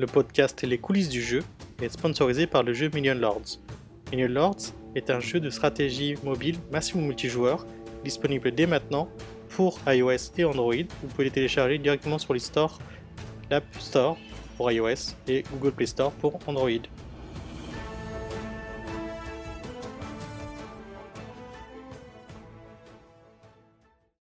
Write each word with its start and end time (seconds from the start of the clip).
le 0.00 0.06
podcast 0.06 0.62
Les 0.62 0.78
coulisses 0.78 1.10
du 1.10 1.20
jeu, 1.20 1.42
est 1.82 1.90
sponsorisé 1.90 2.46
par 2.46 2.62
le 2.62 2.72
jeu 2.72 2.90
Million 2.92 3.14
Lords. 3.14 3.60
Million 4.10 4.28
Lords 4.28 4.72
est 4.94 5.10
un 5.10 5.20
jeu 5.20 5.40
de 5.40 5.50
stratégie 5.50 6.16
mobile 6.24 6.56
massivement 6.72 7.06
multijoueur, 7.06 7.66
disponible 8.02 8.50
dès 8.50 8.66
maintenant 8.66 9.08
pour 9.50 9.78
iOS 9.86 10.32
et 10.38 10.44
Android. 10.44 10.74
Vous 11.02 11.08
pouvez 11.08 11.24
les 11.24 11.30
télécharger 11.30 11.78
directement 11.78 12.18
sur 12.18 12.32
les 12.32 12.40
stores, 12.40 12.78
l'App 13.50 13.64
Store 13.78 14.16
pour 14.56 14.72
iOS 14.72 15.14
et 15.28 15.44
Google 15.52 15.72
Play 15.72 15.86
Store 15.86 16.12
pour 16.12 16.38
Android. 16.46 16.70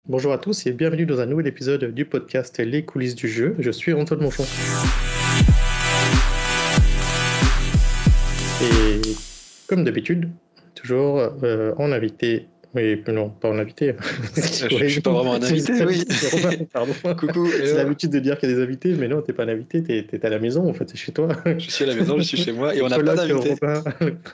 Bonjour 0.08 0.32
à 0.32 0.38
tous 0.38 0.66
et 0.66 0.72
bienvenue 0.72 1.06
dans 1.06 1.20
un 1.20 1.26
nouvel 1.26 1.46
épisode 1.46 1.94
du 1.94 2.04
podcast 2.04 2.58
Les 2.58 2.84
coulisses 2.84 3.14
du 3.14 3.28
jeu. 3.28 3.54
Je 3.60 3.70
suis 3.70 3.92
Antoine 3.92 4.20
Monchon. 4.20 4.44
Comme 9.70 9.84
d'habitude, 9.84 10.28
toujours 10.74 11.20
euh, 11.44 11.72
en 11.78 11.92
invité. 11.92 12.48
Oui, 12.74 13.02
non, 13.06 13.30
pas 13.30 13.48
en 13.48 13.58
invité. 13.58 13.94
je 14.36 14.82
ne 14.82 14.88
suis 14.88 15.00
pas 15.00 15.12
vraiment 15.12 15.34
un 15.34 15.42
invité, 15.42 15.72
oui. 15.84 16.04
pardon. 16.72 16.92
Coucou. 17.18 17.46
C'est 17.46 17.74
l'habitude 17.74 18.10
de 18.10 18.18
dire 18.18 18.36
qu'il 18.36 18.50
y 18.50 18.52
a 18.52 18.56
des 18.56 18.62
invités, 18.62 18.94
mais 18.94 19.06
non, 19.06 19.22
tu 19.22 19.30
n'es 19.30 19.36
pas 19.36 19.44
un 19.44 19.48
invité, 19.48 19.84
tu 19.84 19.92
es, 19.92 20.26
à 20.26 20.28
la 20.28 20.40
maison, 20.40 20.68
en 20.68 20.72
fait, 20.72 20.90
c'est 20.90 20.96
chez 20.96 21.12
toi. 21.12 21.28
Je 21.46 21.70
suis 21.70 21.84
à 21.84 21.86
la 21.86 21.94
maison, 21.94 22.18
je 22.18 22.24
suis 22.24 22.36
chez 22.36 22.52
moi, 22.52 22.74
et 22.74 22.82
on 22.82 22.88
n'a 22.88 22.98
pas 22.98 23.14
d'invité. 23.14 23.54
On 23.62 23.68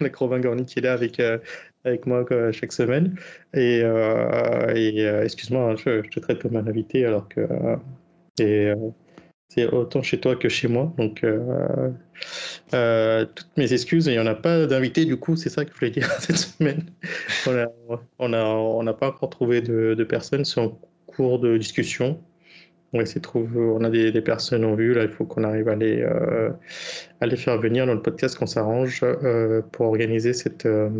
a 0.07 0.09
Robin 0.19 0.41
Gorny 0.41 0.65
qui 0.65 0.79
est 0.79 0.83
là 0.83 0.95
avec, 0.95 1.21
euh, 1.21 1.37
avec 1.85 2.07
moi 2.07 2.25
chaque 2.53 2.73
semaine. 2.73 3.15
Et, 3.53 3.83
euh, 3.83 4.75
et 4.75 5.07
euh, 5.07 5.23
excuse-moi, 5.23 5.73
hein, 5.73 5.77
je, 5.77 6.03
je, 6.03 6.09
te 6.09 6.21
traite 6.21 6.41
comme 6.41 6.57
un 6.57 6.67
invité 6.67 7.05
alors 7.05 7.29
que 7.29 7.47
et, 8.39 8.73
c'est 9.49 9.67
autant 9.67 10.03
chez 10.03 10.21
toi 10.21 10.37
que 10.37 10.49
chez 10.49 10.69
moi. 10.69 10.93
Donc, 10.99 11.25
toutes 12.71 13.57
mes 13.57 13.73
excuses. 13.73 14.07
Il 14.07 14.13
n'y 14.13 14.19
en 14.19 14.27
a 14.27 14.35
pas 14.35 14.67
d'invité, 14.67 15.05
du 15.05 15.17
coup, 15.17 15.37
c'est 15.37 15.51
ça 15.51 15.65
que 15.65 15.73
je 15.73 15.79
voulais 15.79 15.91
dire 15.91 16.11
cette 16.21 16.37
semaine. 16.37 16.85
On 17.47 18.29
n'a 18.29 18.43
a, 18.43 18.47
on 18.47 18.87
a 18.87 18.93
pas 18.93 19.09
encore 19.09 19.31
trouvé 19.31 19.61
de, 19.61 19.95
de 19.95 20.05
personnes. 20.05 20.45
C'est 20.45 20.61
en 20.61 20.79
cours 21.07 21.39
de 21.39 21.57
discussion. 21.57 22.21
On, 22.93 23.01
essaie 23.01 23.19
de 23.19 23.25
trouver, 23.25 23.59
on 23.59 23.83
a 23.85 23.91
des, 23.91 24.21
personnes 24.21 24.65
en 24.65 24.75
vue. 24.75 24.95
Là, 24.95 25.03
il 25.03 25.09
faut 25.09 25.25
qu'on 25.25 25.45
arrive 25.45 25.69
à 25.69 25.75
les, 25.75 26.03
euh, 26.03 26.51
à 27.21 27.27
les 27.27 27.37
faire 27.37 27.59
venir 27.59 27.87
dans 27.87 27.95
le 27.95 28.03
podcast, 28.03 28.39
qu'on 28.39 28.47
s'arrange 28.47 29.01
euh, 29.03 29.63
pour 29.73 29.87
organiser 29.87 30.33
euh, 30.67 30.91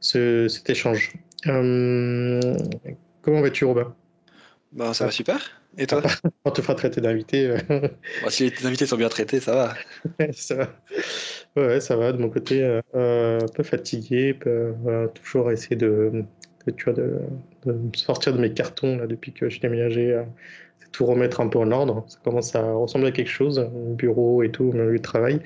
cet 0.00 0.70
échange. 0.70 1.12
comment 1.44 3.40
vas-tu, 3.40 3.64
Robin? 3.64 3.94
Ben, 4.74 4.92
Ça 4.92 5.06
va 5.06 5.10
super. 5.10 5.38
Et 5.78 5.86
toi? 5.86 6.02
On 6.44 6.50
te 6.50 6.60
fera 6.60 6.74
traiter 6.74 7.00
d'invité. 7.00 7.56
Bon, 7.68 8.28
si 8.28 8.50
les 8.50 8.66
invités 8.66 8.86
sont 8.86 8.96
bien 8.96 9.08
traités, 9.08 9.40
ça 9.40 9.54
va. 9.54 9.74
ça 10.32 10.54
va. 10.54 10.68
Ouais, 11.56 11.80
ça 11.80 11.96
va. 11.96 12.12
De 12.12 12.18
mon 12.18 12.28
côté, 12.28 12.62
euh, 12.62 13.40
un 13.40 13.48
peu 13.48 13.62
fatigué, 13.62 14.34
peu, 14.34 14.74
euh, 14.86 15.08
toujours 15.08 15.50
essayer 15.50 15.76
de, 15.76 16.24
de, 16.66 16.72
tu 16.72 16.84
vois, 16.84 16.94
de, 16.94 17.20
de, 17.66 17.96
sortir 17.96 18.32
de 18.32 18.38
mes 18.38 18.52
cartons 18.52 18.96
là, 18.96 19.06
depuis 19.06 19.32
que 19.32 19.48
j'ai 19.48 19.60
déménagé. 19.60 20.12
Euh, 20.12 20.22
tout 20.92 21.06
remettre 21.06 21.40
un 21.40 21.48
peu 21.48 21.58
en 21.58 21.72
ordre. 21.72 22.04
Ça 22.06 22.18
commence 22.22 22.54
à 22.54 22.72
ressembler 22.72 23.08
à 23.08 23.10
quelque 23.10 23.30
chose, 23.30 23.68
bureau 23.74 24.44
et 24.44 24.52
tout, 24.52 24.70
mon 24.72 24.84
lieu 24.84 24.98
de 24.98 25.02
travail. 25.02 25.40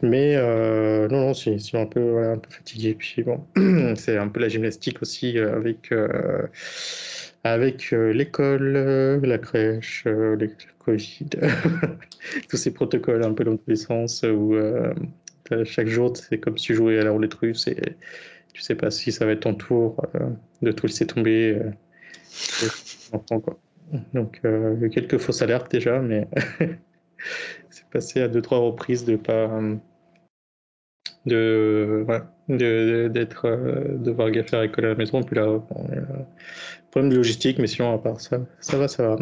Mais 0.00 0.34
euh, 0.36 1.08
non, 1.08 1.26
non, 1.26 1.34
c'est 1.34 1.58
un 1.74 1.84
peu, 1.84 2.00
voilà, 2.00 2.30
un 2.30 2.38
peu 2.38 2.48
fatigué. 2.48 2.94
Puis 2.94 3.22
bon, 3.22 3.44
c'est 3.96 4.16
un 4.16 4.28
peu 4.28 4.40
la 4.40 4.48
gymnastique 4.48 5.02
aussi 5.02 5.38
avec 5.38 5.92
avec 7.44 7.92
euh, 7.92 8.12
l'école, 8.12 8.74
euh, 8.76 9.20
la 9.22 9.38
crèche, 9.38 10.04
euh, 10.06 10.36
le 10.36 10.50
Covid, 10.78 11.28
tous 12.48 12.56
ces 12.56 12.72
protocoles 12.72 13.24
un 13.24 13.32
peu 13.32 13.44
dans 13.44 13.56
tous 13.56 13.68
les 13.68 13.76
sens 13.76 14.22
où 14.22 14.56
chaque 15.64 15.86
jour 15.86 16.16
c'est 16.16 16.38
comme 16.38 16.58
si 16.58 16.66
tu 16.66 16.74
jouais 16.74 16.98
à 16.98 17.04
la 17.04 17.10
roulette 17.10 17.34
russe 17.34 17.66
et 17.68 17.76
tu 18.52 18.62
sais 18.62 18.74
pas 18.74 18.90
si 18.90 19.12
ça 19.12 19.26
va 19.26 19.32
être 19.32 19.40
ton 19.40 19.54
tour 19.54 19.96
de 20.62 20.72
tout 20.72 20.86
laisser 20.86 21.06
tomber. 21.06 21.60
Donc 24.14 24.40
quelques 24.92 25.18
fausses 25.18 25.42
alertes 25.42 25.70
déjà, 25.70 26.00
mais 26.00 26.26
c'est 27.70 27.86
passé 27.90 28.22
à 28.22 28.28
deux 28.28 28.42
trois 28.42 28.58
reprises 28.58 29.04
de 29.04 29.16
pas 29.16 29.50
de 31.26 32.04
d'être 33.12 33.46
de, 33.46 34.10
voir 34.10 34.30
faire 34.46 34.62
école 34.62 34.86
à 34.86 34.88
la 34.88 34.94
maison 34.94 35.22
puis 35.22 35.36
là 35.36 35.60
problème 36.90 37.10
de 37.10 37.16
logistique, 37.16 37.58
mais 37.58 37.66
sinon, 37.66 37.94
à 37.94 37.98
part 37.98 38.20
ça, 38.20 38.40
ça 38.60 38.78
va, 38.78 38.88
ça 38.88 39.08
va. 39.08 39.16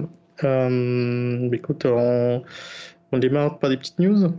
Euh, 0.45 1.51
écoute, 1.53 1.87
on, 1.87 2.43
on, 3.13 3.19
démarre 3.19 3.59
par 3.59 3.71
des 3.71 3.77
petites 3.77 3.99
news 3.99 4.33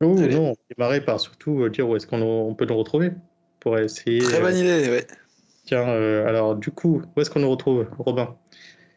Oh 0.00 0.14
non, 0.14 0.52
on 0.52 0.54
démarrer 0.76 1.00
par 1.00 1.18
surtout 1.18 1.64
euh, 1.64 1.70
dire 1.70 1.88
où 1.88 1.96
est-ce 1.96 2.06
qu'on 2.06 2.54
peut 2.56 2.66
nous 2.66 2.76
retrouver 2.76 3.10
pour 3.58 3.78
essayer. 3.78 4.20
Très 4.20 4.40
bonne 4.40 4.56
idée, 4.56 4.88
ouais. 4.88 5.06
Tiens, 5.68 5.88
euh, 5.88 6.26
alors 6.26 6.56
du 6.56 6.70
coup, 6.70 7.02
où 7.14 7.20
est-ce 7.20 7.28
qu'on 7.28 7.40
nous 7.40 7.50
retrouve, 7.50 7.86
Robin? 7.98 8.34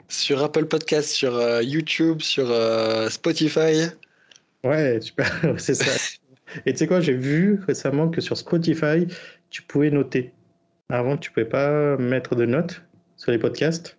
Sur 0.08 0.42
Apple 0.44 0.66
Podcast, 0.66 1.10
sur 1.10 1.36
euh, 1.36 1.62
YouTube, 1.62 2.22
sur 2.22 2.50
euh, 2.50 3.10
Spotify. 3.10 3.90
Ouais, 4.64 5.02
super, 5.02 5.30
c'est 5.58 5.74
ça. 5.74 5.92
Et 6.66 6.74
tu 6.74 6.80
sais 6.80 6.88
quoi, 6.88 7.02
j'ai 7.02 7.14
vu 7.14 7.60
récemment 7.68 8.10
que 8.10 8.22
sur 8.22 8.38
Spotify, 8.38 9.08
tu 9.50 9.64
pouvais 9.64 9.90
noter. 9.90 10.34
Avant, 10.90 11.18
tu 11.18 11.32
pouvais 11.32 11.46
pas 11.46 11.98
mettre 11.98 12.36
de 12.36 12.46
notes 12.46 12.84
sur 13.22 13.32
les 13.32 13.38
podcasts. 13.38 13.98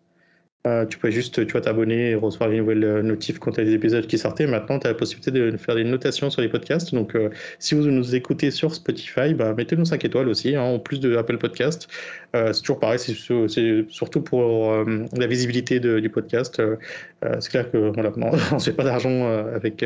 Euh, 0.67 0.87
tu 0.87 0.99
pouvais 0.99 1.13
juste, 1.13 1.45
t'abonner 1.63 2.11
et 2.11 2.15
recevoir 2.15 2.49
les 2.49 2.59
nouvelles 2.59 2.85
euh, 2.85 3.03
notifs 3.03 3.41
quand 3.41 3.53
tu 3.53 3.61
as 3.61 3.65
des 3.65 3.75
épisodes 3.75 4.07
qui 4.07 4.17
sortaient. 4.19 4.47
Maintenant, 4.47 4.79
tu 4.79 4.87
as 4.87 4.91
la 4.91 4.95
possibilité 4.95 5.31
de 5.33 5.57
faire 5.57 5.75
des 5.75 5.85
notations 5.85 6.31
sur 6.31 6.41
les 6.41 6.49
podcasts. 6.49 6.95
Donc, 6.95 7.17
euh, 7.17 7.31
si 7.59 7.75
vous 7.75 7.83
nous 7.83 8.15
écoutez 8.15 8.51
sur 8.53 8.75
Spotify, 8.75 9.35
bah, 9.35 9.55
mettez-nous 9.57 9.85
5 9.85 10.05
étoiles 10.05 10.29
aussi, 10.29 10.55
hein, 10.55 10.63
en 10.63 10.79
plus 10.79 11.01
de 11.01 11.17
Apple 11.17 11.39
Podcast. 11.39 11.89
Euh, 12.35 12.53
c'est 12.53 12.63
toujours 12.63 12.79
pareil, 12.79 12.99
c'est 12.99 13.15
surtout 13.89 14.23
pour 14.23 14.73
euh, 14.73 15.05
la 15.17 15.27
visibilité 15.27 15.81
du 15.81 16.09
podcast. 16.09 16.61
Euh, 16.61 16.77
c'est 17.41 17.51
clair 17.51 17.71
que 17.71 17.77
voilà, 17.77 18.11
ne 18.17 18.59
fait 18.59 18.73
pas 18.73 18.85
d'argent 18.85 19.29
avec 19.55 19.85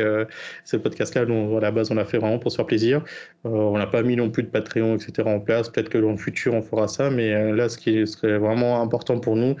ce 0.63 0.77
podcast-là. 0.77 1.21
À 1.21 1.59
la 1.59 1.71
base, 1.71 1.91
on 1.91 1.95
l'a 1.95 2.05
fait 2.05 2.17
vraiment 2.17 2.39
pour 2.39 2.51
se 2.51 2.55
faire 2.55 2.65
plaisir. 2.65 3.03
on 3.43 3.77
n'a 3.77 3.87
pas 3.87 4.01
mis 4.01 4.15
non 4.15 4.29
plus 4.29 4.43
de 4.43 4.47
Patreon, 4.47 4.95
etc. 4.95 5.27
en 5.27 5.39
place. 5.39 5.69
Peut-être 5.69 5.89
que 5.89 5.97
dans 5.97 6.11
le 6.11 6.17
futur, 6.17 6.53
on 6.53 6.61
fera 6.61 6.87
ça. 6.87 7.09
Mais 7.09 7.53
là, 7.53 7.69
ce 7.69 7.77
qui 7.77 8.07
serait 8.07 8.37
vraiment 8.37 8.81
important 8.81 9.19
pour 9.19 9.35
nous, 9.35 9.55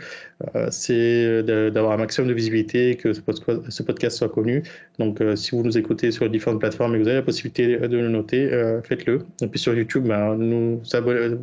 c'est 0.71 1.43
d'avoir 1.43 1.93
un 1.93 1.97
maximum 1.97 2.29
de 2.29 2.33
visibilité, 2.33 2.95
que 2.95 3.13
ce 3.13 3.83
podcast 3.83 4.17
soit 4.17 4.29
connu. 4.29 4.63
Donc, 4.97 5.21
si 5.35 5.51
vous 5.51 5.63
nous 5.63 5.77
écoutez 5.77 6.09
sur 6.11 6.27
différentes 6.29 6.59
plateformes 6.59 6.95
et 6.95 6.97
que 6.97 7.03
vous 7.03 7.09
avez 7.09 7.17
la 7.17 7.23
possibilité 7.23 7.77
de 7.77 7.97
le 7.97 8.09
noter, 8.09 8.49
faites-le. 8.83 9.19
Et 9.41 9.47
puis 9.47 9.59
sur 9.59 9.75
YouTube, 9.75 10.07
nous, 10.07 10.81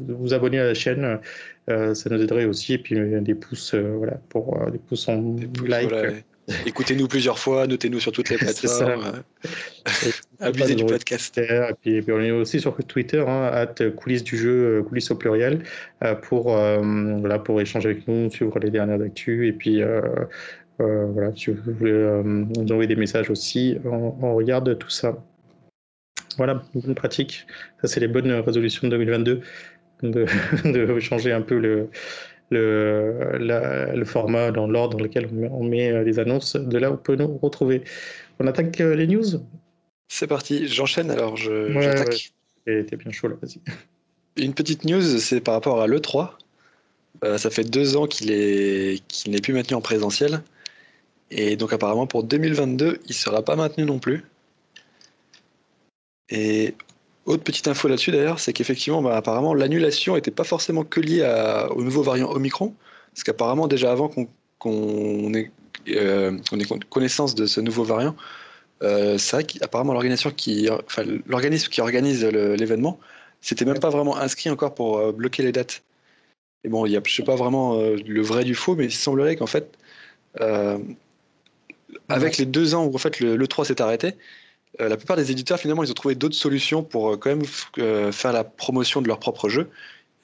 vous 0.09 0.35
abonner 0.35 0.59
à 0.59 0.65
la 0.65 0.75
chaîne. 0.75 1.21
Euh, 1.71 1.95
ça 1.95 2.11
nous 2.11 2.21
aiderait 2.21 2.45
aussi. 2.45 2.75
Et 2.75 2.79
puis 2.79 2.97
des 3.21 3.35
pouces, 3.35 3.75
euh, 3.75 3.95
voilà, 3.97 4.19
pour 4.29 4.61
euh, 4.61 4.71
des 4.71 4.79
pouces 4.79 5.09
en 5.09 5.37
like. 5.65 5.91
Écoutez-nous 6.67 7.09
plusieurs 7.09 7.39
fois, 7.39 7.67
notez-nous 7.67 8.01
sur 8.01 8.13
toutes 8.13 8.29
les 8.29 8.37
plateformes. 8.39 9.23
Abusez 10.41 10.75
du 10.75 10.85
podcast. 10.85 11.39
Et 11.39 11.73
puis, 11.81 11.95
et 11.95 12.03
puis, 12.03 12.13
on 12.13 12.21
est 12.21 12.31
aussi 12.31 12.61
sur 12.61 12.77
Twitter, 12.85 13.25
hein, 13.27 13.67
coulisses 13.97 14.25
du 14.25 14.37
jeu, 14.37 14.83
coulisses 14.87 15.11
au 15.11 15.15
pluriel, 15.15 15.63
pour, 16.21 16.55
voilà, 16.55 17.39
pour 17.39 17.63
échanger 17.63 17.91
avec 17.91 18.07
nous, 18.07 18.31
suivre 18.31 18.59
les 18.59 18.69
dernières 18.69 19.01
actus. 19.01 19.49
Et 19.49 19.53
puis, 19.53 19.83
voilà, 20.79 21.35
si 21.35 21.51
vous 21.51 21.73
voulez 21.79 22.21
nous 22.25 22.71
envoyer 22.71 22.89
des 22.89 22.97
messages 22.97 23.31
aussi, 23.31 23.79
on, 23.87 24.15
on 24.21 24.35
regarde 24.35 24.77
tout 24.77 24.91
ça. 24.91 25.17
Voilà, 26.37 26.63
bonne 26.75 26.95
pratique. 26.95 27.47
Ça, 27.81 27.89
c'est 27.89 28.01
les 28.01 28.09
bonnes 28.09 28.31
résolutions 28.33 28.89
de 28.89 28.97
2022 28.97 29.41
de, 30.11 30.27
de 30.65 31.01
changer 31.01 31.33
un 31.33 31.43
peu 31.43 31.59
le, 31.59 31.89
le, 32.51 33.39
la, 33.39 33.95
le 33.95 34.05
format 34.05 34.51
dans 34.51 34.67
l'ordre 34.67 34.97
dans 34.97 35.05
lequel 35.05 35.29
on 35.51 35.65
met, 35.65 35.91
euh, 35.91 36.05
les 36.05 36.19
annonces 36.19 36.57
de 36.57 36.79
là 36.79 36.91
où 36.91 36.95
on 36.95 36.97
peut 36.97 37.17
nous 37.17 37.39
retrouver. 37.39 37.83
On 38.39 38.47
attaque 38.47 38.81
euh, 38.81 38.95
les 38.95 39.07
news? 39.07 39.25
C'est 40.09 40.27
parti, 40.27 40.69
j'enchaîne 40.69 41.11
alors, 41.11 41.37
je, 41.37 41.75
ouais, 41.75 41.83
j'attaque. 41.83 42.33
T'es 42.65 42.97
bien 42.97 43.13
chaud 43.13 43.29
là, 43.29 43.37
vas-y. 43.41 43.61
Une 44.43 44.55
petite 44.55 44.85
news, 44.85 45.19
c'est 45.19 45.41
par 45.41 45.55
rapport 45.55 45.81
à 45.81 45.87
l'E3. 45.87 46.31
Euh, 47.23 47.39
ça 47.39 47.51
fait 47.51 47.65
deux 47.65 47.97
ans 47.97 48.07
qu'il 48.07 48.29
n'est 48.29 49.41
plus 49.41 49.53
maintenu 49.53 49.77
en 49.77 49.81
présentiel. 49.81 50.43
Et 51.31 51.57
donc 51.57 51.73
apparemment 51.73 52.07
pour 52.07 52.25
2022, 52.25 53.01
il 53.05 53.09
ne 53.09 53.13
sera 53.13 53.43
pas 53.43 53.57
maintenu 53.57 53.85
non 53.85 53.99
plus. 53.99 54.25
Et 56.31 56.75
autre 57.27 57.43
petite 57.43 57.69
info 57.69 57.89
là-dessus 57.89 58.11
d'ailleurs, 58.11 58.39
c'est 58.39 58.53
qu'effectivement, 58.53 59.03
bah, 59.03 59.17
apparemment, 59.17 59.55
l'annulation 59.55 60.15
n'était 60.15 60.31
pas 60.31 60.45
forcément 60.45 60.85
que 60.85 61.01
liée 61.01 61.23
à, 61.23 61.73
au 61.73 61.83
nouveau 61.83 62.03
variant 62.03 62.31
Omicron, 62.31 62.75
parce 63.13 63.25
qu'apparemment 63.25 63.69
déjà 63.69 63.93
avant 63.93 64.09
qu'on 64.09 64.27
qu 65.33 65.39
ait, 65.39 65.51
euh, 65.97 66.39
ait, 66.53 66.65
connaissance 66.91 67.35
de 67.35 67.47
ce 67.47 67.61
nouveau 67.61 67.85
variant, 67.85 68.15
euh, 68.83 69.17
c'est 69.19 69.37
vrai 69.37 69.45
qu'apparemment 69.45 69.93
l'organisation 69.93 70.31
qui, 70.31 70.69
enfin, 70.71 71.05
l'organisme 71.27 71.71
qui 71.71 71.81
organise 71.81 72.25
l'événement, 72.25 72.99
c'était 73.41 73.65
même 73.65 73.79
pas 73.81 73.91
vraiment 73.91 74.17
inscrit 74.17 74.51
encore 74.51 74.75
pour 74.75 74.99
euh, 74.99 75.13
bloquer 75.13 75.43
les 75.43 75.53
dates. 75.53 75.83
Et 76.65 76.69
bon, 76.69 76.87
il 76.87 76.93
y 76.93 76.97
a, 76.97 77.03
je 77.05 77.15
sais 77.15 77.23
pas 77.23 77.37
vraiment 77.37 77.79
le 77.79 78.23
vrai 78.23 78.45
du 78.45 78.55
faux, 78.55 78.75
mais 78.75 78.87
il 78.87 78.93
semblerait 78.93 79.37
qu'en 79.37 79.47
fait, 79.47 79.77
avec 82.09 82.39
les 82.39 82.47
deux 82.47 82.75
ans 82.75 82.85
où 82.87 82.95
en 82.95 82.99
fait 82.99 83.21
le, 83.21 83.37
le 83.37 83.47
3 83.47 83.67
s'est 83.67 83.83
arrêté, 83.83 84.15
euh, 84.81 84.89
la 84.89 84.97
plupart 84.97 85.17
des 85.17 85.31
éditeurs, 85.31 85.59
finalement, 85.59 85.85
ils 85.85 85.91
ont 85.91 85.95
trouvé 85.95 86.15
d'autres 86.15 86.35
solutions 86.35 86.83
pour 86.83 87.13
euh, 87.13 87.17
quand 87.17 87.31
même 87.31 87.45
euh, 87.79 88.11
faire 88.13 88.33
la 88.33 88.45
promotion 88.45 89.03
de 89.03 89.09
leur 89.09 89.19
propre 89.19 89.49
jeu, 89.49 89.71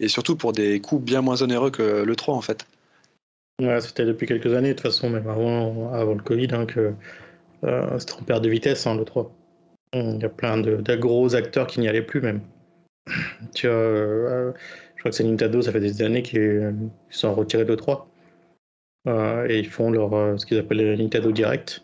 et 0.01 0.09
surtout 0.09 0.37
pour 0.37 0.53
des 0.53 0.81
coûts 0.81 0.99
bien 0.99 1.21
moins 1.21 1.43
onéreux 1.43 1.71
que 1.71 2.03
le 2.03 2.17
3, 2.17 2.35
en 2.35 2.41
fait. 2.41 2.67
Ouais, 3.61 3.81
c'était 3.81 4.05
depuis 4.05 4.27
quelques 4.27 4.53
années, 4.55 4.71
de 4.71 4.75
toute 4.75 4.83
façon, 4.83 5.11
même 5.11 5.29
avant, 5.29 6.15
le 6.15 6.23
Covid, 6.23 6.49
hein, 6.53 6.67
que 6.67 6.95
c'était 7.99 8.15
en 8.15 8.23
perte 8.25 8.43
de 8.43 8.49
vitesse, 8.49 8.87
hein, 8.87 8.97
le 8.97 9.05
3. 9.05 9.31
Il 9.93 10.19
y 10.21 10.25
a 10.25 10.29
plein 10.29 10.57
de, 10.57 10.77
de 10.77 10.97
gros 10.97 11.35
acteurs 11.35 11.67
qui 11.67 11.81
n'y 11.81 11.89
allaient 11.89 12.03
plus, 12.03 12.21
même. 12.21 12.41
Tu 13.55 13.67
vois, 13.67 14.55
je 14.97 15.01
crois 15.01 15.11
que 15.11 15.17
c'est 15.17 15.25
Nintendo, 15.25 15.63
ça 15.63 15.73
fait 15.73 15.81
des 15.81 16.03
années 16.03 16.23
qu'ils 16.23 16.75
sont 17.11 17.35
retirés 17.35 17.65
de 17.65 17.75
3. 17.75 18.09
et 19.07 19.59
ils 19.59 19.69
font 19.69 19.91
leur, 19.91 20.41
ce 20.41 20.47
qu'ils 20.47 20.59
appellent 20.59 20.97
Nintendo 20.99 21.31
Direct 21.33 21.83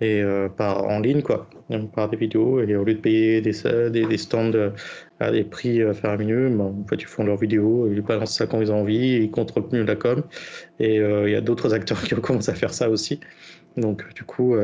et 0.00 0.22
euh, 0.22 0.48
par 0.48 0.84
en 0.84 1.00
ligne 1.00 1.22
quoi, 1.22 1.48
par 1.94 2.08
des 2.08 2.16
vidéos 2.16 2.60
et 2.60 2.76
au 2.76 2.84
lieu 2.84 2.94
de 2.94 3.00
payer 3.00 3.40
des, 3.40 3.52
des, 3.90 4.06
des 4.06 4.18
stands 4.18 4.52
euh, 4.54 4.70
à 5.18 5.32
des 5.32 5.42
prix 5.42 5.82
euh, 5.82 5.92
faramineux, 5.92 6.48
ben, 6.50 6.64
en 6.64 6.84
fait 6.88 6.96
ils 6.96 7.06
font 7.06 7.24
leurs 7.24 7.36
vidéos, 7.36 7.88
ils 7.90 8.00
balancent 8.00 8.36
ça 8.36 8.46
quand 8.46 8.60
ils 8.60 8.70
ont 8.70 8.80
envie, 8.80 9.16
ils 9.16 9.30
contrôlent 9.30 9.68
mieux 9.72 9.82
la 9.82 9.96
com 9.96 10.22
et 10.78 10.96
il 10.96 11.30
y 11.30 11.34
a 11.34 11.40
d'autres 11.40 11.74
acteurs 11.74 12.00
qui 12.04 12.14
ont 12.14 12.20
commencé 12.20 12.50
à 12.50 12.54
faire 12.54 12.72
ça 12.72 12.88
aussi. 12.88 13.20
Donc 13.76 14.02
du 14.14 14.24
coup, 14.24 14.56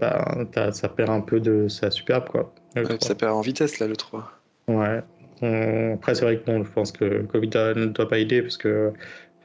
bah, 0.00 0.46
ça 0.72 0.88
perd 0.88 1.10
un 1.10 1.20
peu 1.20 1.40
de 1.40 1.68
sa 1.68 1.90
superbe 1.90 2.28
quoi. 2.28 2.52
ça 3.00 3.14
perd 3.14 3.32
en 3.32 3.40
vitesse 3.40 3.78
là 3.80 3.88
le 3.88 3.96
3. 3.96 4.30
Ouais. 4.68 5.02
Après 5.92 6.14
c'est 6.14 6.24
vrai 6.24 6.38
que 6.38 6.46
bon, 6.46 6.64
je 6.64 6.70
pense 6.70 6.92
que 6.92 7.22
Covid 7.22 7.50
ne 7.76 7.86
doit 7.86 8.08
pas 8.08 8.18
aider 8.18 8.40
parce 8.40 8.56
que 8.56 8.92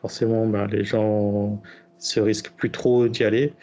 forcément 0.02 0.46
ben, 0.48 0.68
les 0.68 0.84
gens 0.84 1.60
se 1.98 2.20
risquent 2.20 2.52
plus 2.52 2.72
trop 2.72 3.08
d'y 3.08 3.24
aller. 3.24 3.54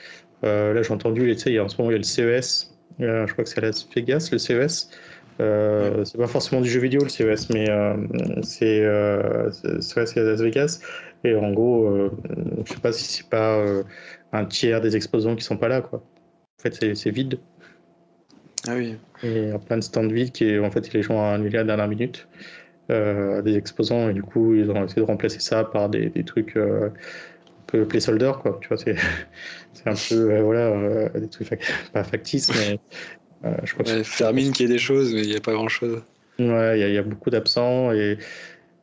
Euh, 0.45 0.75
là, 0.75 0.83
j'ai 0.83 0.93
entendu, 0.93 1.35
tu 1.35 1.43
sais, 1.43 1.61
en 1.61 1.69
ce 1.69 1.77
moment, 1.79 1.91
il 1.91 1.95
y 1.95 1.97
a 1.97 1.99
le 1.99 2.05
CES. 2.05 2.77
Euh, 3.01 3.27
je 3.27 3.33
crois 3.33 3.45
que 3.45 3.51
c'est 3.51 3.59
à 3.59 3.63
Las 3.63 3.87
Vegas, 3.95 4.29
le 4.33 4.39
CES. 4.39 4.91
Euh, 5.39 6.03
c'est 6.05 6.17
pas 6.17 6.27
forcément 6.27 6.63
du 6.63 6.71
jeu 6.71 6.81
vidéo 6.81 7.03
le 7.03 7.11
CES, 7.11 7.51
mais 7.51 7.67
c'est 8.43 8.81
euh, 8.85 9.51
c'est 9.81 10.19
à 10.19 10.23
Las 10.23 10.41
Vegas. 10.41 10.81
Et 11.25 11.35
en 11.35 11.53
gros, 11.53 12.11
je 12.65 12.73
sais 12.73 12.81
pas 12.81 12.93
si 12.93 13.05
c'est 13.05 13.29
pas 13.29 13.63
un 14.33 14.45
tiers 14.45 14.81
des 14.81 14.97
exposants 14.97 15.37
qui 15.37 15.45
sont 15.45 15.57
pas 15.57 15.69
là, 15.69 15.81
quoi. 15.81 16.03
En 16.59 16.63
fait, 16.63 16.95
c'est 16.95 17.11
vide. 17.11 17.39
Ah 18.67 18.75
oui. 18.77 18.97
Et 19.23 19.43
il 19.43 19.49
y 19.49 19.53
a 19.53 19.59
plein 19.59 19.77
de 19.77 19.83
stands 19.83 20.09
vides 20.09 20.33
qui, 20.33 20.59
en 20.59 20.71
fait, 20.71 20.93
les 20.93 21.03
gens 21.03 21.15
ont 21.15 21.35
annulé 21.35 21.59
à 21.59 21.65
la 21.65 21.77
dernière 21.77 21.89
minute. 21.89 22.29
des 22.89 23.57
exposants, 23.57 24.09
et 24.09 24.15
du 24.15 24.23
coup, 24.23 24.55
ils 24.55 24.71
ont 24.71 24.85
essayé 24.85 25.03
de 25.03 25.07
remplacer 25.07 25.41
ça 25.41 25.65
par 25.65 25.89
des, 25.89 26.09
des 26.09 26.25
trucs 26.25 26.57
peu 27.67 27.87
placeholder, 27.87 28.33
quoi. 28.41 28.59
Tu 28.61 28.69
vois, 28.69 28.77
c'est 29.73 29.87
un 29.87 29.95
peu, 29.95 30.33
euh, 30.33 30.43
voilà, 30.43 30.67
euh, 30.67 31.09
des 31.15 31.29
trucs 31.29 31.49
pas 31.93 32.05
factices, 32.05 32.51
mais 32.55 32.79
euh, 33.45 33.55
je 33.65 33.73
crois 33.73 33.85
que. 33.85 34.19
termine 34.19 34.53
qu'il 34.53 34.69
y 34.69 34.71
ait 34.71 34.73
des 34.73 34.79
choses, 34.79 35.13
mais 35.13 35.23
il 35.23 35.29
n'y 35.29 35.37
a 35.37 35.41
pas 35.41 35.53
grand 35.53 35.69
chose. 35.69 36.03
Ouais, 36.39 36.81
il 36.81 36.89
y, 36.89 36.93
y, 36.93 36.99
a 36.99 37.03
beaucoup 37.03 37.31
d'absents 37.31 37.93
et. 37.93 38.19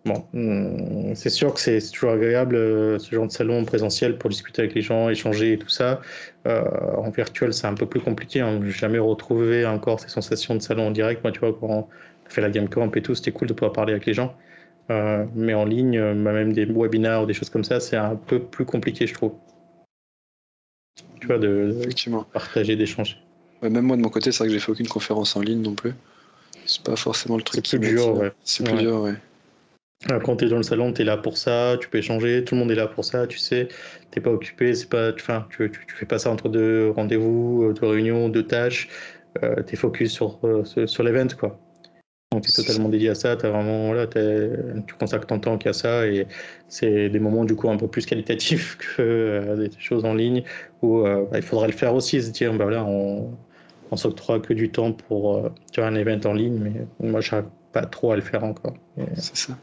Bon, 0.05 0.25
hmm, 0.33 1.15
c'est 1.15 1.29
sûr 1.29 1.53
que 1.53 1.61
c'est 1.61 1.79
toujours 1.79 2.11
agréable 2.11 2.57
ce 2.99 3.07
genre 3.09 3.25
de 3.25 3.31
salon 3.31 3.63
présentiel 3.63 4.17
pour 4.17 4.29
discuter 4.29 4.63
avec 4.63 4.75
les 4.75 4.81
gens, 4.81 5.07
échanger 5.07 5.53
et 5.53 5.57
tout 5.57 5.69
ça. 5.69 6.01
en 6.45 7.09
virtuel, 7.09 7.53
c'est 7.53 7.67
un 7.67 7.73
peu 7.73 7.85
plus 7.85 8.01
compliqué. 8.01 8.41
Hein. 8.41 8.59
J'ai 8.65 8.71
jamais 8.71 8.99
retrouvé 8.99 9.65
encore 9.65 10.01
ces 10.01 10.09
sensations 10.09 10.55
de 10.55 10.61
salon 10.61 10.87
en 10.87 10.91
direct. 10.91 11.23
Moi, 11.23 11.31
tu 11.31 11.39
vois, 11.39 11.53
quand 11.57 11.69
on 11.69 11.87
fait 12.27 12.41
la 12.41 12.49
Game 12.49 12.67
Camp 12.67 12.93
et 12.93 13.01
tout, 13.01 13.15
c'était 13.15 13.31
cool 13.31 13.47
de 13.47 13.53
pouvoir 13.53 13.71
parler 13.71 13.93
avec 13.93 14.05
les 14.05 14.13
gens. 14.13 14.35
Euh, 14.89 15.25
mais 15.33 15.53
en 15.53 15.65
ligne, 15.65 15.97
euh, 15.97 16.13
même 16.13 16.53
des 16.53 16.65
webinars 16.65 17.23
ou 17.23 17.25
des 17.25 17.33
choses 17.33 17.49
comme 17.49 17.63
ça, 17.63 17.79
c'est 17.79 17.95
un 17.95 18.15
peu 18.15 18.39
plus 18.39 18.65
compliqué, 18.65 19.07
je 19.07 19.13
trouve. 19.13 19.33
Tu 21.21 21.27
vois, 21.27 21.37
de, 21.37 21.79
partager, 22.33 22.75
d'échanger. 22.75 23.17
même 23.61 23.81
moi, 23.81 23.95
de 23.95 24.01
mon 24.01 24.09
côté, 24.09 24.31
c'est 24.31 24.39
vrai 24.39 24.47
que 24.47 24.53
j'ai 24.53 24.59
fait 24.59 24.71
aucune 24.71 24.87
conférence 24.87 25.35
en 25.37 25.41
ligne 25.41 25.61
non 25.61 25.73
plus. 25.73 25.93
C'est 26.65 26.83
pas 26.83 26.97
forcément 26.97 27.37
le 27.37 27.43
truc 27.43 27.63
qui 27.63 27.77
plus 27.77 27.87
dur, 27.87 28.17
ouais. 28.17 28.31
C'est 28.43 28.65
plus 28.65 28.77
dur, 28.77 29.01
ouais. 29.01 29.13
Quand 30.25 30.35
tu 30.35 30.45
es 30.45 30.49
dans 30.49 30.57
le 30.57 30.63
salon, 30.63 30.91
tu 30.91 31.01
es 31.01 31.05
là 31.05 31.15
pour 31.15 31.37
ça, 31.37 31.77
tu 31.79 31.87
peux 31.87 31.99
échanger, 31.99 32.43
tout 32.43 32.55
le 32.55 32.59
monde 32.59 32.71
est 32.71 32.75
là 32.75 32.87
pour 32.87 33.05
ça, 33.05 33.25
tu 33.25 33.37
sais, 33.37 33.69
t'es 34.11 34.19
pas 34.19 34.31
occupé, 34.31 34.75
c'est 34.75 34.89
pas, 34.89 35.13
enfin, 35.13 35.47
tu, 35.49 35.71
tu, 35.71 35.95
fais 35.95 36.05
pas 36.05 36.19
ça 36.19 36.29
entre 36.29 36.49
deux 36.49 36.89
rendez-vous, 36.89 37.73
deux 37.79 37.87
réunions, 37.87 38.27
deux 38.27 38.45
tâches, 38.45 38.89
euh, 39.43 39.63
tu 39.65 39.75
es 39.75 39.77
focus 39.77 40.11
sur, 40.11 40.39
sur 40.65 41.03
l'event, 41.03 41.33
quoi. 41.39 41.57
Donc, 42.33 42.43
tu 42.43 42.49
es 42.49 42.53
totalement 42.53 42.89
dédié 42.89 43.09
à 43.09 43.15
ça, 43.15 43.33
as 43.33 43.35
vraiment, 43.35 43.93
là, 43.93 44.07
tu 44.07 44.95
consacres 44.99 45.27
ton 45.27 45.39
temps 45.39 45.57
qu'à 45.59 45.71
ça 45.71 46.07
et 46.07 46.27
c'est 46.67 47.09
des 47.09 47.19
moments 47.19 47.45
du 47.45 47.55
coup 47.55 47.69
un 47.69 47.77
peu 47.77 47.87
plus 47.87 48.07
qualitatifs 48.07 48.77
que 48.97 49.01
euh, 49.01 49.55
des 49.55 49.69
choses 49.77 50.03
en 50.03 50.15
ligne 50.15 50.43
où 50.81 51.05
euh, 51.05 51.25
bah, 51.31 51.37
il 51.37 51.43
faudrait 51.43 51.67
le 51.67 51.73
faire 51.73 51.93
aussi, 51.93 52.23
se 52.23 52.31
dire, 52.31 52.51
bah, 52.53 52.65
là, 52.71 52.83
on, 52.85 53.37
on 53.91 53.95
s'octroie 53.95 54.39
que 54.39 54.53
du 54.53 54.71
temps 54.71 54.91
pour 54.93 55.37
euh, 55.37 55.49
faire 55.75 55.85
un 55.85 55.93
event 55.93 56.19
en 56.25 56.33
ligne, 56.33 56.57
mais 56.57 57.07
moi, 57.07 57.21
je 57.21 57.35
pas 57.71 57.85
trop 57.85 58.11
à 58.11 58.15
le 58.15 58.21
faire 58.21 58.43
encore. 58.43 58.73
C'est 59.15 59.35
ça. 59.35 59.57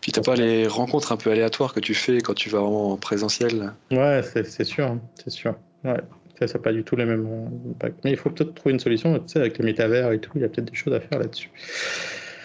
Puis 0.00 0.12
t'as 0.12 0.22
pas 0.22 0.34
les 0.34 0.66
rencontres 0.66 1.12
un 1.12 1.16
peu 1.16 1.30
aléatoires 1.30 1.74
que 1.74 1.80
tu 1.80 1.94
fais 1.94 2.18
quand 2.20 2.34
tu 2.34 2.48
vas 2.48 2.62
en 2.62 2.96
présentiel 2.96 3.72
Ouais, 3.90 4.22
c'est 4.22 4.64
sûr, 4.64 4.86
hein, 4.86 5.00
c'est 5.14 5.30
sûr. 5.30 5.54
Ouais. 5.84 6.00
Ça 6.46 6.58
n'a 6.58 6.62
pas 6.62 6.72
du 6.72 6.84
tout 6.84 6.96
les 6.96 7.04
mêmes 7.04 7.26
impacts. 7.70 8.04
Mais 8.04 8.10
il 8.10 8.16
faut 8.16 8.30
peut-être 8.30 8.54
trouver 8.54 8.72
une 8.72 8.80
solution. 8.80 9.18
Tu 9.18 9.24
sais, 9.26 9.40
avec 9.40 9.58
le 9.58 9.64
métavers 9.64 10.12
et 10.12 10.20
tout, 10.20 10.30
il 10.36 10.42
y 10.42 10.44
a 10.44 10.48
peut-être 10.48 10.70
des 10.70 10.76
choses 10.76 10.94
à 10.94 11.00
faire 11.00 11.18
là-dessus. 11.18 11.50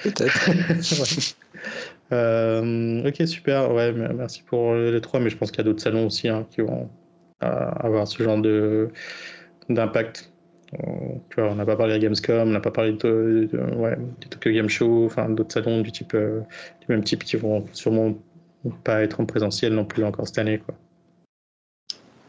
Peut-être. 0.03 0.49
Euh, 2.11 3.07
ok, 3.07 3.27
super. 3.27 3.73
Ouais, 3.73 3.91
merci 3.91 4.43
pour 4.43 4.75
les 4.75 5.01
trois. 5.01 5.19
Mais 5.19 5.31
je 5.31 5.37
pense 5.37 5.49
qu'il 5.49 5.59
y 5.59 5.61
a 5.61 5.63
d'autres 5.63 5.81
salons 5.81 6.05
aussi 6.05 6.27
hein, 6.27 6.45
qui 6.51 6.61
vont 6.61 6.87
euh, 7.41 7.71
avoir 7.79 8.07
ce 8.07 8.21
genre 8.21 8.39
de 8.39 8.89
d'impact. 9.69 10.31
Euh, 10.73 11.15
on 11.37 11.55
n'a 11.55 11.65
pas 11.65 11.75
parlé 11.75 11.93
de 11.93 11.99
Gamescom, 11.99 12.49
on 12.49 12.51
n'a 12.51 12.59
pas 12.59 12.69
parlé 12.69 12.93
de, 12.93 13.49
ouais, 13.77 13.97
du 14.19 14.27
Tokyo 14.27 14.51
Game 14.51 14.69
Show, 14.69 15.05
enfin 15.05 15.29
d'autres 15.29 15.53
salons 15.53 15.81
du 15.81 15.91
type, 15.91 16.15
du 16.15 16.85
même 16.89 17.03
type 17.03 17.23
qui 17.23 17.37
vont 17.37 17.65
sûrement 17.71 18.13
pas 18.83 19.01
être 19.01 19.19
en 19.19 19.25
présentiel 19.25 19.73
non 19.73 19.85
plus 19.85 20.03
encore 20.03 20.27
cette 20.27 20.37
année, 20.37 20.59
quoi. 20.59 20.75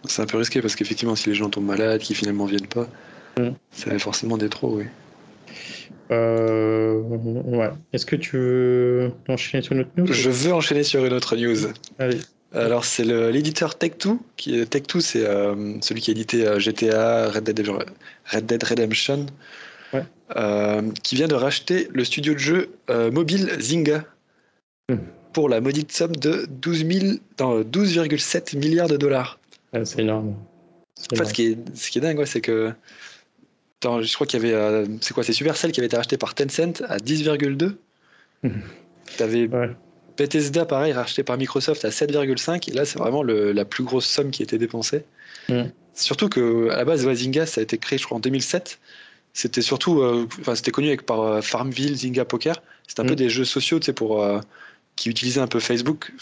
C'est 0.07 0.23
un 0.23 0.27
peu 0.27 0.39
risqué 0.39 0.61
parce 0.61 0.77
qu'effectivement, 0.77 1.17
si 1.17 1.29
les 1.29 1.35
gens 1.35 1.49
tombent 1.49 1.67
malades, 1.67 2.01
qui 2.01 2.15
finalement 2.15 2.45
viennent 2.45 2.67
pas, 2.67 2.89
mm. 3.39 3.51
ça 3.73 3.91
va 3.91 3.99
forcément 3.99 4.37
des 4.37 4.49
trop, 4.49 4.77
oui. 4.77 4.85
Euh, 6.11 7.01
ouais. 7.01 7.71
Est-ce 7.93 8.07
que 8.07 8.17
tu 8.17 8.37
veux 8.37 9.13
enchaîner 9.29 9.63
sur 9.63 9.73
une 9.73 9.81
autre 9.81 9.91
news 9.97 10.07
Je 10.07 10.31
veux 10.31 10.53
enchaîner 10.53 10.83
sur 10.83 11.05
une 11.05 11.13
autre 11.13 11.37
news. 11.37 11.57
Allez. 11.99 12.19
Alors, 12.53 12.85
c'est 12.85 13.05
l'éditeur 13.05 13.75
Tech2. 13.75 14.19
Qui, 14.37 14.63
Tech2, 14.63 15.01
c'est 15.01 15.27
euh, 15.27 15.75
celui 15.81 16.01
qui 16.01 16.11
a 16.11 16.13
édité 16.13 16.47
euh, 16.47 16.59
GTA, 16.61 17.31
Red 17.31 17.45
Dead, 17.45 17.69
Red 18.27 18.47
Dead 18.47 18.63
Redemption, 18.63 19.27
ouais. 19.93 20.05
qui 21.03 21.17
vient 21.17 21.27
de 21.27 21.35
racheter 21.35 21.89
le 21.93 22.05
studio 22.05 22.35
de 22.35 22.39
jeu 22.39 22.71
mobile 23.13 23.51
Zynga 23.59 24.05
mm. 24.89 24.97
pour 25.33 25.49
la 25.49 25.61
maudite 25.61 25.91
somme 25.91 26.15
de 26.15 26.47
12,7 26.63 27.65
12, 27.65 28.57
milliards 28.57 28.89
de 28.89 28.97
dollars 28.97 29.39
c'est 29.85 30.01
énorme. 30.01 30.37
En 31.13 31.17
fait, 31.17 31.25
ce 31.25 31.33
qui, 31.33 31.47
est, 31.47 31.77
ce 31.77 31.91
qui 31.91 31.99
est 31.99 32.01
dingue, 32.01 32.25
c'est 32.25 32.41
que. 32.41 32.73
je 33.83 34.15
crois 34.15 34.27
qu'il 34.27 34.41
y 34.41 34.45
avait. 34.45 34.55
Euh, 34.55 34.87
c'est 35.01 35.15
quoi 35.15 35.25
C'est 35.25 35.33
Supercell 35.33 35.73
qui 35.73 35.81
avait 35.81 35.87
été 35.87 35.97
racheté 35.97 36.17
par 36.17 36.35
Tencent 36.35 36.83
à 36.89 36.99
10,2. 36.99 37.75
T'avais 39.17 39.49
ouais. 39.49 39.71
Bethesda, 40.17 40.65
pareil, 40.65 40.93
racheté 40.93 41.25
par 41.25 41.37
Microsoft 41.37 41.85
à 41.85 41.89
7,5. 41.89 42.71
Et 42.71 42.73
là, 42.73 42.85
c'est 42.85 42.99
vraiment 42.99 43.23
la 43.23 43.65
plus 43.65 43.85
grosse 43.85 44.07
somme 44.07 44.31
qui 44.31 44.43
a 44.43 44.45
été 44.45 44.59
dépensée. 44.59 45.05
Mm. 45.49 45.65
Surtout 45.95 46.29
que 46.29 46.69
à 46.71 46.77
la 46.77 46.85
base, 46.85 47.09
Zynga, 47.13 47.47
ça 47.47 47.61
a 47.61 47.65
été 47.65 47.79
créé, 47.79 47.99
je 47.99 48.05
crois, 48.05 48.17
en 48.17 48.21
2007. 48.21 48.79
C'était 49.33 49.63
surtout. 49.63 50.01
Euh, 50.01 50.29
enfin, 50.41 50.55
c'était 50.55 50.71
connu 50.71 50.89
avec, 50.89 51.05
par 51.05 51.21
euh, 51.21 51.41
Farmville, 51.41 51.97
Zynga 51.97 52.25
Poker. 52.25 52.63
C'était 52.87 53.01
un 53.01 53.07
peu 53.07 53.13
mm. 53.13 53.17
des 53.17 53.29
jeux 53.29 53.45
sociaux, 53.45 53.81
tu 53.81 53.87
sais, 53.87 53.93
pour. 53.93 54.25
qui 54.95 55.11
utilisaient 55.11 55.41
un 55.41 55.49
peu 55.49 55.59
Facebook 55.59 56.13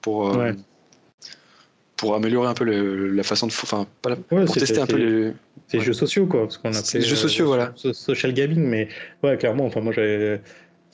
pour 0.00 0.32
pour 2.00 2.14
améliorer 2.14 2.48
un 2.48 2.54
peu 2.54 2.64
la 2.64 3.22
façon 3.22 3.46
de. 3.46 3.52
Enfin, 3.52 3.86
pas 4.00 4.16
pour 4.16 4.44
tester 4.52 4.80
un 4.80 4.86
peu 4.86 4.96
les. 4.96 5.80
Jeux 5.80 5.92
sociaux, 5.92 6.26
quoi. 6.26 6.46
Ce 6.48 6.58
qu'on 6.58 6.72
appelle. 6.72 7.02
jeux 7.02 7.14
sociaux, 7.14 7.46
voilà. 7.46 7.72
Social 7.74 8.32
gaming, 8.32 8.64
mais 8.64 8.88
ouais, 9.22 9.36
clairement, 9.36 9.66
enfin, 9.66 9.80
moi, 9.82 9.92
j'avais. 9.92 10.40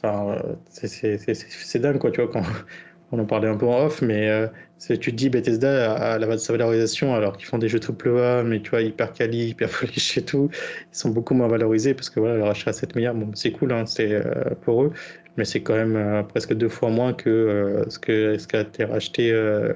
Enfin, 0.02 0.36
c'est 0.68 1.78
dingue, 1.78 1.98
quoi, 1.98 2.10
tu 2.10 2.20
vois, 2.20 2.30
quand 2.30 2.42
on 3.12 3.20
en 3.20 3.24
parlait 3.24 3.48
un 3.48 3.56
peu 3.56 3.66
en 3.66 3.86
off, 3.86 4.02
mais 4.02 4.28
euh, 4.28 4.48
tu 4.80 4.98
te 4.98 5.10
dis 5.10 5.30
Bethesda 5.30 5.94
à 5.94 6.18
la 6.18 6.26
base 6.26 6.40
de 6.40 6.46
sa 6.46 6.52
valorisation, 6.52 7.14
alors 7.14 7.36
qu'ils 7.36 7.46
font 7.46 7.58
des 7.58 7.68
jeux 7.68 7.78
triple 7.78 8.18
A, 8.18 8.42
mais 8.42 8.60
tu 8.60 8.70
vois, 8.70 8.82
hyper 8.82 9.12
quali, 9.12 9.50
hyper 9.50 9.68
polish 9.80 10.18
et 10.18 10.22
tout, 10.22 10.50
ils 10.92 10.98
sont 10.98 11.10
beaucoup 11.10 11.34
moins 11.34 11.48
valorisés 11.48 11.94
parce 11.94 12.10
que 12.10 12.18
voilà, 12.18 12.36
leur 12.36 12.48
achat 12.48 12.70
à 12.70 12.72
7 12.72 12.96
milliards, 12.96 13.14
bon, 13.14 13.30
c'est 13.34 13.52
cool, 13.52 13.72
hein, 13.72 13.86
c'est 13.86 14.12
euh, 14.12 14.24
pour 14.62 14.82
eux, 14.82 14.92
mais 15.36 15.44
c'est 15.44 15.60
quand 15.60 15.74
même 15.74 15.96
euh, 15.96 16.22
presque 16.22 16.54
deux 16.54 16.68
fois 16.68 16.88
moins 16.90 17.12
que 17.12 17.28
euh, 17.28 17.90
ce 17.90 17.98
que 17.98 18.38
ce 18.38 18.46
qu'a 18.46 18.62
été 18.62 18.84
racheté 18.84 19.30
euh, 19.30 19.72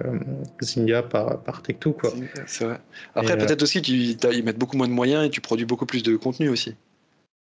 Zynga 0.63 1.03
par, 1.03 1.43
par 1.43 1.63
Tech2. 1.63 1.93
Quoi. 1.93 2.13
C'est 2.47 2.65
vrai. 2.65 2.81
Après, 3.15 3.37
peut-être 3.37 3.63
aussi 3.63 3.83
qu'ils 3.83 4.17
mettent 4.45 4.59
beaucoup 4.59 4.77
moins 4.77 4.89
de 4.89 4.93
moyens 4.93 5.27
et 5.27 5.31
tu 5.31 5.41
produis 5.41 5.67
beaucoup 5.67 5.87
plus 5.87 6.03
de 6.03 6.17
contenu 6.17 6.49
aussi, 6.49 6.75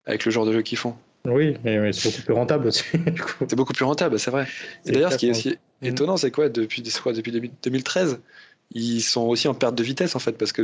avec 0.05 0.25
le 0.25 0.31
genre 0.31 0.45
de 0.45 0.53
jeu 0.53 0.61
qu'ils 0.61 0.77
font. 0.77 0.95
Oui, 1.25 1.55
mais, 1.63 1.93
c'est 1.93 2.09
beaucoup 2.09 2.23
plus 2.23 2.33
rentable 2.33 2.67
aussi. 2.67 2.83
c'est 3.47 3.55
beaucoup 3.55 3.73
plus 3.73 3.85
rentable, 3.85 4.19
c'est 4.19 4.31
vrai. 4.31 4.45
Et 4.85 4.91
d'ailleurs, 4.91 5.13
ce 5.13 5.17
qui 5.17 5.27
est 5.27 5.31
aussi 5.31 5.57
étonnant, 5.81 6.17
c'est 6.17 6.31
quoi 6.31 6.49
depuis, 6.49 6.81
depuis 6.81 7.51
2013, 7.63 8.19
ils 8.71 9.01
sont 9.01 9.21
aussi 9.21 9.47
en 9.47 9.53
perte 9.53 9.75
de 9.75 9.83
vitesse 9.83 10.15
en 10.15 10.19
fait, 10.19 10.33
parce 10.33 10.51
que 10.51 10.63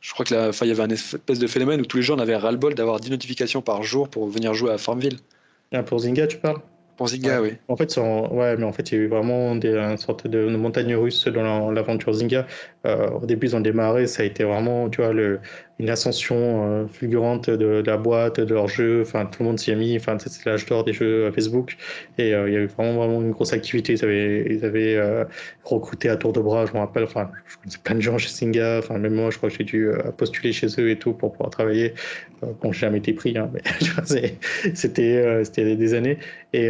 Je 0.00 0.12
crois 0.14 0.24
qu'il 0.24 0.36
y 0.36 0.70
avait 0.70 0.82
un 0.82 0.88
espèce 0.88 1.38
de 1.38 1.46
phénomène 1.46 1.82
où 1.82 1.84
tous 1.84 1.98
les 1.98 2.02
gens 2.02 2.18
avaient 2.18 2.36
ras-le-bol 2.36 2.74
d'avoir 2.74 3.00
10 3.00 3.10
notifications 3.10 3.60
par 3.60 3.82
jour 3.82 4.08
pour 4.08 4.26
venir 4.28 4.54
jouer 4.54 4.72
à 4.72 4.78
Farmville. 4.78 5.18
Ah, 5.72 5.82
pour 5.82 6.00
Zynga, 6.00 6.26
tu 6.26 6.38
parles? 6.38 6.60
Pour 6.96 7.08
Zynga, 7.08 7.40
oui. 7.40 7.56
En 7.68 7.76
fait, 7.76 7.96
ouais, 7.96 8.56
mais 8.56 8.64
en 8.64 8.72
fait, 8.72 8.90
il 8.90 8.98
y 8.98 9.00
a 9.00 9.04
eu 9.04 9.08
vraiment 9.08 9.54
des, 9.56 9.74
une 9.76 9.96
sorte 9.96 10.26
de 10.26 10.54
montagne 10.56 10.94
russe 10.94 11.26
dans 11.28 11.70
l'aventure 11.70 12.12
Zynga. 12.12 12.46
Euh, 12.86 13.10
au 13.10 13.24
début, 13.26 13.46
ils 13.46 13.56
ont 13.56 13.60
démarré, 13.60 14.06
ça 14.06 14.22
a 14.22 14.26
été 14.26 14.44
vraiment, 14.44 14.90
tu 14.90 15.00
vois, 15.00 15.12
le, 15.12 15.40
une 15.80 15.88
ascension 15.88 16.36
euh, 16.36 16.86
fulgurante 16.86 17.48
de, 17.48 17.82
la 17.84 17.96
boîte, 17.96 18.38
de 18.38 18.52
leurs 18.52 18.68
jeux. 18.68 19.00
Enfin, 19.00 19.24
tout 19.24 19.42
le 19.42 19.48
monde 19.48 19.58
s'y 19.58 19.70
a 19.70 19.74
mis. 19.74 19.96
Enfin, 19.96 20.18
c'est 20.18 20.44
l'âge 20.44 20.66
d'or 20.66 20.84
des 20.84 20.92
jeux 20.92 21.30
Facebook. 21.32 21.78
Et 22.18 22.34
euh, 22.34 22.48
il 22.50 22.54
y 22.54 22.56
a 22.58 22.60
eu 22.60 22.66
vraiment, 22.66 22.96
vraiment 22.96 23.22
une 23.22 23.30
grosse 23.30 23.54
activité. 23.54 23.94
Ils 23.94 24.04
avaient, 24.04 24.46
ils 24.50 24.64
avaient 24.66 24.96
euh, 24.96 25.24
recruté 25.64 26.10
à 26.10 26.16
tour 26.16 26.34
de 26.34 26.40
bras, 26.40 26.66
je 26.66 26.74
me 26.74 26.78
rappelle. 26.78 27.04
Enfin, 27.04 27.30
je 27.46 27.56
connaissais 27.56 27.78
plein 27.82 27.94
de 27.94 28.00
gens 28.02 28.18
chez 28.18 28.28
Singa. 28.28 28.78
Enfin, 28.80 28.98
même 28.98 29.14
moi, 29.14 29.30
je 29.30 29.38
crois 29.38 29.48
que 29.48 29.56
j'ai 29.56 29.64
dû 29.64 29.88
postuler 30.18 30.52
chez 30.52 30.66
eux 30.78 30.90
et 30.90 30.98
tout 30.98 31.14
pour 31.14 31.32
pouvoir 31.32 31.48
travailler. 31.48 31.94
bon, 32.42 32.72
j'ai 32.72 32.80
jamais 32.80 32.98
été 32.98 33.14
pris, 33.14 33.38
hein, 33.38 33.50
mais 33.54 33.62
c'était 34.74 35.44
c'était 35.44 35.76
des 35.76 35.94
années. 35.94 36.18
Et, 36.52 36.66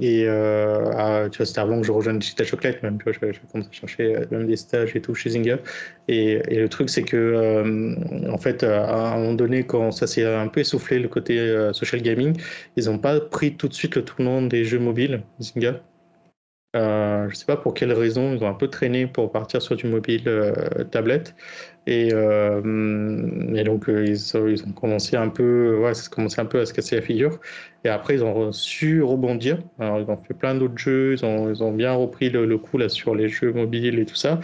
et 0.00 0.28
ah, 0.28 1.26
tu 1.30 1.36
vois, 1.36 1.46
c'était 1.46 1.60
avant 1.60 1.80
que 1.80 1.86
je 1.86 1.92
rejoigne 1.92 2.20
Chita 2.20 2.42
Chocolate, 2.42 2.82
même. 2.82 2.98
Tu 2.98 3.04
vois, 3.04 3.12
je, 3.12 3.38
commencé 3.52 3.68
à 3.70 3.72
chercher 3.72 4.14
même 4.32 4.46
des 4.46 4.56
stages 4.56 4.96
et 4.96 5.00
tout 5.00 5.14
chez 5.14 5.30
Zynga. 5.30 5.58
Et, 6.08 6.40
et 6.48 6.58
le 6.58 6.68
truc, 6.68 6.90
c'est 6.90 7.02
que 7.02 7.94
en 8.28 8.38
fait, 8.38 8.62
à 8.62 9.12
un 9.12 9.16
moment 9.18 9.34
donné, 9.34 9.64
quand 9.64 9.90
ça 9.92 10.06
s'est 10.06 10.24
un 10.24 10.48
peu 10.48 10.60
essoufflé, 10.60 10.98
le 10.98 11.08
côté 11.08 11.38
euh, 11.38 11.72
social 11.72 12.02
gaming, 12.02 12.40
ils 12.76 12.84
n'ont 12.86 12.98
pas 12.98 13.20
pris 13.20 13.56
tout 13.56 13.68
de 13.68 13.74
suite 13.74 13.96
le 13.96 14.04
tournant 14.04 14.42
des 14.42 14.64
jeux 14.64 14.78
mobiles, 14.78 15.22
Zynga. 15.40 15.80
Euh, 16.76 17.24
je 17.28 17.30
ne 17.30 17.34
sais 17.34 17.46
pas 17.46 17.56
pour 17.56 17.72
quelles 17.72 17.92
raisons, 17.92 18.34
ils 18.34 18.44
ont 18.44 18.48
un 18.48 18.54
peu 18.54 18.68
traîné 18.68 19.06
pour 19.06 19.32
partir 19.32 19.62
sur 19.62 19.74
du 19.74 19.86
mobile 19.86 20.24
euh, 20.26 20.52
tablette. 20.90 21.34
Et, 21.86 22.10
donc, 23.64 23.86
ils, 23.88 24.62
ont 24.66 24.72
commencé 24.72 25.16
un 25.16 25.30
peu, 25.30 25.78
ouais, 25.78 25.92
commencé 26.10 26.40
un 26.40 26.44
peu 26.44 26.60
à 26.60 26.66
se 26.66 26.74
casser 26.74 26.96
la 26.96 27.02
figure. 27.02 27.40
Et 27.84 27.88
après, 27.88 28.14
ils 28.14 28.24
ont 28.24 28.52
su 28.52 29.02
rebondir. 29.02 29.58
Ils 29.80 30.04
ont 30.08 30.18
fait 30.18 30.34
plein 30.34 30.54
d'autres 30.54 30.76
jeux, 30.76 31.14
ils 31.14 31.24
ont, 31.24 31.72
bien 31.72 31.94
repris 31.94 32.28
le, 32.28 32.58
coup 32.58 32.76
là, 32.76 32.90
sur 32.90 33.14
les 33.14 33.28
jeux 33.28 33.52
mobiles 33.52 33.98
et 33.98 34.04
tout 34.04 34.16
ça. 34.16 34.38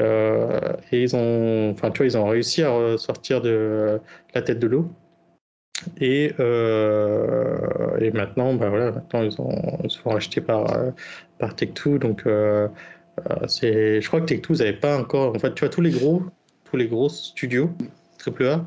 Euh, 0.00 0.60
et 0.92 1.02
ils 1.02 1.16
ont, 1.16 1.70
enfin, 1.70 1.90
tu 1.90 1.98
vois, 1.98 2.06
ils 2.06 2.16
ont 2.16 2.28
réussi 2.28 2.62
à 2.62 2.96
sortir 2.98 3.40
de 3.40 4.00
la 4.34 4.42
tête 4.42 4.60
de 4.60 4.66
l'eau. 4.68 4.88
Et, 6.00 6.32
euh, 6.40 8.10
maintenant, 8.14 8.54
bah 8.54 8.68
voilà, 8.68 8.92
maintenant 8.92 9.22
ils, 9.22 9.40
ont, 9.40 9.78
ils 9.82 9.90
sont 9.90 10.10
par, 10.46 10.66
par 11.38 11.54
Tech2. 11.54 11.98
Donc, 11.98 12.22
euh, 12.26 12.68
c'est, 13.46 14.00
je 14.00 14.06
crois 14.08 14.20
que 14.20 14.26
Tech2, 14.26 14.46
ils 14.50 14.58
n'avaient 14.58 14.72
pas 14.72 14.98
encore. 14.98 15.34
En 15.34 15.38
fait, 15.38 15.54
tu 15.54 15.60
vois, 15.60 15.68
tous 15.68 15.80
les 15.80 15.90
gros, 15.90 16.22
tous 16.64 16.76
les 16.76 16.86
gros 16.86 17.08
studios 17.08 17.70
AAA 18.26 18.64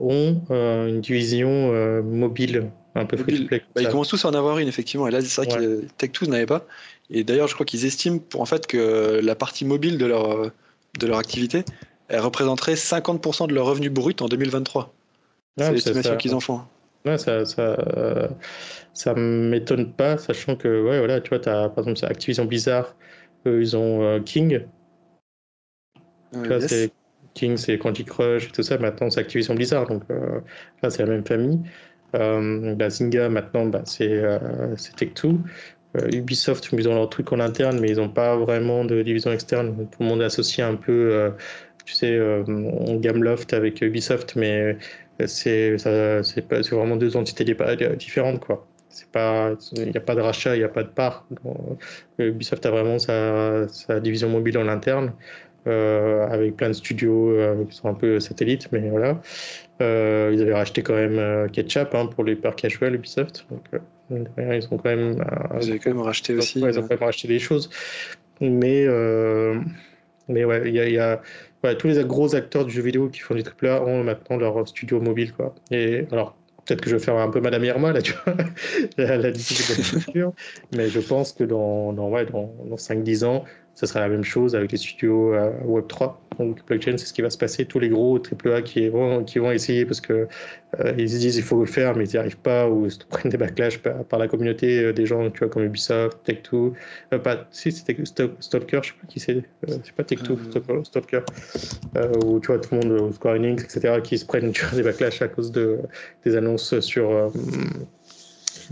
ont 0.00 0.42
une 0.50 1.00
division 1.00 2.02
mobile 2.02 2.70
un 2.94 3.06
peu 3.06 3.16
free 3.16 3.48
bah, 3.50 3.80
Ils 3.80 3.88
commencent 3.88 4.08
tous 4.08 4.24
à 4.24 4.28
en 4.28 4.34
avoir 4.34 4.58
une, 4.58 4.68
effectivement. 4.68 5.08
Et 5.08 5.10
là, 5.10 5.20
c'est 5.22 5.44
vrai 5.44 5.56
que 5.56 5.84
Tech2 5.98 6.28
n'avait 6.28 6.46
pas. 6.46 6.66
Et 7.08 7.24
d'ailleurs, 7.24 7.48
je 7.48 7.54
crois 7.54 7.64
qu'ils 7.64 7.86
estiment 7.86 8.18
pour, 8.18 8.40
en 8.40 8.46
fait 8.46 8.66
que 8.66 9.20
la 9.22 9.34
partie 9.34 9.64
mobile 9.64 9.96
de 9.96 10.06
leur 10.06 10.50
de 10.98 11.06
leur 11.06 11.18
activité, 11.18 11.64
elle 12.08 12.20
représenterait 12.20 12.74
50% 12.74 13.48
de 13.48 13.54
leur 13.54 13.66
revenu 13.66 13.90
brut 13.90 14.22
en 14.22 14.26
2023. 14.26 14.94
c'est 15.58 15.72
l'estimation 15.72 16.16
qu'ils 16.16 16.34
en 16.34 16.40
font. 16.40 16.60
Ouais, 17.04 17.18
ça, 17.18 17.44
ça, 17.44 17.76
ça 18.92 19.14
m'étonne 19.14 19.92
pas, 19.92 20.18
sachant 20.18 20.56
que, 20.56 20.82
ouais, 20.82 20.98
voilà, 20.98 21.20
tu 21.20 21.30
vois, 21.30 21.48
as, 21.48 21.68
par 21.68 21.86
exemple, 21.86 22.10
Activision 22.10 22.44
Blizzard, 22.44 22.96
eux, 23.46 23.60
ils 23.60 23.76
ont 23.76 24.02
euh, 24.02 24.20
King. 24.20 24.62
c'est 26.60 26.92
King, 27.34 27.56
c'est 27.56 27.78
Candy 27.78 28.04
Crush 28.04 28.48
et 28.48 28.50
tout 28.50 28.62
ça. 28.62 28.78
Maintenant, 28.78 29.10
c'est 29.10 29.20
Activision 29.20 29.54
Blizzard, 29.54 29.86
donc 29.86 30.02
euh, 30.10 30.40
là, 30.82 30.90
c'est 30.90 31.04
la 31.04 31.10
même 31.10 31.24
famille. 31.24 31.60
Euh, 32.14 32.74
bah, 32.74 32.88
Zynga, 32.90 33.28
maintenant, 33.28 33.66
bah, 33.66 33.82
c'est 33.84 34.10
euh, 34.10 34.74
Tech2. 34.74 35.38
Euh, 35.96 36.08
Ubisoft, 36.12 36.68
ils 36.72 36.88
ont 36.88 36.94
leur 36.94 37.08
truc 37.08 37.32
en 37.32 37.40
interne, 37.40 37.78
mais 37.80 37.90
ils 37.90 37.96
n'ont 37.96 38.08
pas 38.08 38.36
vraiment 38.36 38.84
de 38.84 39.02
division 39.02 39.32
externe. 39.32 39.86
Tout 39.90 40.02
le 40.02 40.06
monde 40.06 40.22
est 40.22 40.24
associé 40.24 40.62
un 40.62 40.74
peu, 40.76 41.12
euh, 41.12 41.30
tu 41.84 41.94
sais, 41.94 42.12
euh, 42.12 42.42
Gameloft 42.98 43.52
avec 43.52 43.80
Ubisoft, 43.82 44.36
mais 44.36 44.78
c'est 45.26 45.76
vraiment 46.70 46.96
deux 46.96 47.16
entités 47.16 47.44
différentes, 47.44 48.40
quoi. 48.40 48.66
Il 49.12 49.90
n'y 49.90 49.96
a 49.96 50.00
pas 50.00 50.14
de 50.14 50.20
rachat, 50.20 50.56
il 50.56 50.60
n'y 50.60 50.64
a 50.64 50.68
pas 50.68 50.82
de 50.82 50.88
part. 50.88 51.26
Ubisoft 52.18 52.64
a 52.64 52.70
vraiment 52.70 52.98
sa, 52.98 53.68
sa 53.68 54.00
division 54.00 54.28
mobile 54.28 54.56
en 54.58 54.68
interne. 54.68 55.12
avec 55.66 56.56
plein 56.56 56.68
de 56.68 56.74
studios 56.74 57.36
qui 57.68 57.76
sont 57.76 57.88
un 57.88 57.94
peu 57.94 58.20
satellites, 58.20 58.68
mais 58.72 58.88
voilà. 58.88 59.20
ils 59.80 60.42
avaient 60.42 60.54
racheté 60.54 60.82
quand 60.82 60.94
même 60.94 61.50
Ketchup 61.50 61.94
hein, 61.94 62.06
pour 62.06 62.24
les 62.24 62.36
peurs 62.36 62.56
casual 62.56 62.94
Ubisoft. 62.94 63.46
Donc, 63.50 63.64
ils 64.10 64.68
ont 64.70 64.78
quand 64.78 64.90
même. 64.90 65.20
Euh, 65.20 65.58
Vous 65.58 65.68
avez 65.68 65.78
quand 65.78 65.90
même 65.90 66.00
racheté 66.00 66.34
aussi. 66.34 66.60
ils 66.60 66.78
ont 66.78 66.82
quand 66.82 66.90
même 66.90 66.98
racheté 67.00 67.28
des 67.28 67.38
choses. 67.38 67.70
Mais, 68.40 68.84
euh, 68.86 69.58
mais 70.28 70.44
ouais, 70.44 70.62
il 70.66 70.74
y 70.74 70.98
a, 70.98 71.20
tous 71.78 71.86
les 71.88 72.04
gros 72.04 72.34
acteurs 72.34 72.64
du 72.64 72.72
jeu 72.72 72.82
vidéo 72.82 73.08
qui 73.08 73.20
font 73.20 73.34
du 73.34 73.42
AAA 73.42 73.82
ont 73.82 74.04
maintenant 74.04 74.36
leur 74.36 74.66
studio 74.68 75.00
mobile. 75.00 75.32
Quoi. 75.32 75.54
Et 75.70 76.06
alors, 76.12 76.36
peut-être 76.64 76.80
que 76.80 76.90
je 76.90 76.96
vais 76.96 77.02
faire 77.02 77.16
un 77.16 77.30
peu 77.30 77.40
Madame 77.40 77.64
Irma, 77.64 77.92
là, 77.92 78.02
tu 78.02 78.12
vois, 78.12 78.36
la, 78.98 79.16
la 79.16 79.32
mais 80.72 80.88
je 80.88 81.00
pense 81.00 81.32
que 81.32 81.44
dans, 81.44 81.92
ouais, 81.92 82.26
dans, 82.26 82.54
dans 82.68 82.76
5-10 82.76 83.24
ans, 83.24 83.44
ce 83.76 83.84
sera 83.84 84.00
la 84.00 84.08
même 84.08 84.24
chose 84.24 84.56
avec 84.56 84.72
les 84.72 84.78
studios 84.78 85.34
euh, 85.34 85.50
Web3. 85.66 86.14
Donc, 86.38 86.66
blockchain, 86.66 86.96
c'est 86.96 87.04
ce 87.04 87.12
qui 87.12 87.20
va 87.20 87.28
se 87.28 87.36
passer. 87.36 87.66
Tous 87.66 87.78
les 87.78 87.90
gros 87.90 88.18
AAA 88.18 88.62
qui 88.62 88.88
vont, 88.88 89.22
qui 89.22 89.38
vont 89.38 89.52
essayer 89.52 89.84
parce 89.84 90.00
que 90.00 90.26
euh, 90.80 90.94
ils 90.96 91.10
se 91.10 91.18
disent 91.18 91.36
il 91.36 91.42
faut 91.42 91.60
le 91.60 91.66
faire, 91.66 91.94
mais 91.94 92.06
ils 92.06 92.12
n'y 92.12 92.16
arrivent 92.16 92.38
pas 92.38 92.68
ou 92.68 92.86
ils 92.86 92.92
prennent 93.10 93.30
des 93.30 93.36
backlash 93.36 93.78
par, 93.78 94.18
la 94.18 94.28
communauté 94.28 94.82
euh, 94.82 94.92
des 94.94 95.04
gens, 95.04 95.30
tu 95.30 95.40
vois, 95.40 95.48
comme 95.48 95.62
Ubisoft, 95.62 96.18
Tech2. 96.26 96.72
pas, 97.18 97.46
si, 97.50 97.70
c'était 97.70 97.96
Stalker, 98.40 98.80
je 98.82 98.88
sais 98.88 98.94
pas 98.98 99.06
qui 99.08 99.20
c'est. 99.20 99.42
c'est 99.68 99.92
pas 99.92 100.02
Tech2, 100.04 100.84
Stalker. 100.84 101.20
ou 102.24 102.40
tu 102.40 102.46
vois, 102.46 102.58
tout 102.58 102.74
le 102.74 102.88
monde, 102.88 103.12
Square 103.12 103.34
Enix, 103.34 103.62
etc., 103.62 104.00
qui 104.02 104.16
se 104.16 104.24
prennent 104.24 104.52
tu 104.52 104.64
vois, 104.64 104.74
des 104.74 104.84
backlash 104.84 105.20
à 105.20 105.28
cause 105.28 105.52
de, 105.52 105.80
des 106.24 106.34
annonces 106.34 106.80
sur 106.80 107.30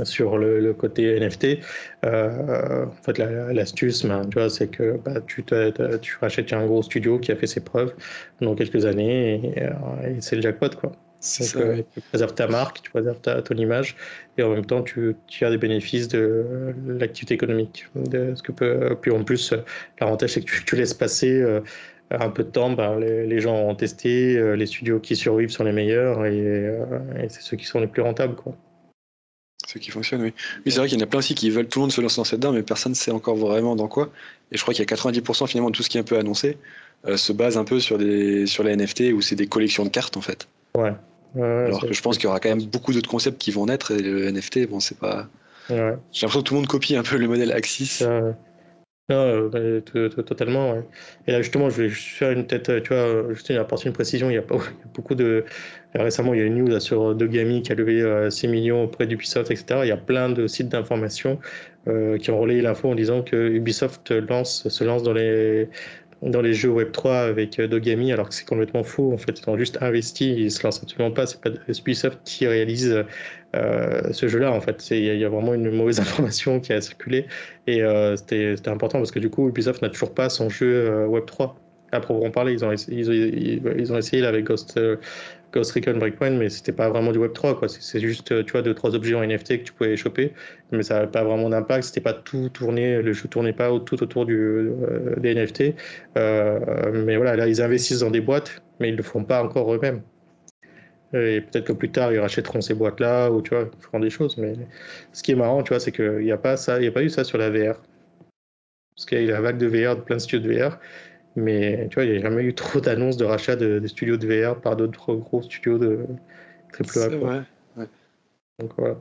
sur 0.02 0.38
le, 0.38 0.72
côté 0.74 1.18
NFT. 1.18 1.58
Euh, 2.04 2.86
en 2.86 3.02
fait, 3.02 3.18
l'astuce, 3.18 4.04
ben, 4.04 4.26
tu 4.28 4.38
vois, 4.38 4.50
c'est 4.50 4.68
que 4.68 4.98
bah, 5.04 5.20
tu, 5.26 5.44
tu 6.00 6.16
rachètes 6.20 6.52
un 6.52 6.66
gros 6.66 6.82
studio 6.82 7.18
qui 7.18 7.32
a 7.32 7.36
fait 7.36 7.46
ses 7.46 7.60
preuves 7.60 7.94
dans 8.40 8.54
quelques 8.54 8.84
années 8.86 9.52
et, 9.56 9.62
euh, 9.62 10.16
c'est 10.20 10.36
le 10.36 10.42
jackpot, 10.42 10.70
quoi. 10.70 10.92
Donc, 11.40 11.56
euh, 11.56 11.82
tu 11.94 12.00
préserves 12.02 12.34
ta 12.34 12.46
marque, 12.46 12.82
tu 12.82 12.90
préserves 12.90 13.20
ta, 13.20 13.40
ton 13.40 13.54
image, 13.54 13.96
et 14.36 14.42
en 14.42 14.50
même 14.50 14.66
temps, 14.66 14.82
tu, 14.82 15.16
tu 15.26 15.46
as 15.46 15.50
des 15.50 15.56
bénéfices 15.56 16.06
de 16.08 16.74
l'activité 16.86 17.32
économique. 17.32 17.86
De 17.94 18.34
ce 18.34 18.42
que 18.42 18.52
peut, 18.52 18.94
puis 19.00 19.10
en 19.10 19.24
plus, 19.24 19.54
l'avantage, 20.00 20.34
c'est 20.34 20.42
que 20.42 20.64
tu, 20.66 20.76
laisses 20.76 20.92
passer 20.92 21.42
un 22.10 22.28
peu 22.28 22.44
de 22.44 22.50
temps, 22.50 22.72
ben, 22.72 22.98
les, 22.98 23.40
gens 23.40 23.56
ont 23.56 23.74
testé, 23.74 24.54
les 24.54 24.66
studios 24.66 25.00
qui 25.00 25.16
survivent 25.16 25.48
sont 25.48 25.64
les 25.64 25.72
meilleurs, 25.72 26.26
et, 26.26 26.76
et 27.18 27.28
c'est 27.30 27.40
ceux 27.40 27.56
qui 27.56 27.64
sont 27.64 27.80
les 27.80 27.86
plus 27.86 28.02
rentables. 28.02 28.34
Quoi. 28.34 28.54
Qui 29.80 29.90
fonctionne, 29.90 30.22
oui. 30.22 30.32
Oui, 30.64 30.72
c'est 30.72 30.78
vrai 30.78 30.88
qu'il 30.88 30.98
y 30.98 31.02
en 31.02 31.04
a 31.04 31.08
plein 31.08 31.18
aussi 31.18 31.34
qui 31.34 31.50
veulent 31.50 31.66
tout 31.66 31.80
le 31.80 31.82
monde 31.82 31.92
se 31.92 32.00
lancer 32.00 32.16
dans 32.16 32.24
cette 32.24 32.38
dedans, 32.38 32.52
mais 32.52 32.62
personne 32.62 32.92
ne 32.92 32.96
sait 32.96 33.10
encore 33.10 33.34
vraiment 33.34 33.74
dans 33.74 33.88
quoi. 33.88 34.10
Et 34.52 34.56
je 34.56 34.62
crois 34.62 34.72
qu'il 34.72 34.88
y 34.88 34.92
a 34.92 34.96
90% 34.96 35.48
finalement 35.48 35.70
de 35.70 35.76
tout 35.76 35.82
ce 35.82 35.88
qui 35.88 35.96
est 35.96 36.00
un 36.00 36.04
peu 36.04 36.16
annoncé 36.16 36.58
euh, 37.06 37.16
se 37.16 37.32
base 37.32 37.58
un 37.58 37.64
peu 37.64 37.80
sur, 37.80 37.98
des, 37.98 38.46
sur 38.46 38.62
les 38.62 38.76
NFT 38.76 39.12
où 39.12 39.20
c'est 39.20 39.34
des 39.34 39.46
collections 39.46 39.84
de 39.84 39.90
cartes 39.90 40.16
en 40.16 40.20
fait. 40.20 40.48
Ouais. 40.76 40.92
Alors 41.36 41.80
que 41.82 41.92
je 41.92 42.00
pense 42.00 42.16
qu'il 42.16 42.24
y 42.24 42.26
aura 42.28 42.38
quand 42.38 42.48
même 42.48 42.62
beaucoup 42.62 42.92
d'autres 42.92 43.10
concepts 43.10 43.38
qui 43.38 43.50
vont 43.50 43.66
naître 43.66 43.90
et 43.90 44.00
le 44.00 44.30
NFT, 44.30 44.68
bon, 44.68 44.78
c'est 44.78 44.96
pas. 44.96 45.26
Ouais. 45.68 45.96
J'ai 46.12 46.26
l'impression 46.26 46.40
que 46.40 46.44
tout 46.44 46.54
le 46.54 46.60
monde 46.60 46.68
copie 46.68 46.94
un 46.94 47.02
peu 47.02 47.16
le 47.16 47.26
modèle 47.26 47.50
Axis. 47.50 48.04
Non, 49.10 49.50
euh, 49.54 49.80
totalement. 49.80 50.82
Et 51.26 51.32
là, 51.32 51.42
justement, 51.42 51.68
je 51.68 51.82
vais 51.82 51.88
faire 51.90 52.30
une 52.30 52.46
tête, 52.46 52.70
tu 52.84 52.94
vois, 52.94 53.34
juste 53.34 53.50
apporter 53.50 53.86
une 53.86 53.92
précision. 53.92 54.30
Il 54.30 54.34
y 54.34 54.38
a, 54.38 54.42
pas, 54.42 54.56
beaucoup 54.94 55.14
de. 55.14 55.44
Récemment, 55.94 56.32
il 56.32 56.40
y 56.40 56.42
a 56.42 56.46
une 56.46 56.64
news 56.64 56.80
sur 56.80 57.14
Dogami 57.14 57.60
qui 57.60 57.72
a 57.72 57.74
levé 57.74 58.30
6 58.30 58.46
euh, 58.46 58.50
millions 58.50 58.84
auprès 58.84 59.06
d'Ubisoft, 59.06 59.50
etc. 59.50 59.80
Il 59.82 59.88
y 59.88 59.92
a 59.92 59.98
plein 59.98 60.30
de 60.30 60.46
sites 60.46 60.70
d'information 60.70 61.38
euh, 61.86 62.16
qui 62.16 62.30
ont 62.30 62.40
relayé 62.40 62.62
l'info 62.62 62.88
en 62.90 62.94
disant 62.94 63.22
que 63.22 63.36
Ubisoft 63.36 64.10
lance, 64.10 64.66
se 64.68 64.84
lance 64.84 65.02
dans 65.02 65.12
les, 65.12 65.68
dans 66.22 66.40
les 66.40 66.54
jeux 66.54 66.70
Web3 66.70 67.28
avec 67.28 67.60
Dogami, 67.60 68.10
alors 68.10 68.30
que 68.30 68.34
c'est 68.34 68.48
complètement 68.48 68.84
faux. 68.84 69.12
En 69.12 69.18
fait, 69.18 69.38
ils 69.38 69.50
ont 69.50 69.58
juste 69.58 69.76
investi, 69.82 70.32
ils 70.34 70.50
se 70.50 70.62
lancent 70.62 70.82
absolument 70.82 71.14
pas. 71.14 71.26
C'est 71.26 71.42
pas 71.42 71.50
Ubisoft 71.68 72.20
qui 72.24 72.46
réalise 72.46 73.04
euh, 73.54 74.12
ce 74.12 74.28
jeu-là, 74.28 74.52
en 74.52 74.60
fait. 74.60 74.90
Il 74.90 75.04
y, 75.04 75.24
a 75.24 75.28
vraiment 75.28 75.54
une 75.54 75.70
mauvaise 75.70 76.00
information 76.00 76.60
qui 76.60 76.72
a 76.72 76.80
circulé. 76.80 77.26
Et 77.66 77.82
euh, 77.82 78.16
c'était 78.16 78.68
important 78.68 78.98
parce 78.98 79.10
que 79.10 79.18
du 79.18 79.30
coup, 79.30 79.48
Ubisoft 79.48 79.82
n'a 79.82 79.90
toujours 79.90 80.14
pas 80.14 80.28
son 80.28 80.48
jeu 80.48 80.66
euh, 80.66 81.06
Web3 81.06 81.54
à 81.92 82.00
proprement 82.00 82.30
parler. 82.30 82.52
Ils 82.52 82.64
ont, 82.64 82.72
ils, 82.72 83.92
ont 83.92 83.96
essayé 83.96 84.24
avec 84.26 84.44
Ghost, 84.44 84.78
Recon 85.54 85.98
Breakpoint, 85.98 86.30
mais 86.30 86.48
c'était 86.48 86.72
pas 86.72 86.88
vraiment 86.88 87.12
du 87.12 87.20
Web3. 87.20 87.58
quoi. 87.58 87.68
C'est 87.68 88.00
juste, 88.00 88.44
tu 88.44 88.52
vois, 88.52 88.62
deux, 88.62 88.74
trois 88.74 88.94
objets 88.96 89.14
en 89.14 89.24
NFT 89.24 89.58
que 89.58 89.62
tu 89.64 89.72
pouvais 89.72 89.96
choper, 89.96 90.32
mais 90.72 90.82
ça 90.82 90.94
n'avait 90.94 91.10
pas 91.12 91.22
vraiment 91.22 91.48
d'impact. 91.48 91.84
C'était 91.84 92.00
pas 92.00 92.14
tout 92.14 92.48
tourné, 92.48 93.00
le 93.00 93.12
jeu 93.12 93.28
tournait 93.28 93.52
pas 93.52 93.70
tout 93.78 94.02
autour 94.02 94.26
des 94.26 95.34
NFT. 95.34 95.74
mais 96.16 97.16
voilà, 97.16 97.36
là, 97.36 97.46
ils 97.46 97.62
investissent 97.62 98.00
dans 98.00 98.10
des 98.10 98.20
boîtes 98.20 98.60
mais 98.80 98.88
ils 98.88 98.96
le 98.96 99.02
font 99.02 99.24
pas 99.24 99.42
encore 99.42 99.72
eux-mêmes. 99.74 100.02
Et 101.14 101.40
peut-être 101.40 101.66
que 101.66 101.72
plus 101.72 101.90
tard, 101.90 102.12
ils 102.12 102.18
rachèteront 102.18 102.60
ces 102.60 102.74
boîtes-là, 102.74 103.30
ou 103.30 103.40
tu 103.40 103.50
vois, 103.54 103.68
ils 103.72 103.82
feront 103.82 104.00
des 104.00 104.10
choses. 104.10 104.36
Mais 104.36 104.54
ce 105.12 105.22
qui 105.22 105.32
est 105.32 105.36
marrant, 105.36 105.62
tu 105.62 105.68
vois, 105.68 105.78
c'est 105.80 105.92
qu'il 105.92 106.18
n'y 106.18 106.32
a 106.32 106.38
pas 106.38 106.56
ça, 106.56 106.80
il 106.80 106.88
a 106.88 106.90
pas 106.90 107.02
eu 107.02 107.10
ça 107.10 107.22
sur 107.22 107.38
la 107.38 107.50
VR. 107.50 107.80
Parce 108.96 109.06
qu'il 109.06 109.18
y 109.18 109.20
a 109.20 109.24
eu 109.24 109.28
la 109.28 109.40
vague 109.40 109.58
de 109.58 109.66
VR, 109.66 109.96
de 109.96 110.00
plein 110.02 110.16
de 110.16 110.20
studios 110.20 110.48
de 110.48 110.58
VR. 110.58 110.78
Mais 111.36 111.88
tu 111.88 111.94
vois, 111.94 112.04
il 112.04 112.12
n'y 112.12 112.18
a 112.18 112.20
jamais 112.20 112.42
eu 112.42 112.54
trop 112.54 112.80
d'annonces 112.80 113.16
de 113.16 113.24
rachat 113.24 113.56
de, 113.56 113.78
de, 113.78 113.86
studios 113.86 114.16
de 114.16 114.26
VR 114.26 114.60
par 114.60 114.76
d'autres 114.76 115.14
gros 115.14 115.42
studios 115.42 115.78
de 115.78 116.06
triple 116.72 116.98
A. 116.98 117.08
Ouais, 117.08 117.42
ouais. 117.76 117.88
Donc 118.60 118.72
voilà. 118.76 118.96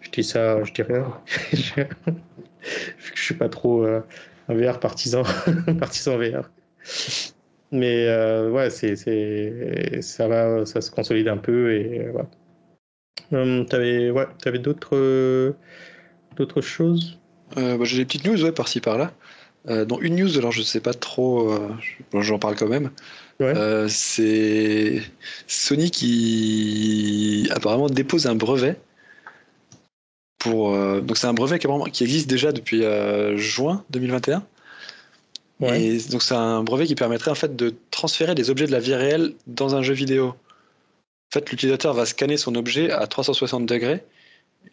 Je 0.00 0.10
dis 0.10 0.24
ça, 0.24 0.62
je 0.62 0.72
dis 0.72 0.82
rien. 0.82 1.06
je 1.52 3.22
suis 3.22 3.34
pas 3.34 3.48
trop 3.48 3.84
euh, 3.84 4.00
un 4.48 4.54
VR 4.54 4.80
partisan, 4.80 5.22
partisan 5.78 6.18
VR. 6.18 6.50
Mais 7.72 8.06
euh, 8.06 8.50
ouais, 8.50 8.70
c'est, 8.70 8.96
ça 10.02 10.28
va, 10.28 10.64
ça 10.66 10.80
se 10.80 10.90
consolide 10.90 11.28
un 11.28 11.36
peu 11.36 11.72
et 11.72 12.08
voilà. 12.10 12.28
Hum, 13.32 13.66
t'avais, 13.66 14.10
ouais, 14.10 14.26
t'avais 14.42 14.60
d'autres, 14.60 15.54
d'autres 16.36 16.60
choses? 16.60 17.18
Euh, 17.56 17.76
bah, 17.76 17.84
J'ai 17.84 17.98
des 17.98 18.04
petites 18.04 18.24
news, 18.24 18.42
ouais, 18.42 18.52
par-ci 18.52 18.80
par-là. 18.80 19.12
Euh, 19.68 19.84
dont 19.84 19.98
une 20.00 20.14
news, 20.14 20.38
alors 20.38 20.52
je 20.52 20.62
sais 20.62 20.80
pas 20.80 20.94
trop, 20.94 21.50
euh, 21.50 21.74
j'en 22.14 22.38
parle 22.38 22.54
quand 22.54 22.68
même. 22.68 22.90
Ouais. 23.40 23.52
Euh, 23.56 23.88
c'est 23.88 25.02
Sony 25.48 25.90
qui 25.90 27.48
apparemment 27.52 27.88
dépose 27.88 28.26
un 28.28 28.36
brevet 28.36 28.76
pour. 30.38 30.72
euh, 30.72 31.00
donc 31.00 31.16
c'est 31.16 31.26
un 31.26 31.34
brevet 31.34 31.58
qui, 31.58 32.04
existe 32.04 32.30
déjà 32.30 32.52
depuis 32.52 32.84
euh, 32.84 33.36
juin 33.36 33.84
2021. 33.90 34.46
Ouais. 35.60 35.82
Et 35.82 35.98
donc 36.10 36.22
c'est 36.22 36.34
un 36.34 36.62
brevet 36.62 36.86
qui 36.86 36.94
permettrait 36.94 37.30
en 37.30 37.36
fait 37.36 37.56
de 37.56 37.74
transférer 37.90 38.34
des 38.34 38.50
objets 38.50 38.66
de 38.66 38.72
la 38.72 38.80
vie 38.80 38.94
réelle 38.94 39.34
dans 39.46 39.74
un 39.74 39.82
jeu 39.82 39.94
vidéo. 39.94 40.28
En 40.28 41.32
fait, 41.32 41.50
l'utilisateur 41.50 41.94
va 41.94 42.06
scanner 42.06 42.36
son 42.36 42.54
objet 42.54 42.90
à 42.90 43.06
360 43.06 43.66
degrés 43.66 44.04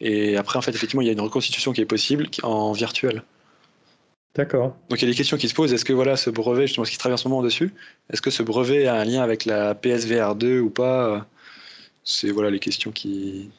et 0.00 0.36
après 0.36 0.58
en 0.58 0.62
fait 0.62 0.72
effectivement 0.72 1.02
il 1.02 1.06
y 1.06 1.08
a 1.08 1.12
une 1.12 1.20
reconstitution 1.20 1.72
qui 1.72 1.80
est 1.80 1.86
possible 1.86 2.28
en 2.42 2.72
virtuel. 2.72 3.22
D'accord. 4.34 4.76
Donc 4.88 5.00
il 5.00 5.04
y 5.06 5.08
a 5.08 5.10
des 5.10 5.16
questions 5.16 5.36
qui 5.36 5.48
se 5.48 5.54
posent. 5.54 5.72
Est-ce 5.72 5.84
que 5.84 5.92
voilà 5.92 6.16
ce 6.16 6.28
brevet, 6.28 6.66
justement, 6.66 6.84
ce 6.84 6.90
qui 6.90 6.98
travaille 6.98 7.14
en 7.14 7.18
ce 7.18 7.28
moment 7.28 7.42
dessus, 7.42 7.72
est-ce 8.12 8.20
que 8.20 8.30
ce 8.30 8.42
brevet 8.42 8.86
a 8.86 8.96
un 8.96 9.04
lien 9.04 9.22
avec 9.22 9.44
la 9.44 9.74
PSVR 9.74 10.34
2 10.34 10.60
ou 10.60 10.70
pas? 10.70 11.26
C'est 12.02 12.30
voilà 12.30 12.50
les 12.50 12.58
questions 12.58 12.90
qui 12.90 13.50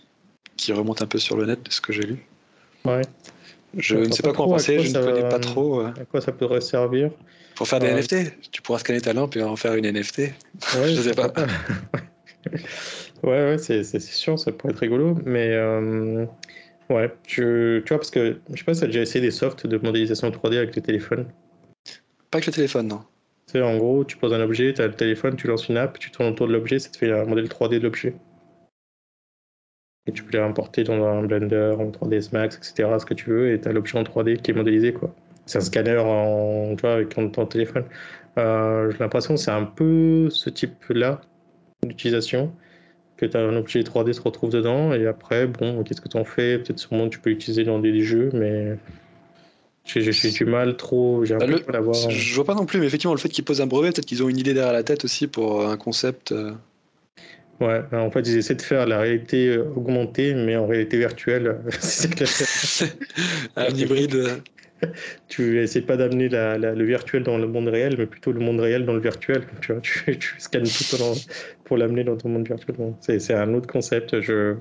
qui 0.57 0.73
remontent 0.73 1.03
un 1.03 1.07
peu 1.07 1.17
sur 1.17 1.37
le 1.37 1.45
net 1.45 1.63
de 1.63 1.71
ce 1.71 1.81
que 1.81 1.93
j'ai 1.93 2.03
lu. 2.03 2.25
Ouais. 2.83 3.01
Je 3.77 3.95
Je 3.97 4.03
ne 4.03 4.11
sais 4.11 4.21
pas 4.23 4.29
pas 4.29 4.35
quoi 4.37 4.45
en 4.45 4.49
penser. 4.49 4.75
quoi 4.75 4.83
Je 4.85 4.97
ne 4.97 5.05
connais 5.05 5.21
va- 5.21 5.29
pas 5.29 5.39
trop. 5.39 5.81
À 5.81 5.93
quoi 6.09 6.21
ça 6.21 6.31
pourrait 6.31 6.61
servir 6.61 7.11
Pour 7.55 7.67
faire 7.67 7.79
des. 7.79 7.87
NFT, 7.87 8.49
tu 8.51 8.61
pourras 8.61 8.79
scanner 8.79 9.01
ta 9.01 9.13
lampe 9.13 9.35
et 9.35 9.43
en 9.43 9.55
faire 9.55 9.73
une 9.75 9.85
NFT. 9.85 10.19
Ouais, 10.19 10.31
Je 10.95 11.01
sais 11.01 11.13
pas. 11.13 11.31
ouais, 13.23 13.29
ouais, 13.29 13.57
c'est 13.57 13.99
sûr, 13.99 14.39
ça 14.39 14.51
pourrait 14.51 14.73
être 14.73 14.79
rigolo, 14.79 15.17
mais 15.25 15.49
euh, 15.51 16.25
ouais, 16.89 17.11
tu 17.23 17.83
vois, 17.87 17.97
parce 17.97 18.11
que 18.11 18.39
je 18.53 18.57
sais 18.57 18.63
pas 18.63 18.73
si 18.73 18.79
tu 18.81 18.85
as 18.85 18.87
déjà 18.87 19.01
essayé 19.01 19.21
des 19.21 19.31
softs 19.31 19.67
de 19.67 19.77
modélisation 19.77 20.29
3D 20.31 20.57
avec 20.57 20.75
le 20.75 20.81
téléphone. 20.81 21.25
Pas 22.31 22.41
que 22.41 22.47
le 22.47 22.53
téléphone, 22.53 22.87
non. 22.87 23.01
Tu 23.47 23.53
sais, 23.53 23.61
en 23.61 23.77
gros, 23.77 24.03
tu 24.05 24.17
poses 24.17 24.33
un 24.33 24.41
objet, 24.41 24.73
tu 24.73 24.81
as 24.81 24.87
le 24.87 24.93
téléphone, 24.95 25.35
tu 25.35 25.47
lances 25.47 25.69
une 25.69 25.77
app, 25.77 25.99
tu 25.99 26.11
tournes 26.11 26.29
autour 26.29 26.47
de 26.47 26.53
l'objet, 26.53 26.79
ça 26.79 26.89
te 26.89 26.97
fait 26.97 27.11
un 27.11 27.25
modèle 27.25 27.47
3D 27.47 27.79
de 27.79 27.83
l'objet. 27.83 28.13
Et 30.07 30.11
tu 30.11 30.23
peux 30.23 30.37
l'importer 30.37 30.83
dans 30.83 31.03
un 31.03 31.23
Blender, 31.23 31.75
en 31.79 31.89
3ds 31.89 32.31
Max, 32.31 32.57
etc., 32.57 32.99
ce 32.99 33.05
que 33.05 33.13
tu 33.15 33.29
veux, 33.29 33.53
et 33.53 33.59
tu 33.59 33.67
as 33.67 33.71
l'objet 33.71 33.97
en 33.97 34.03
3D 34.03 34.37
qui 34.37 34.51
est 34.51 34.53
modélisé, 34.53 34.93
quoi. 34.93 35.13
C'est 35.47 35.57
un 35.57 35.61
scanner 35.61 35.97
en, 35.97 36.75
tu 36.75 36.81
vois, 36.81 36.93
avec 36.93 37.09
ton, 37.09 37.29
téléphone. 37.45 37.85
Euh, 38.37 38.91
J'ai 38.91 38.97
l'impression 38.99 39.35
que 39.35 39.39
c'est 39.39 39.51
un 39.51 39.63
peu 39.63 40.29
ce 40.29 40.49
type-là 40.49 41.21
d'utilisation, 41.85 42.51
que 43.17 43.25
tu 43.25 43.37
as 43.37 43.39
un 43.41 43.55
objet 43.55 43.81
3D 43.81 44.13
se 44.13 44.21
retrouve 44.21 44.51
dedans, 44.51 44.93
et 44.93 45.07
après, 45.07 45.47
bon, 45.47 45.83
qu'est-ce 45.83 46.01
que 46.01 46.09
tu 46.09 46.17
en 46.17 46.25
fais? 46.25 46.59
Peut-être 46.59 46.79
sûrement 46.79 47.09
tu 47.09 47.19
peux 47.19 47.29
l'utiliser 47.31 47.63
dans 47.63 47.79
des 47.79 48.01
jeux, 48.01 48.29
mais 48.33 48.77
j'ai 49.85 50.31
du 50.31 50.45
mal 50.45 50.77
trop, 50.77 51.23
j'ai 51.25 51.35
un 51.35 51.39
Bah, 51.39 51.45
peu 51.45 51.53
le- 51.53 51.59
de 51.59 51.65
mal 51.65 51.75
à 51.75 51.79
voir. 51.79 52.09
Je 52.09 52.35
vois 52.35 52.43
pas 52.45 52.55
non 52.55 52.65
plus, 52.65 52.79
mais 52.79 52.87
effectivement, 52.87 53.13
le 53.13 53.19
fait 53.19 53.29
qu'ils 53.29 53.45
posent 53.45 53.61
un 53.61 53.67
brevet, 53.67 53.91
peut-être 53.91 54.05
qu'ils 54.05 54.23
ont 54.23 54.29
une 54.29 54.37
idée 54.37 54.53
derrière 54.53 54.73
la 54.73 54.83
tête 54.83 55.05
aussi 55.05 55.27
pour 55.27 55.61
euh, 55.61 55.67
un 55.71 55.77
concept. 55.77 56.31
euh, 56.31 56.53
Ouais, 57.61 57.81
en 57.93 58.11
fait, 58.11 58.19
ils 58.27 58.37
essaient 58.37 58.55
de 58.55 58.61
faire 58.61 58.85
la 58.85 58.99
réalité 58.99 59.55
euh, 59.55 59.63
augmentée, 59.75 60.33
mais 60.35 60.57
en 60.57 60.67
réalité 60.67 60.97
virtuelle. 60.97 61.63
C'est 61.79 62.09
ça 62.09 62.85
que- 62.87 62.93
un 63.55 63.69
hybride. 63.69 64.15
euh, 64.15 64.41
tu 65.27 65.61
essaies 65.61 65.81
pas 65.83 65.95
d'amener 65.97 66.27
la- 66.29 66.57
la- 66.57 66.75
le 66.75 66.83
virtuel 66.85 67.23
dans 67.23 67.37
le 67.37 67.47
monde 67.47 67.69
réel, 67.69 67.95
mais 67.97 68.07
plutôt 68.07 68.33
le 68.33 68.41
monde 68.41 68.59
réel 68.59 68.85
dans 68.85 68.93
le 68.93 68.99
virtuel. 68.99 69.47
Tu, 69.61 69.71
vois, 69.71 69.81
tu, 69.81 70.17
tu 70.19 70.35
scannes 70.39 70.63
tout 70.71 70.97
dans- 70.97 71.13
pour 71.63 71.77
l'amener 71.77 72.03
dans 72.03 72.17
ton 72.17 72.29
monde 72.29 72.47
virtuel. 72.47 72.75
C'est 72.99 73.19
c'est 73.19 73.33
un 73.33 73.53
autre 73.53 73.67
concept. 73.67 74.19
Je, 74.21 74.55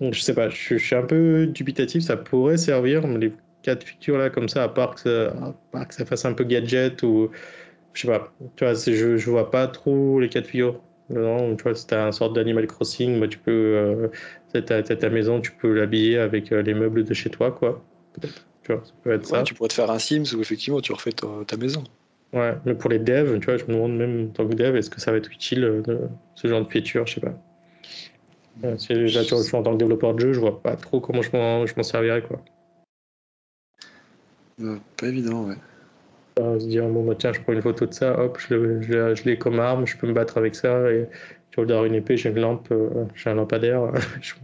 je 0.00 0.20
sais 0.20 0.34
pas, 0.34 0.48
je, 0.48 0.76
je 0.78 0.84
suis 0.84 0.94
un 0.96 1.02
peu 1.04 1.46
dubitatif. 1.46 2.02
Ça 2.04 2.16
pourrait 2.16 2.56
servir, 2.56 3.06
mais 3.06 3.18
les 3.18 3.32
cas 3.62 3.74
de 3.76 3.84
figure 3.84 4.18
là, 4.18 4.30
comme 4.30 4.48
ça, 4.48 4.64
à 4.64 4.68
part 4.68 4.94
que 4.94 5.00
ça, 5.02 5.28
à 5.32 5.52
part 5.72 5.88
que 5.88 5.94
ça 5.94 6.04
fasse 6.06 6.24
un 6.24 6.32
peu 6.34 6.44
gadget 6.44 7.02
ou. 7.02 7.30
Je 7.94 8.02
sais 8.02 8.08
pas, 8.08 8.34
tu 8.56 8.64
vois, 8.64 8.74
c'est- 8.76 8.94
je, 8.94 9.16
je 9.18 9.30
vois 9.30 9.50
pas 9.50 9.68
trop 9.68 10.20
les 10.20 10.28
cas 10.28 10.40
de 10.42 10.46
figure. 10.46 10.82
Non, 11.10 11.54
tu 11.56 11.62
vois, 11.62 11.74
si 11.74 11.86
t'as 11.86 12.06
un 12.06 12.12
sorte 12.12 12.34
d'Animal 12.34 12.66
Crossing, 12.66 13.20
bah, 13.20 13.28
tu 13.28 13.38
peux. 13.38 13.50
Euh, 13.50 14.08
t'as 14.52 14.82
ta 14.82 15.10
maison, 15.10 15.40
tu 15.40 15.52
peux 15.52 15.72
l'habiller 15.72 16.18
avec 16.18 16.52
euh, 16.52 16.62
les 16.62 16.74
meubles 16.74 17.04
de 17.04 17.14
chez 17.14 17.30
toi, 17.30 17.50
quoi. 17.50 17.82
Peut-être. 18.14 18.46
Tu 18.62 18.72
vois, 18.72 18.82
ça 18.84 18.92
peut 19.02 19.12
être 19.12 19.26
ça. 19.26 19.42
tu 19.42 19.52
pourrais 19.52 19.68
te 19.68 19.74
faire 19.74 19.90
un 19.90 19.98
Sims 19.98 20.34
où 20.34 20.40
effectivement 20.40 20.80
tu 20.80 20.92
refais 20.92 21.12
ta, 21.12 21.26
ta 21.46 21.56
maison. 21.56 21.84
Ouais, 22.32 22.54
mais 22.64 22.74
pour 22.74 22.90
les 22.90 22.98
devs, 22.98 23.38
tu 23.38 23.46
vois, 23.46 23.58
je 23.58 23.64
me 23.64 23.74
demande 23.74 23.96
même 23.96 24.28
en 24.28 24.32
tant 24.32 24.48
que 24.48 24.54
dev, 24.54 24.74
est-ce 24.74 24.90
que 24.90 25.00
ça 25.00 25.12
va 25.12 25.18
être 25.18 25.30
utile 25.30 25.64
euh, 25.64 25.82
de, 25.82 26.00
ce 26.34 26.48
genre 26.48 26.64
de 26.64 26.70
feature, 26.70 27.06
je 27.06 27.14
sais 27.14 27.20
pas. 27.20 27.34
Euh, 28.64 28.78
si 28.78 28.94
déjà 28.94 29.22
tu 29.24 29.34
vois, 29.34 29.58
en 29.58 29.62
tant 29.62 29.72
que 29.72 29.78
développeur 29.78 30.14
de 30.14 30.20
jeu, 30.20 30.32
je 30.32 30.40
vois 30.40 30.62
pas 30.62 30.76
trop 30.76 31.00
comment 31.00 31.22
je 31.22 31.30
m'en 31.32 31.66
je 31.66 31.74
m'en 31.76 31.82
servirais 31.82 32.22
quoi. 32.22 32.40
Pas 34.96 35.06
évident, 35.06 35.48
ouais. 35.48 35.56
Euh, 36.40 36.58
se 36.58 36.66
dire 36.66 36.88
bon 36.88 37.04
bah 37.04 37.14
tiens, 37.16 37.32
je 37.32 37.40
prends 37.40 37.52
une 37.52 37.62
photo 37.62 37.86
de 37.86 37.94
ça, 37.94 38.18
hop, 38.18 38.38
je 38.40 38.80
je 38.82 38.92
l'ai- 38.92 39.14
je 39.16 39.34
comme 39.38 39.60
arme, 39.60 39.86
je 39.86 39.96
peux 39.96 40.06
me 40.08 40.12
battre 40.12 40.36
avec 40.38 40.54
ça 40.56 40.90
et 40.90 41.06
vois 41.56 41.64
d'avoir 41.66 41.84
une 41.86 41.94
épée, 41.94 42.16
j'ai 42.16 42.30
une 42.30 42.40
lampe, 42.40 42.68
euh, 42.72 43.04
j'ai 43.14 43.30
un 43.30 43.34
lampadaire, 43.34 43.92
je- 44.20 44.34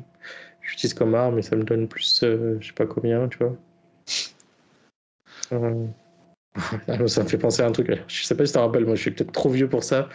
j'utilise 0.62 0.94
comme 0.94 1.14
arme 1.16 1.38
et 1.38 1.42
ça 1.42 1.56
me 1.56 1.64
donne 1.64 1.88
plus, 1.88 2.22
euh, 2.22 2.58
je 2.60 2.68
sais 2.68 2.72
pas 2.74 2.86
combien, 2.86 3.28
tu 3.28 3.38
vois. 3.38 3.56
Euh, 5.52 5.86
Ça 7.08 7.22
me 7.22 7.28
fait 7.28 7.38
penser 7.38 7.62
à 7.62 7.66
un 7.66 7.72
truc. 7.72 7.90
Je 8.08 8.24
sais 8.24 8.36
pas 8.36 8.44
si 8.46 8.52
tu 8.52 8.58
te 8.58 8.62
rappelles, 8.62 8.84
moi 8.84 8.94
je 8.94 9.00
suis 9.02 9.10
peut-être 9.10 9.32
trop 9.32 9.48
vieux 9.48 9.68
pour 9.68 9.84
ça. 9.84 10.08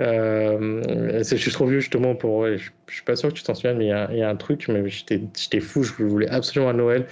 Euh, 0.00 1.22
je 1.24 1.36
suis 1.36 1.50
trop 1.52 1.66
vieux 1.66 1.80
justement 1.80 2.14
pour. 2.16 2.46
je, 2.46 2.70
je 2.88 2.94
suis 2.94 3.04
pas 3.04 3.16
sûr 3.16 3.28
que 3.30 3.34
tu 3.34 3.42
t'en 3.44 3.54
souviens, 3.54 3.74
mais 3.74 3.86
il 3.86 4.18
y, 4.18 4.22
a- 4.22 4.28
un 4.30 4.36
truc, 4.36 4.68
mais 4.68 4.88
j'étais 4.88 5.60
fou, 5.60 5.82
je 5.84 5.94
voulais 6.04 6.28
absolument 6.30 6.70
à 6.70 6.74
Noël. 6.74 7.06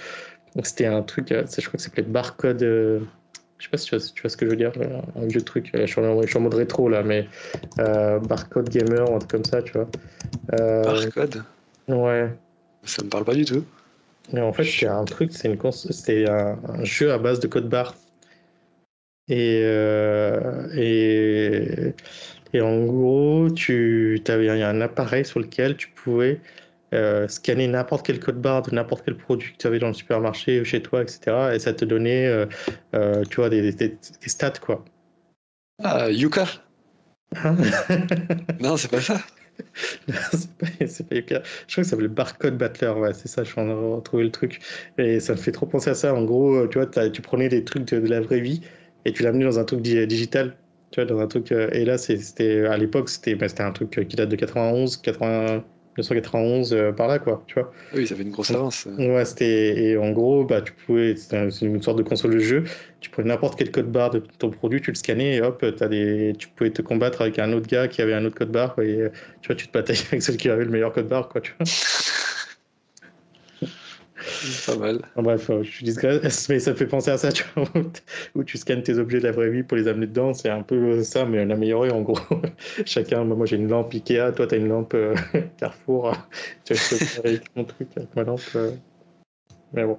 C'était 0.63 0.87
un 0.87 1.01
truc, 1.03 1.27
je 1.29 1.35
crois 1.43 1.73
que 1.73 1.79
ça 1.79 1.85
s'appelait 1.89 2.03
Barcode. 2.03 2.63
Je 3.61 3.65
sais 3.65 3.69
pas 3.69 3.77
si 3.77 3.85
tu 3.85 3.95
vois, 3.95 4.03
si 4.03 4.13
tu 4.13 4.21
vois 4.23 4.29
ce 4.31 4.37
que 4.37 4.45
je 4.47 4.49
veux 4.49 4.57
dire, 4.57 4.71
euh, 4.77 5.01
un 5.21 5.27
vieux 5.27 5.43
truc. 5.43 5.69
euh, 5.75 5.85
Je 5.85 5.91
suis 5.91 6.01
en, 6.01 6.19
je 6.19 6.25
suis 6.25 6.37
en 6.37 6.41
mode 6.41 6.55
rétro 6.55 6.89
là, 6.89 7.03
mais 7.03 7.27
euh, 7.79 8.17
Barcode 8.17 8.69
Gamer 8.69 9.09
ou 9.09 9.15
un 9.15 9.19
truc 9.19 9.29
comme 9.29 9.45
ça, 9.45 9.61
tu 9.61 9.73
vois. 9.73 9.87
Euh, 10.53 10.81
Barcode? 10.81 11.43
Ouais. 11.87 12.31
Ça 12.83 13.03
me 13.03 13.09
parle 13.09 13.23
pas 13.23 13.35
du 13.35 13.45
tout. 13.45 13.63
Et 14.33 14.39
en 14.39 14.51
fait, 14.51 14.63
c'est 14.63 14.87
un 14.87 15.05
truc, 15.05 15.31
c'est 15.31 15.47
une 15.47 15.59
un, 16.27 16.57
un 16.69 16.83
jeu 16.83 17.11
à 17.11 17.19
base 17.19 17.39
de 17.39 17.47
code 17.47 17.69
barre. 17.69 17.93
Et, 19.27 19.61
euh, 19.63 20.67
et, 20.75 21.93
et 22.53 22.61
en 22.61 22.83
gros, 22.85 23.47
tu 23.51 24.23
avais 24.27 24.49
un 24.49 24.81
appareil 24.81 25.23
sur 25.23 25.39
lequel 25.39 25.77
tu 25.77 25.89
pouvais 25.89 26.39
euh, 26.93 27.27
scanner 27.27 27.67
n'importe 27.67 28.05
quel 28.05 28.19
code 28.19 28.41
barre 28.41 28.61
de 28.63 28.71
n'importe 28.75 29.03
quel 29.05 29.17
produit 29.17 29.53
que 29.53 29.57
tu 29.57 29.67
avais 29.67 29.79
dans 29.79 29.87
le 29.87 29.93
supermarché 29.93 30.59
ou 30.61 30.65
chez 30.65 30.81
toi, 30.81 31.01
etc. 31.03 31.55
Et 31.55 31.59
ça 31.59 31.73
te 31.73 31.85
donnait, 31.85 32.27
euh, 32.27 32.45
euh, 32.95 33.23
tu 33.29 33.37
vois, 33.37 33.49
des, 33.49 33.71
des- 33.73 33.89
des 33.89 34.29
stats, 34.29 34.51
quoi. 34.61 34.83
Ah, 35.83 36.09
Yuka 36.11 36.45
Non, 38.59 38.77
c'est 38.77 38.91
pas 38.91 39.01
ça. 39.01 39.21
c'est 40.31 40.51
pas, 40.57 40.67
c'est 40.87 41.07
pas 41.07 41.15
hyper- 41.15 41.43
Je 41.67 41.73
crois 41.73 41.83
que 41.83 41.83
ça 41.83 41.91
s'appelle 41.91 42.07
Barcode 42.07 42.57
Battler, 42.57 42.89
ouais, 42.89 43.13
c'est 43.13 43.27
ça, 43.27 43.43
je 43.43 43.51
suis 43.51 43.59
en 43.61 43.65
train 43.65 43.75
de 43.75 43.79
retrouver 43.95 44.23
le 44.23 44.31
truc. 44.31 44.59
Et 44.97 45.19
ça 45.19 45.33
me 45.33 45.37
fait 45.37 45.51
trop 45.51 45.65
penser 45.65 45.89
à 45.89 45.95
ça. 45.95 46.13
En 46.13 46.23
gros, 46.23 46.67
tu 46.67 46.77
vois, 46.79 46.87
tu 47.09 47.21
prenais 47.21 47.49
des 47.49 47.63
trucs 47.63 47.85
de, 47.91 47.99
de 47.99 48.07
la 48.07 48.21
vraie 48.21 48.39
vie 48.41 48.61
et 49.05 49.13
tu 49.13 49.23
l'amenais 49.23 49.45
dans 49.45 49.59
un 49.59 49.63
truc 49.65 49.81
di- 49.81 50.05
digital. 50.07 50.55
Tu 50.91 50.99
vois, 50.99 51.05
dans 51.05 51.19
un 51.19 51.27
truc. 51.27 51.51
Et 51.51 51.85
là, 51.85 51.97
c'était 51.97 52.65
à 52.65 52.77
l'époque, 52.77 53.09
c'était 53.09 53.35
bah, 53.35 53.47
un 53.59 53.71
truc 53.71 53.91
qui 53.91 54.15
date 54.15 54.29
de 54.29 54.35
91, 54.35 54.97
80, 54.97 55.63
1991, 55.97 56.73
euh, 56.73 56.91
par 56.91 57.07
là, 57.07 57.19
quoi, 57.19 57.43
tu 57.47 57.55
vois. 57.55 57.71
Oui, 57.93 58.07
ça 58.07 58.15
fait 58.15 58.21
une 58.21 58.31
grosse 58.31 58.51
avance. 58.51 58.87
Ouais, 58.97 59.25
c'était. 59.25 59.83
Et 59.83 59.97
en 59.97 60.11
gros, 60.11 60.45
bah, 60.45 60.61
tu 60.61 60.71
pouvais. 60.71 61.15
C'était 61.15 61.49
une 61.61 61.81
sorte 61.81 61.97
de 61.97 62.03
console 62.03 62.35
de 62.35 62.39
jeu. 62.39 62.63
Tu 63.01 63.09
prenais 63.09 63.29
n'importe 63.29 63.57
quel 63.57 63.71
code 63.71 63.91
barre 63.91 64.11
de 64.11 64.19
ton 64.19 64.51
produit, 64.51 64.79
tu 64.79 64.91
le 64.91 64.95
scannais 64.95 65.35
et 65.35 65.41
hop, 65.41 65.63
as 65.63 65.87
des... 65.87 66.33
tu 66.37 66.47
pouvais 66.49 66.69
te 66.69 66.81
combattre 66.81 67.21
avec 67.21 67.39
un 67.39 67.51
autre 67.51 67.67
gars 67.67 67.87
qui 67.87 68.01
avait 68.01 68.13
un 68.13 68.23
autre 68.23 68.35
code 68.35 68.51
barre 68.51 68.77
et 68.79 69.01
euh, 69.01 69.09
tu 69.41 69.47
vois, 69.47 69.55
tu 69.55 69.67
te 69.67 69.73
bataillais 69.73 70.05
avec 70.11 70.21
celui 70.21 70.37
qui 70.37 70.49
avait 70.49 70.65
le 70.65 70.71
meilleur 70.71 70.93
code 70.93 71.07
barre, 71.07 71.27
quoi, 71.27 71.41
tu 71.41 71.53
vois. 71.57 71.65
Pas 74.65 74.75
mal. 74.77 75.01
bref, 75.15 75.49
je 75.61 75.69
suis 75.69 75.85
disgresse, 75.85 76.49
mais 76.49 76.59
ça 76.59 76.75
fait 76.75 76.85
penser 76.85 77.11
à 77.11 77.17
ça, 77.17 77.31
tu 77.31 77.43
vois, 77.55 77.67
où 78.35 78.43
tu 78.43 78.57
scannes 78.57 78.83
tes 78.83 78.97
objets 78.97 79.19
de 79.19 79.25
la 79.25 79.31
vraie 79.31 79.49
vie 79.49 79.63
pour 79.63 79.77
les 79.77 79.87
amener 79.87 80.07
dedans. 80.07 80.33
C'est 80.33 80.49
un 80.49 80.63
peu 80.63 81.03
ça, 81.03 81.25
mais 81.25 81.39
amélioré 81.39 81.91
en 81.91 82.01
gros. 82.01 82.19
Chacun, 82.85 83.23
moi 83.23 83.45
j'ai 83.45 83.57
une 83.57 83.67
lampe 83.67 83.93
Ikea, 83.93 84.31
toi 84.35 84.47
tu 84.47 84.55
as 84.55 84.57
une 84.57 84.69
lampe 84.69 84.95
Carrefour. 85.57 86.15
tu 86.65 86.73
as 86.73 87.39
mon 87.55 87.63
truc 87.63 87.89
avec 87.95 88.15
ma 88.15 88.23
lampe. 88.23 88.41
Mais 89.73 89.85
bon. 89.85 89.97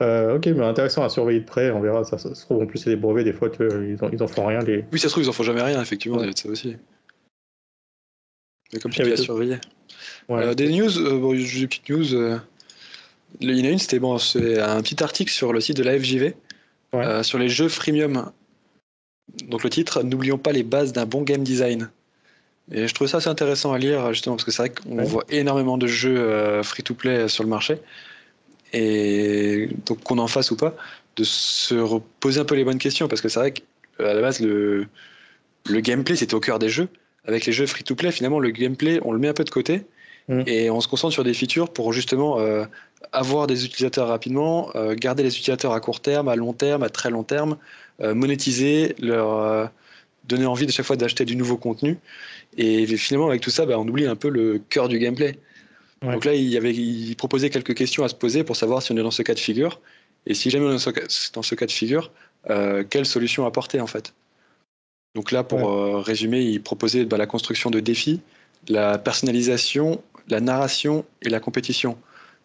Euh, 0.00 0.36
ok, 0.36 0.46
mais 0.46 0.64
intéressant 0.64 1.02
à 1.02 1.08
surveiller 1.08 1.40
de 1.40 1.44
près, 1.44 1.70
on 1.70 1.80
verra. 1.80 2.04
Ça, 2.04 2.18
se 2.18 2.28
trouve, 2.28 2.62
en 2.62 2.66
plus, 2.66 2.78
c'est 2.78 2.90
des 2.90 2.96
brevets, 2.96 3.24
des 3.24 3.32
fois, 3.32 3.50
ils, 3.58 3.98
en, 4.00 4.10
ils 4.10 4.22
en 4.22 4.28
font 4.28 4.46
rien. 4.46 4.60
Les... 4.60 4.84
Oui, 4.92 4.98
ça 4.98 5.08
se 5.08 5.12
trouve, 5.12 5.24
ils 5.24 5.28
en 5.28 5.32
font 5.32 5.42
jamais 5.42 5.62
rien, 5.62 5.80
effectivement, 5.82 6.20
ça 6.34 6.48
aussi. 6.48 6.76
Mais 8.72 8.78
comme 8.78 8.92
tu 8.92 9.02
dis, 9.02 9.12
à 9.12 9.16
surveiller. 9.16 9.56
Euh, 10.30 10.54
des 10.54 10.70
news, 10.70 10.98
euh, 10.98 11.18
bon, 11.18 11.32
des 11.32 11.66
petites 11.66 11.88
news. 11.88 12.38
Il 13.40 13.56
y 13.56 13.62
en 13.62 13.64
a 13.64 13.70
une, 13.70 13.78
c'était 13.78 13.98
bon, 13.98 14.14
un 14.14 14.82
petit 14.82 15.02
article 15.02 15.32
sur 15.32 15.52
le 15.52 15.60
site 15.60 15.76
de 15.76 15.82
la 15.82 15.98
FJV 15.98 16.34
sur 17.22 17.38
les 17.38 17.48
jeux 17.48 17.68
freemium. 17.68 18.30
Donc 19.44 19.62
le 19.62 19.70
titre, 19.70 20.02
N'oublions 20.02 20.38
pas 20.38 20.52
les 20.52 20.62
bases 20.62 20.92
d'un 20.92 21.06
bon 21.06 21.22
game 21.22 21.42
design. 21.42 21.90
Et 22.70 22.88
je 22.88 22.94
trouve 22.94 23.06
ça 23.06 23.18
assez 23.18 23.28
intéressant 23.28 23.72
à 23.72 23.78
lire, 23.78 24.12
justement, 24.12 24.36
parce 24.36 24.44
que 24.44 24.50
c'est 24.50 24.62
vrai 24.62 24.70
qu'on 24.70 25.04
voit 25.04 25.24
énormément 25.28 25.78
de 25.78 25.86
jeux 25.86 26.62
free-to-play 26.62 27.28
sur 27.28 27.44
le 27.44 27.50
marché 27.50 27.78
et 28.72 29.68
donc 29.86 30.02
qu'on 30.02 30.18
en 30.18 30.26
fasse 30.26 30.50
ou 30.50 30.56
pas, 30.56 30.74
de 31.16 31.24
se 31.24 31.74
reposer 31.74 32.40
un 32.40 32.44
peu 32.44 32.54
les 32.54 32.64
bonnes 32.64 32.78
questions 32.78 33.08
parce 33.08 33.20
que 33.20 33.28
c'est 33.28 33.40
vrai 33.40 33.52
qu'à 33.52 33.62
la 34.14 34.20
base 34.20 34.40
le, 34.40 34.86
le 35.66 35.80
gameplay 35.80 36.16
c'était 36.16 36.34
au 36.34 36.40
cœur 36.40 36.58
des 36.58 36.68
jeux. 36.68 36.88
Avec 37.24 37.44
les 37.46 37.52
jeux 37.52 37.66
free-to-play, 37.66 38.12
finalement 38.12 38.40
le 38.40 38.50
gameplay 38.50 39.00
on 39.02 39.12
le 39.12 39.18
met 39.18 39.28
un 39.28 39.34
peu 39.34 39.44
de 39.44 39.50
côté 39.50 39.82
mm. 40.28 40.42
et 40.46 40.70
on 40.70 40.80
se 40.80 40.88
concentre 40.88 41.12
sur 41.12 41.24
des 41.24 41.34
features 41.34 41.70
pour 41.70 41.92
justement 41.92 42.38
euh, 42.38 42.64
avoir 43.12 43.46
des 43.46 43.64
utilisateurs 43.64 44.08
rapidement, 44.08 44.70
euh, 44.74 44.94
garder 44.94 45.22
les 45.22 45.30
utilisateurs 45.30 45.72
à 45.72 45.80
court 45.80 46.00
terme, 46.00 46.28
à 46.28 46.36
long 46.36 46.52
terme, 46.52 46.82
à 46.82 46.88
très 46.88 47.10
long 47.10 47.24
terme, 47.24 47.56
euh, 48.00 48.14
monétiser, 48.14 48.94
leur 49.00 49.70
donner 50.24 50.46
envie 50.46 50.66
de 50.66 50.72
chaque 50.72 50.86
fois 50.86 50.96
d'acheter 50.96 51.24
du 51.24 51.36
nouveau 51.36 51.56
contenu. 51.56 51.98
Et 52.56 52.86
finalement 52.86 53.28
avec 53.28 53.40
tout 53.40 53.50
ça, 53.50 53.66
bah, 53.66 53.78
on 53.78 53.86
oublie 53.88 54.06
un 54.06 54.16
peu 54.16 54.28
le 54.28 54.60
cœur 54.68 54.88
du 54.88 54.98
gameplay. 54.98 55.38
Donc 56.02 56.24
là, 56.24 56.34
il, 56.34 56.56
avait, 56.56 56.72
il 56.72 57.16
proposait 57.16 57.50
quelques 57.50 57.74
questions 57.74 58.04
à 58.04 58.08
se 58.08 58.14
poser 58.14 58.44
pour 58.44 58.54
savoir 58.54 58.82
si 58.82 58.92
on 58.92 58.96
est 58.96 59.02
dans 59.02 59.10
ce 59.10 59.22
cas 59.22 59.34
de 59.34 59.40
figure. 59.40 59.80
Et 60.26 60.34
si 60.34 60.48
jamais 60.50 60.66
on 60.66 60.70
est 60.76 61.32
dans 61.34 61.42
ce 61.42 61.54
cas 61.54 61.66
de 61.66 61.72
figure, 61.72 62.12
quelle 62.90 63.06
solution 63.06 63.46
apporter 63.46 63.80
en 63.80 63.86
fait 63.86 64.14
Donc 65.14 65.32
là, 65.32 65.42
pour 65.42 65.70
euh, 65.70 66.00
résumer, 66.00 66.42
il 66.42 66.62
proposait 66.62 67.04
bah, 67.04 67.16
la 67.16 67.26
construction 67.26 67.70
de 67.70 67.80
défis, 67.80 68.20
la 68.68 68.98
personnalisation, 68.98 70.02
la 70.30 70.40
narration 70.40 71.04
et 71.22 71.28
la 71.28 71.40
compétition. 71.40 71.96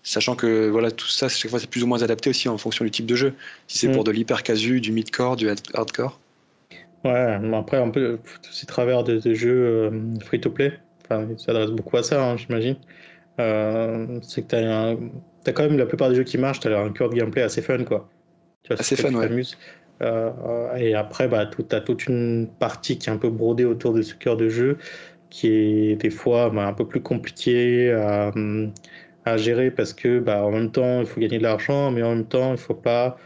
Sachant 0.03 0.35
que 0.35 0.67
voilà, 0.69 0.91
tout 0.91 1.07
ça, 1.07 1.29
chaque 1.29 1.49
fois, 1.49 1.59
c'est 1.59 1.69
plus 1.69 1.83
ou 1.83 1.87
moins 1.87 2.03
adapté 2.03 2.29
aussi 2.29 2.49
en 2.49 2.57
fonction 2.57 2.83
du 2.83 2.91
type 2.91 3.05
de 3.05 3.15
jeu. 3.15 3.33
Si 3.67 3.79
c'est 3.79 3.87
mm. 3.87 3.93
pour 3.93 4.03
de 4.03 4.11
l'hyper 4.11 4.43
casu, 4.43 4.81
du 4.81 4.91
mid-core, 4.91 5.37
du 5.37 5.49
hardcore. 5.73 6.19
Ouais, 7.05 7.39
mais 7.39 7.57
après, 7.57 7.77
un 7.77 7.89
peu 7.89 8.19
tous 8.41 8.51
ces 8.51 8.65
travers 8.65 9.03
de, 9.03 9.19
jeux 9.33 9.65
euh, 9.65 9.91
free-to-play, 10.25 10.73
enfin, 11.03 11.27
ça 11.37 11.45
s'adresse 11.45 11.71
beaucoup 11.71 11.97
à 11.97 12.03
ça, 12.03 12.23
hein, 12.23 12.37
j'imagine. 12.37 12.75
Euh, 13.39 14.19
c'est 14.21 14.43
que 14.43 14.47
tu 14.49 14.55
as, 14.55 15.51
quand 15.51 15.63
même 15.63 15.77
la 15.77 15.85
plupart 15.85 16.09
des 16.09 16.15
jeux 16.15 16.23
qui 16.23 16.37
marchent, 16.37 16.61
tu 16.61 16.67
as 16.67 16.79
un 16.79 16.91
cœur 16.91 17.09
de 17.09 17.15
gameplay 17.15 17.41
assez 17.41 17.61
fun, 17.61 17.83
quoi. 17.83 18.09
Tu 18.63 18.69
vois, 18.69 18.79
assez 18.79 18.95
fun, 18.95 19.13
ouais. 19.13 19.43
Euh, 20.01 20.75
et 20.75 20.95
après, 20.95 21.27
bah, 21.27 21.45
tu 21.45 21.75
as 21.75 21.81
toute 21.81 22.07
une 22.07 22.47
partie 22.59 22.97
qui 22.97 23.09
est 23.09 23.13
un 23.13 23.17
peu 23.17 23.29
brodée 23.29 23.65
autour 23.65 23.93
de 23.93 24.01
ce 24.01 24.13
cœur 24.15 24.37
de 24.37 24.49
jeu, 24.49 24.77
qui 25.33 25.47
est 25.47 25.95
des 25.95 26.11
fois 26.11 26.51
bah, 26.51 26.67
un 26.67 26.73
peu 26.73 26.85
plus 26.87 27.01
compliqué 27.01 27.91
à, 27.91 28.31
à, 29.25 29.37
gérer 29.37 29.71
parce 29.71 29.91
que, 29.91 30.19
bah, 30.19 30.45
en 30.45 30.51
même 30.51 30.71
temps, 30.71 31.01
il 31.01 31.07
faut 31.07 31.19
gagner 31.19 31.39
de 31.39 31.43
l'argent, 31.43 31.91
mais 31.91 32.03
en 32.03 32.15
même 32.15 32.25
temps, 32.25 32.51
il 32.51 32.59
faut 32.59 32.75
pas, 32.75 33.17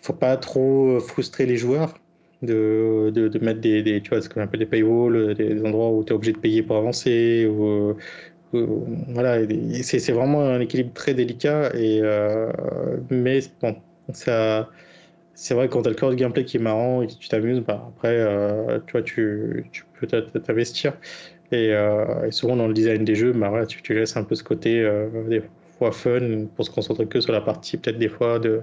faut 0.00 0.12
pas 0.12 0.36
trop 0.36 1.00
frustrer 1.00 1.46
les 1.46 1.56
joueurs. 1.56 1.94
De, 2.42 3.12
de, 3.14 3.38
mettre 3.38 3.60
des, 3.60 3.84
des, 3.84 4.00
tu 4.00 4.10
vois, 4.10 4.20
ce 4.20 4.28
qu'on 4.28 4.40
appelle 4.40 4.60
des 4.60 4.66
paywalls, 4.66 5.34
des, 5.34 5.64
endroits 5.64 5.90
où 5.92 6.02
tu 6.02 6.12
es 6.12 6.16
obligé 6.16 6.32
de 6.32 6.38
payer 6.38 6.62
pour 6.64 6.76
avancer, 6.76 7.46
ou, 7.46 7.96
voilà, 9.08 9.38
c'est 9.82 10.12
vraiment 10.12 10.42
un 10.42 10.60
équilibre 10.60 10.92
très 10.92 11.14
délicat. 11.14 11.70
Et, 11.76 12.00
euh, 12.02 12.50
mais 13.10 13.40
bon, 13.60 13.76
ça, 14.12 14.68
c'est 15.34 15.54
vrai 15.54 15.68
que 15.68 15.72
quand 15.72 15.82
tu 15.82 15.88
as 15.88 15.90
le 15.90 15.96
corps 15.96 16.10
de 16.10 16.14
gameplay 16.14 16.44
qui 16.44 16.56
est 16.56 16.60
marrant 16.60 17.02
et 17.02 17.06
que 17.06 17.14
tu 17.14 17.28
t'amuses, 17.28 17.60
bah, 17.60 17.84
après, 17.88 18.16
euh, 18.16 18.78
tu 18.86 18.92
vois, 18.92 19.02
tu, 19.02 19.66
tu 19.72 19.84
peux 19.98 20.06
t'investir. 20.06 20.94
Et, 21.50 21.72
euh, 21.72 22.26
et, 22.26 22.30
souvent 22.30 22.56
dans 22.56 22.66
le 22.66 22.74
design 22.74 23.04
des 23.04 23.14
jeux, 23.14 23.32
bah, 23.32 23.48
voilà, 23.48 23.66
tu, 23.66 23.82
tu 23.82 23.94
laisses 23.94 24.16
un 24.16 24.24
peu 24.24 24.34
ce 24.34 24.44
côté 24.44 24.88
des 25.28 25.42
fois 25.78 25.92
fun 25.92 26.46
pour 26.54 26.64
se 26.64 26.70
concentrer 26.70 27.06
que 27.06 27.20
sur 27.20 27.32
la 27.32 27.40
partie, 27.40 27.76
peut-être 27.76 27.98
des 27.98 28.08
fois 28.08 28.38
de. 28.38 28.62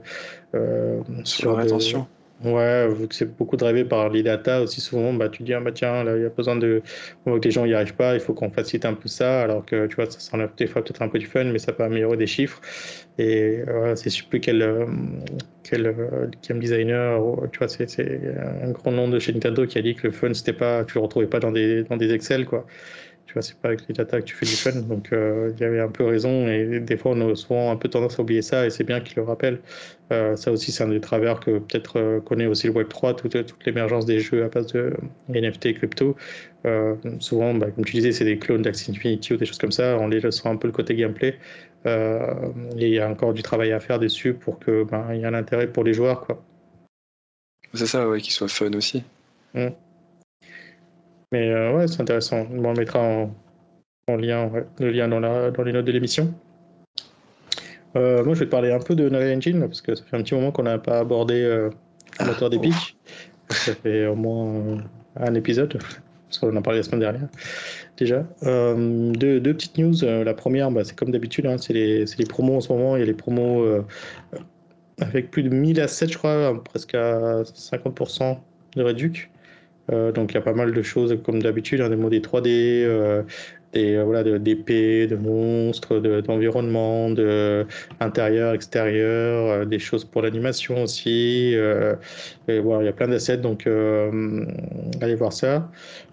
sur, 1.23 1.51
la 1.55 1.63
rétention. 1.63 2.07
Ouais, 2.41 2.87
vu 2.93 3.09
que 3.09 3.15
c'est 3.15 3.25
beaucoup 3.35 3.57
drivé 3.57 3.83
par 3.83 4.07
les 4.09 4.23
data, 4.23 4.61
aussi 4.61 4.79
souvent, 4.79 5.11
bah, 5.13 5.27
tu 5.27 5.43
dis, 5.43 5.53
ah, 5.53 5.59
bah, 5.59 5.73
tiens, 5.73 6.05
là, 6.05 6.15
il 6.15 6.21
y 6.23 6.25
a 6.25 6.29
besoin 6.29 6.55
de. 6.55 6.81
On 7.25 7.31
voit 7.31 7.39
que 7.41 7.45
les 7.45 7.51
gens 7.51 7.65
n'y 7.65 7.73
arrivent 7.73 7.95
pas, 7.95 8.13
il 8.13 8.21
faut 8.21 8.33
qu'on 8.33 8.49
facilite 8.49 8.85
un 8.85 8.93
peu 8.93 9.09
ça, 9.09 9.41
alors 9.41 9.65
que, 9.65 9.87
tu 9.87 9.97
vois, 9.97 10.09
ça 10.09 10.19
s'enlève 10.21 10.51
des 10.55 10.65
fois 10.65 10.81
peut-être 10.81 11.01
un 11.01 11.09
peu 11.09 11.19
du 11.19 11.25
fun, 11.25 11.43
mais 11.43 11.59
ça 11.59 11.73
peut 11.73 11.83
améliorer 11.83 12.15
des 12.15 12.27
chiffres. 12.27 12.61
Et 13.17 13.59
c'est 13.95 14.25
plus 14.29 14.39
quel, 14.39 14.87
quel 15.63 15.93
game 16.47 16.59
designer, 16.59 17.21
tu 17.51 17.59
vois, 17.59 17.67
c'est 17.67 17.99
un 18.63 18.71
grand 18.71 18.91
nom 18.91 19.09
de 19.09 19.19
chez 19.19 19.33
Nintendo 19.33 19.65
qui 19.65 19.77
a 19.77 19.81
dit 19.81 19.95
que 19.95 20.07
le 20.07 20.13
fun, 20.13 20.33
c'était 20.33 20.53
pas, 20.53 20.85
tu 20.85 20.93
le 20.95 21.01
retrouvais 21.01 21.27
pas 21.27 21.39
dans 21.41 21.51
des, 21.51 21.83
dans 21.83 21.97
des 21.97 22.13
Excel, 22.13 22.45
quoi 22.45 22.65
tu 23.29 23.33
vois, 23.33 23.43
c'est 23.43 23.59
pas 23.59 23.67
avec 23.67 23.87
les 23.87 23.93
data 23.93 24.19
que 24.19 24.25
tu 24.25 24.33
fais 24.33 24.47
du 24.47 24.53
fun. 24.53 24.71
Donc, 24.71 25.13
euh, 25.13 25.51
il 25.55 25.61
y 25.61 25.63
avait 25.63 25.79
un 25.79 25.87
peu 25.87 26.03
raison. 26.03 26.47
Et 26.47 26.79
des 26.79 26.97
fois, 26.97 27.11
on 27.11 27.29
a 27.29 27.35
souvent 27.35 27.71
un 27.71 27.75
peu 27.75 27.87
tendance 27.87 28.17
à 28.17 28.23
oublier 28.23 28.41
ça. 28.41 28.65
Et 28.65 28.71
c'est 28.71 28.83
bien 28.83 29.01
qu'il 29.01 29.17
le 29.17 29.21
rappelle. 29.21 29.59
Euh, 30.11 30.35
ça 30.35 30.51
aussi, 30.51 30.71
c'est 30.71 30.83
un 30.83 30.87
des 30.87 30.99
travers 30.99 31.39
que 31.39 31.59
peut-être 31.59 31.99
euh, 31.99 32.19
connaît 32.21 32.47
aussi 32.47 32.65
le 32.65 32.73
Web3, 32.73 33.15
toute, 33.17 33.45
toute 33.45 33.65
l'émergence 33.67 34.07
des 34.07 34.19
jeux 34.19 34.43
à 34.43 34.47
base 34.47 34.65
de 34.73 34.95
NFT 35.29 35.67
et 35.67 35.73
crypto. 35.75 36.15
souvent, 37.19 37.53
bah, 37.53 37.69
comme 37.69 37.85
tu 37.85 37.97
disais, 37.97 38.13
c'est 38.13 38.25
des 38.25 38.39
clones 38.39 38.63
d'Axie 38.63 38.89
Infinity 38.89 39.33
ou 39.33 39.37
des 39.37 39.45
choses 39.45 39.59
comme 39.59 39.71
ça. 39.71 39.95
On 39.99 40.07
les 40.07 40.21
laisse 40.21 40.43
un 40.47 40.55
peu 40.55 40.67
le 40.67 40.73
côté 40.73 40.95
gameplay. 40.95 41.37
et 41.85 41.91
il 42.77 42.89
y 42.89 42.97
a 42.97 43.07
encore 43.07 43.35
du 43.35 43.43
travail 43.43 43.71
à 43.73 43.79
faire 43.79 43.99
dessus 43.99 44.33
pour 44.33 44.57
que 44.57 44.85
ben, 44.85 45.05
il 45.13 45.19
y 45.19 45.21
ait 45.21 45.27
un 45.27 45.35
intérêt 45.35 45.67
pour 45.67 45.83
les 45.83 45.93
joueurs. 45.93 46.21
quoi. 46.21 46.43
C'est 47.75 47.85
ça, 47.85 48.09
ouais, 48.09 48.21
qu'il 48.21 48.33
soit 48.33 48.47
fun 48.47 48.73
aussi. 48.73 49.03
Mmh. 49.53 49.67
Mais 51.31 51.49
euh, 51.49 51.75
ouais, 51.75 51.87
c'est 51.87 52.01
intéressant. 52.01 52.47
On 52.51 52.73
mettra 52.73 52.99
en, 52.99 53.33
en 54.07 54.15
lien 54.15 54.51
le 54.79 54.91
lien 54.91 55.07
dans, 55.07 55.19
la, 55.19 55.51
dans 55.51 55.63
les 55.63 55.71
notes 55.71 55.85
de 55.85 55.91
l'émission. 55.91 56.33
Euh, 57.95 58.23
moi, 58.23 58.33
je 58.33 58.39
vais 58.39 58.45
te 58.45 58.51
parler 58.51 58.71
un 58.71 58.79
peu 58.79 58.95
de 58.95 59.07
Unreal 59.07 59.37
Engine 59.37 59.59
parce 59.61 59.81
que 59.81 59.95
ça 59.95 60.03
fait 60.03 60.17
un 60.17 60.21
petit 60.21 60.35
moment 60.35 60.51
qu'on 60.51 60.63
n'a 60.63 60.77
pas 60.77 60.99
abordé 60.99 61.41
euh, 61.41 61.69
le 62.19 62.25
moteur 62.25 62.47
ah, 62.47 62.49
d'Epic. 62.49 62.97
Ça 63.49 63.73
fait 63.73 64.05
au 64.05 64.15
moins 64.15 64.77
un 65.15 65.33
épisode, 65.33 65.79
parce 66.27 66.37
qu'on 66.37 66.53
en 66.53 66.55
a 66.55 66.61
parlé 66.61 66.79
la 66.79 66.83
semaine 66.83 66.99
dernière 66.99 67.27
déjà. 67.97 68.23
deux, 68.43 69.39
deux, 69.39 69.53
petites 69.55 69.77
news. 69.79 69.95
la 70.03 70.33
première, 70.35 70.69
bah, 70.69 70.83
c'est 70.83 70.95
comme 70.95 71.09
d'habitude, 71.09 71.47
hein, 71.47 71.57
c'est 71.57 71.73
les, 71.73 72.05
les, 72.05 72.25
promos 72.25 72.57
en 72.57 72.61
ce 72.61 72.71
moment. 72.71 72.95
Il 72.95 72.99
y 72.99 73.03
a 73.03 73.07
les 73.07 73.15
promos 73.15 73.65
avec 75.01 75.31
plus 75.31 75.41
de 75.41 75.49
1000 75.49 75.81
assets, 75.81 76.09
je 76.09 76.17
crois, 76.17 76.63
presque 76.63 76.93
à 76.93 77.41
50% 77.41 78.37
de 78.75 78.83
réduction. 78.83 79.27
Euh, 79.91 80.11
donc 80.11 80.31
il 80.31 80.35
y 80.35 80.37
a 80.37 80.41
pas 80.41 80.53
mal 80.53 80.73
de 80.73 80.81
choses 80.81 81.17
comme 81.23 81.41
d'habitude, 81.41 81.81
hein, 81.81 81.89
des 81.89 81.95
modèles 81.95 82.21
3D, 82.21 82.47
euh, 82.47 83.23
des 83.73 83.95
euh, 83.95 84.03
voilà 84.03 84.23
d'épées, 84.23 85.07
de, 85.07 85.15
monstres, 85.15 85.99
d'environnement, 85.99 87.09
de, 87.09 87.65
extérieur, 88.53 89.65
des 89.65 89.79
choses 89.79 90.05
pour 90.05 90.21
l'animation 90.21 90.83
aussi. 90.83 91.55
voilà, 92.47 92.83
il 92.83 92.85
y 92.85 92.89
a 92.89 92.93
plein 92.93 93.07
d'assets, 93.07 93.37
donc 93.37 93.67
allez 93.67 95.15
voir 95.15 95.33
ça. 95.33 95.69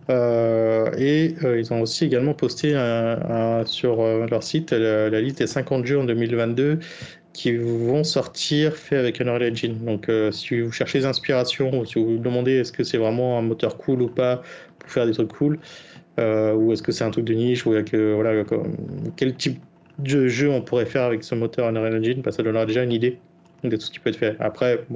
et 0.08 1.34
ils 1.42 1.72
ont 1.72 1.80
aussi 1.80 2.04
également 2.04 2.34
posté 2.34 2.76
sur 3.64 4.02
leur 4.26 4.42
site 4.42 4.72
la, 4.72 5.20
liste 5.20 5.38
des 5.38 5.46
50 5.46 5.86
jeux 5.86 5.98
en 5.98 6.04
2022 6.04 6.78
qui 7.36 7.54
vont 7.54 8.02
sortir 8.02 8.74
fait 8.74 8.96
avec 8.96 9.20
Unreal 9.20 9.52
Engine. 9.52 9.84
Donc, 9.84 10.08
euh, 10.08 10.32
si 10.32 10.58
vous 10.58 10.72
cherchez 10.72 11.00
des 11.00 11.04
inspirations, 11.04 11.80
ou 11.80 11.84
si 11.84 11.98
vous 11.98 12.12
vous 12.12 12.18
demandez 12.18 12.52
est-ce 12.52 12.72
que 12.72 12.82
c'est 12.82 12.96
vraiment 12.96 13.38
un 13.38 13.42
moteur 13.42 13.76
cool 13.76 14.00
ou 14.00 14.08
pas 14.08 14.42
pour 14.78 14.90
faire 14.90 15.04
des 15.04 15.12
trucs 15.12 15.28
cool, 15.28 15.58
euh, 16.18 16.54
ou 16.54 16.72
est-ce 16.72 16.82
que 16.82 16.92
c'est 16.92 17.04
un 17.04 17.10
truc 17.10 17.26
de 17.26 17.34
niche, 17.34 17.66
ou 17.66 17.72
voilà, 17.72 18.42
quel 19.16 19.34
type 19.34 19.60
de 19.98 20.28
jeu 20.28 20.50
on 20.50 20.62
pourrait 20.62 20.86
faire 20.86 21.02
avec 21.02 21.22
ce 21.24 21.34
moteur 21.34 21.68
Unreal 21.68 21.98
Engine, 21.98 22.22
bah, 22.22 22.32
ça 22.32 22.42
donnera 22.42 22.64
déjà 22.64 22.82
une 22.82 22.92
idée 22.92 23.18
de 23.64 23.76
tout 23.76 23.82
ce 23.82 23.90
qui 23.90 23.98
peut 23.98 24.08
être 24.08 24.16
fait. 24.16 24.36
Après, 24.40 24.86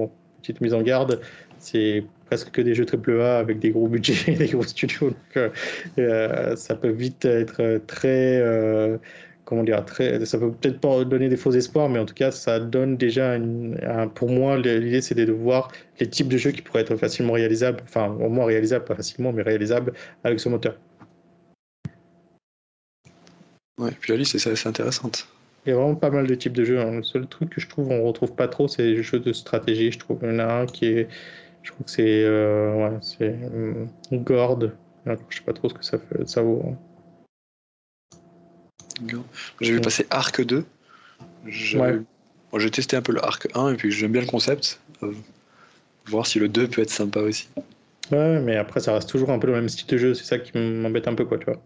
petite 0.40 0.62
mise 0.62 0.72
en 0.72 0.80
garde, 0.80 1.20
c'est 1.58 2.04
presque 2.24 2.52
que 2.52 2.62
des 2.62 2.74
jeux 2.74 2.86
AAA 2.86 3.38
avec 3.38 3.58
des 3.58 3.68
gros 3.68 3.86
budgets 3.86 4.32
et 4.32 4.36
des 4.36 4.48
gros 4.48 4.62
studios. 4.62 5.10
Donc, 5.10 5.50
euh, 5.98 6.56
ça 6.56 6.74
peut 6.74 6.88
vite 6.88 7.26
être 7.26 7.82
très 7.86 8.40
comment 9.50 9.64
dire, 9.64 9.84
très, 9.84 10.24
ça 10.24 10.38
peut 10.38 10.52
peut-être 10.52 10.80
pas 10.80 11.04
donner 11.04 11.28
des 11.28 11.36
faux 11.36 11.50
espoirs, 11.52 11.90
mais 11.90 11.98
en 11.98 12.06
tout 12.06 12.14
cas, 12.14 12.30
ça 12.30 12.60
donne 12.60 12.96
déjà, 12.96 13.36
pour 14.14 14.30
moi, 14.30 14.56
l'idée 14.56 15.02
c'est 15.02 15.14
de 15.16 15.30
voir 15.32 15.70
les 16.00 16.08
types 16.08 16.28
de 16.28 16.38
jeux 16.38 16.52
qui 16.52 16.62
pourraient 16.62 16.82
être 16.82 16.96
facilement 16.96 17.34
réalisables, 17.34 17.80
enfin, 17.84 18.08
au 18.20 18.28
moins 18.30 18.46
réalisables, 18.46 18.84
pas 18.86 18.94
facilement, 18.94 19.32
mais 19.32 19.42
réalisables 19.42 19.92
avec 20.24 20.40
ce 20.40 20.48
moteur. 20.48 20.76
Ouais, 23.78 23.90
puis 24.00 24.12
la 24.12 24.18
liste 24.18 24.34
est 24.34 24.46
assez 24.46 24.68
intéressante. 24.68 25.26
Il 25.66 25.70
y 25.70 25.72
a 25.72 25.76
vraiment 25.76 25.94
pas 25.96 26.10
mal 26.10 26.26
de 26.26 26.34
types 26.34 26.52
de 26.52 26.64
jeux. 26.64 26.80
hein. 26.80 26.92
Le 26.98 27.02
seul 27.02 27.26
truc 27.26 27.50
que 27.50 27.60
je 27.60 27.68
trouve 27.68 27.90
on 27.90 28.02
retrouve 28.04 28.34
pas 28.34 28.48
trop, 28.48 28.68
c'est 28.68 28.82
les 28.82 29.02
jeux 29.02 29.20
de 29.20 29.32
stratégie. 29.32 29.90
Je 29.92 29.98
trouve 29.98 30.18
il 30.22 30.28
y 30.30 30.32
en 30.32 30.38
a 30.38 30.44
un 30.62 30.66
qui 30.66 30.86
est, 30.86 31.08
je 31.62 31.72
trouve 31.72 31.84
que 31.86 31.90
c'est, 31.92 32.24
euh, 32.24 32.74
ouais, 32.90 32.98
c'est 33.02 33.34
hum, 33.54 33.88
Gord. 34.24 34.60
Je 35.06 35.36
sais 35.38 35.44
pas 35.44 35.52
trop 35.52 35.68
ce 35.68 35.74
que 35.74 35.84
ça 35.84 35.98
fait, 35.98 36.28
ça 36.28 36.42
vaut. 36.42 36.62
hein. 36.66 36.89
J'ai 39.60 39.72
vu 39.72 39.80
passer 39.80 40.06
Arc 40.10 40.40
2. 40.42 40.64
J'ai 41.46 41.78
Ouais. 41.78 42.00
bon, 42.52 42.58
j'ai 42.58 42.70
testé 42.70 42.96
un 42.96 43.02
peu 43.02 43.12
le 43.12 43.24
Arc 43.24 43.48
1 43.54 43.72
et 43.72 43.76
puis 43.76 43.90
j'aime 43.90 44.12
bien 44.12 44.20
le 44.20 44.26
concept. 44.26 44.80
Euh, 45.02 45.12
voir 46.06 46.26
si 46.26 46.38
le 46.38 46.48
2 46.48 46.68
peut 46.68 46.82
être 46.82 46.90
sympa 46.90 47.20
aussi. 47.20 47.48
Ouais, 48.10 48.40
mais 48.40 48.56
après, 48.56 48.80
ça 48.80 48.92
reste 48.94 49.08
toujours 49.08 49.30
un 49.30 49.38
peu 49.38 49.46
le 49.46 49.52
même 49.54 49.68
style 49.68 49.86
de 49.86 49.96
jeu. 49.96 50.14
C'est 50.14 50.24
ça 50.24 50.38
qui 50.38 50.56
m'embête 50.58 51.06
un 51.06 51.14
peu, 51.14 51.24
quoi, 51.24 51.38
tu 51.38 51.44
vois. 51.44 51.60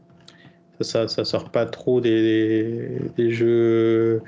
Ça, 0.81 1.07
ça, 1.07 1.09
ça 1.09 1.25
sort 1.25 1.51
pas 1.51 1.67
trop 1.67 2.01
des, 2.01 2.99
des 3.17 3.31
jeux. 3.31 4.23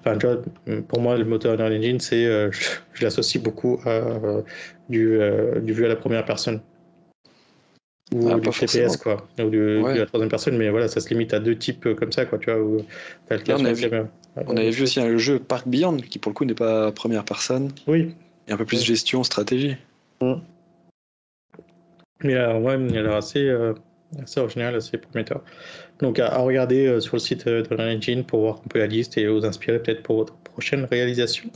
Enfin, 0.00 0.16
tu 0.18 0.26
vois, 0.26 0.42
pour 0.88 1.00
moi, 1.00 1.16
le 1.16 1.24
moteur 1.24 1.54
Unreal 1.54 1.78
Engine, 1.78 2.00
c'est, 2.00 2.26
euh, 2.26 2.50
je, 2.52 2.68
je 2.92 3.04
l'associe 3.04 3.42
beaucoup 3.42 3.80
à 3.84 3.88
euh, 3.88 4.42
du, 4.88 5.20
euh, 5.20 5.60
du 5.60 5.72
vu 5.72 5.84
à 5.84 5.88
la 5.88 5.96
première 5.96 6.24
personne. 6.24 6.60
Ou 8.14 8.28
Ah, 8.28 8.34
du 8.34 8.40
pas 8.42 8.52
TPS, 8.52 8.96
quoi. 8.98 9.26
Ou 9.40 9.50
du 9.50 9.58
Ouais. 9.82 9.92
vu 9.94 9.98
à 9.98 10.02
la 10.02 10.06
troisième 10.06 10.30
personne, 10.30 10.56
mais 10.56 10.70
voilà, 10.70 10.86
ça 10.88 11.00
se 11.00 11.08
limite 11.08 11.34
à 11.34 11.40
deux 11.40 11.56
types 11.56 11.86
euh, 11.86 11.94
comme 11.94 12.12
ça, 12.12 12.24
quoi, 12.24 12.38
tu 12.38 12.50
vois. 12.50 12.60
Où 12.60 12.76
le 13.30 13.36
Là, 13.36 13.56
on 13.58 13.64
vu- 13.64 13.90
avait 14.58 14.70
vu 14.70 14.82
aussi 14.84 15.00
le 15.00 15.18
jeu 15.18 15.38
Park 15.40 15.66
Beyond 15.66 15.96
qui 15.96 16.18
pour 16.18 16.30
le 16.30 16.34
coup 16.34 16.44
n'est 16.44 16.54
pas 16.54 16.92
première 16.92 17.24
personne 17.24 17.72
Oui, 17.88 18.14
et 18.46 18.52
un 18.52 18.56
peu 18.56 18.64
plus 18.64 18.82
gestion, 18.84 19.24
stratégie. 19.24 19.76
Mais 22.22 22.34
euh, 22.34 22.58
ouais, 22.60 22.78
il 22.88 22.96
a 22.96 23.02
l'air 23.02 23.14
assez, 23.16 23.40
euh, 23.48 23.74
assez 24.22 24.40
original, 24.40 24.74
assez 24.76 24.96
prometteur. 24.98 25.42
Donc 26.00 26.18
à, 26.18 26.28
à 26.28 26.38
regarder 26.38 26.86
euh, 26.86 27.00
sur 27.00 27.16
le 27.16 27.20
site 27.20 27.46
de 27.46 27.64
Unreal 27.70 27.96
Engine 27.96 28.24
pour 28.24 28.40
voir 28.40 28.60
un 28.64 28.68
peu 28.68 28.78
la 28.78 28.86
liste 28.86 29.18
et 29.18 29.26
vous 29.26 29.44
inspirer 29.44 29.80
peut-être 29.80 30.02
pour 30.02 30.16
votre 30.16 30.34
prochaine 30.36 30.84
réalisation. 30.84 31.50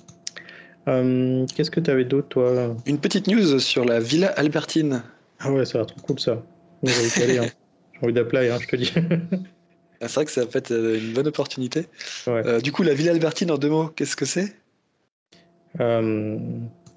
Euh, 0.89 1.47
Qu'est-ce 1.55 1.71
que 1.71 1.81
tu 1.81 1.91
avais 1.91 2.05
d'autre, 2.05 2.29
toi? 2.29 2.75
Une 2.87 2.99
petite 2.99 3.27
news 3.29 3.59
sur 3.61 3.85
la 3.85 4.01
Villa 4.01 4.29
Albertine. 4.29 5.03
Ah 5.41 5.51
ouais, 5.51 5.65
ça 5.65 5.79
a 5.79 5.83
l'air 5.83 5.87
trop 5.87 6.01
cool 6.01 6.21
ça. 6.21 6.43
J'ai 6.83 7.23
envie 7.23 7.39
hein. 7.39 7.47
J'ai 7.95 8.01
envie 8.03 8.13
d'appeler, 8.13 8.51
hein, 8.51 8.59
je 8.61 8.67
te 8.67 8.77
dis. 8.77 8.93
Ah, 10.03 10.09
C'est 10.09 10.15
vrai 10.15 10.25
que 10.25 10.31
ça 10.31 10.47
peut 10.47 10.59
être 10.59 10.71
euh, 10.71 10.99
une 10.99 11.13
bonne 11.13 11.27
opportunité. 11.29 11.87
Ouais. 12.27 12.47
Euh, 12.47 12.61
du 12.61 12.73
coup, 12.73 12.83
la 12.83 12.95
Villa 12.95 13.13
Albertine 13.13 13.51
en 13.51 13.59
deux 13.59 13.69
mots, 13.69 13.89
qu'est-ce 13.89 14.17
que 14.17 14.25
c'est? 14.25 14.55
Euh, 15.79 16.39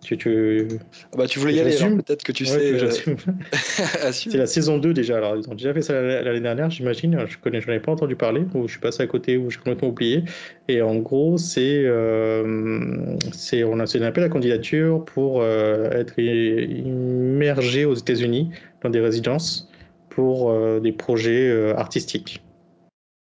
tu, 0.04 0.18
tu... 0.18 0.68
Ah 1.14 1.18
bah, 1.18 1.28
Tu 1.28 1.40
voulais 1.40 1.54
y 1.54 1.58
Je 1.58 1.84
aller, 1.84 1.96
peut-être 1.96 2.24
que 2.24 2.32
tu 2.32 2.44
ouais, 2.44 2.50
sais. 2.50 3.04
que 3.04 3.12
euh. 3.12 4.12
C'est 4.12 4.38
la 4.38 4.46
saison 4.46 4.78
2 4.78 4.94
déjà, 4.94 5.18
alors 5.18 5.36
ils 5.38 5.50
ont 5.50 5.56
déjà 5.56 5.74
fait 5.74 5.82
ça 5.82 6.02
l'année 6.02 6.42
dernière, 6.42 6.70
j'imagine. 6.70 7.26
Je 7.28 7.38
connais, 7.38 7.62
j'en 7.62 7.72
ai 7.72 7.80
pas 7.80 7.92
entendu 7.92 8.16
parler, 8.16 8.46
ou 8.54 8.68
je 8.68 8.74
suis 8.74 8.82
passé 8.82 9.04
à 9.04 9.08
côté, 9.08 9.38
ou 9.38 9.50
j'ai 9.50 9.58
complètement 9.58 9.90
oublié. 9.90 10.24
Et 10.68 10.82
en 10.82 10.96
gros, 10.98 11.38
c'est, 11.38 11.84
euh, 11.86 13.18
c'est, 13.32 13.64
on 13.64 13.80
a, 13.80 13.88
c'est 13.88 14.00
un 14.00 14.06
appel 14.06 14.24
à 14.24 14.30
candidature 14.30 15.04
pour 15.06 15.42
euh, 15.42 15.90
être 15.92 16.20
immergé 16.20 17.86
aux 17.86 17.96
États-Unis 17.96 18.52
dans 18.84 18.90
des 18.90 19.00
résidences 19.00 19.70
pour 20.10 20.52
euh, 20.52 20.80
des 20.80 20.92
projets 20.92 21.72
artistiques. 21.76 22.43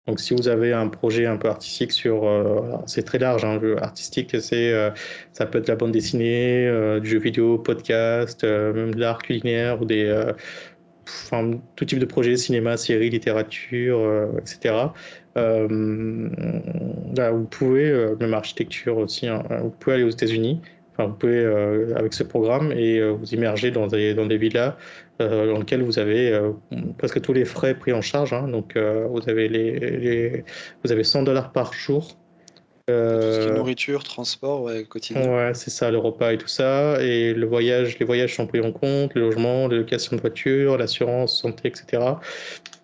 Donc, 0.08 0.20
si 0.20 0.34
vous 0.34 0.48
avez 0.48 0.74
un 0.74 0.88
projet 0.88 1.28
un 1.28 1.38
peu 1.38 1.50
artistique 1.50 1.92
sur, 1.92 2.28
euh, 2.28 2.78
c'est 2.88 3.04
très 3.04 3.20
large, 3.20 3.46
hein, 3.46 3.60
artistique, 3.78 4.36
c'est, 4.42 4.74
euh, 4.74 4.90
ça 5.34 5.46
peut 5.46 5.60
être 5.60 5.68
la 5.68 5.76
bande 5.76 5.92
dessinée, 5.92 6.66
euh, 6.68 7.00
du 7.00 7.10
jeu 7.10 7.20
vidéo, 7.20 7.60
podcast, 7.60 8.44
même 8.44 8.96
de 8.96 9.00
l'art 9.00 9.22
culinaire 9.22 9.80
ou 9.82 9.86
des, 9.86 10.12
enfin, 11.08 11.52
tout 11.76 11.86
type 11.86 12.00
de 12.00 12.06
projet, 12.06 12.38
cinéma, 12.38 12.76
série, 12.78 13.10
littérature, 13.12 14.30
etc. 14.40 14.76
Vous 15.36 16.30
pouvez, 17.52 18.16
même 18.20 18.34
architecture 18.34 18.98
aussi, 18.98 19.28
hein, 19.28 19.44
vous 19.62 19.70
pouvez 19.70 19.96
aller 19.98 20.06
aux 20.06 20.10
États-Unis. 20.10 20.60
Vous 21.08 21.14
pouvez, 21.14 21.38
euh, 21.38 21.94
avec 21.96 22.14
ce 22.14 22.24
programme, 22.24 22.72
et 22.72 23.00
euh, 23.00 23.12
vous 23.12 23.34
immerger 23.34 23.72
dans 23.72 23.88
des, 23.88 24.14
dans 24.14 24.26
des 24.26 24.38
villas 24.38 24.76
euh, 25.22 25.52
dans 25.54 25.60
lesquelles 25.60 25.84
vous 25.84 26.00
avez 26.00 26.40
presque 26.98 27.22
tous 27.22 27.34
les 27.34 27.46
frais 27.46 27.76
pris 27.76 27.94
en 27.94 28.02
charge. 28.02 28.34
hein. 28.34 28.48
donc, 28.48 28.78
vous 28.78 29.30
avez 29.30 29.48
les, 29.50 29.80
les- 29.80 30.44
vous 30.84 30.92
avez 30.92 31.04
100 31.04 31.24
dollars 31.24 31.52
par 31.52 31.74
jour. 31.74 32.18
Tout 32.88 32.94
ce 32.96 33.40
qui 33.46 33.54
est 33.54 33.58
nourriture, 33.58 34.04
transport, 34.04 34.64
ouais, 34.64 34.84
quotidien. 34.84 35.30
Ouais, 35.30 35.52
c'est 35.54 35.70
ça, 35.70 35.92
le 35.92 36.00
repas 36.00 36.34
et 36.34 36.38
tout 36.40 36.48
ça. 36.48 37.00
Et 37.04 37.34
le 37.36 37.46
voyage, 37.46 38.00
les 38.00 38.06
voyages 38.06 38.36
sont 38.36 38.48
pris 38.48 38.62
en 38.62 38.72
compte, 38.72 39.14
le 39.14 39.22
logement, 39.22 39.68
la 39.68 39.78
location 39.78 40.16
de 40.16 40.22
voiture, 40.22 40.76
l'assurance, 40.78 41.40
santé, 41.40 41.68
etc. 41.68 42.20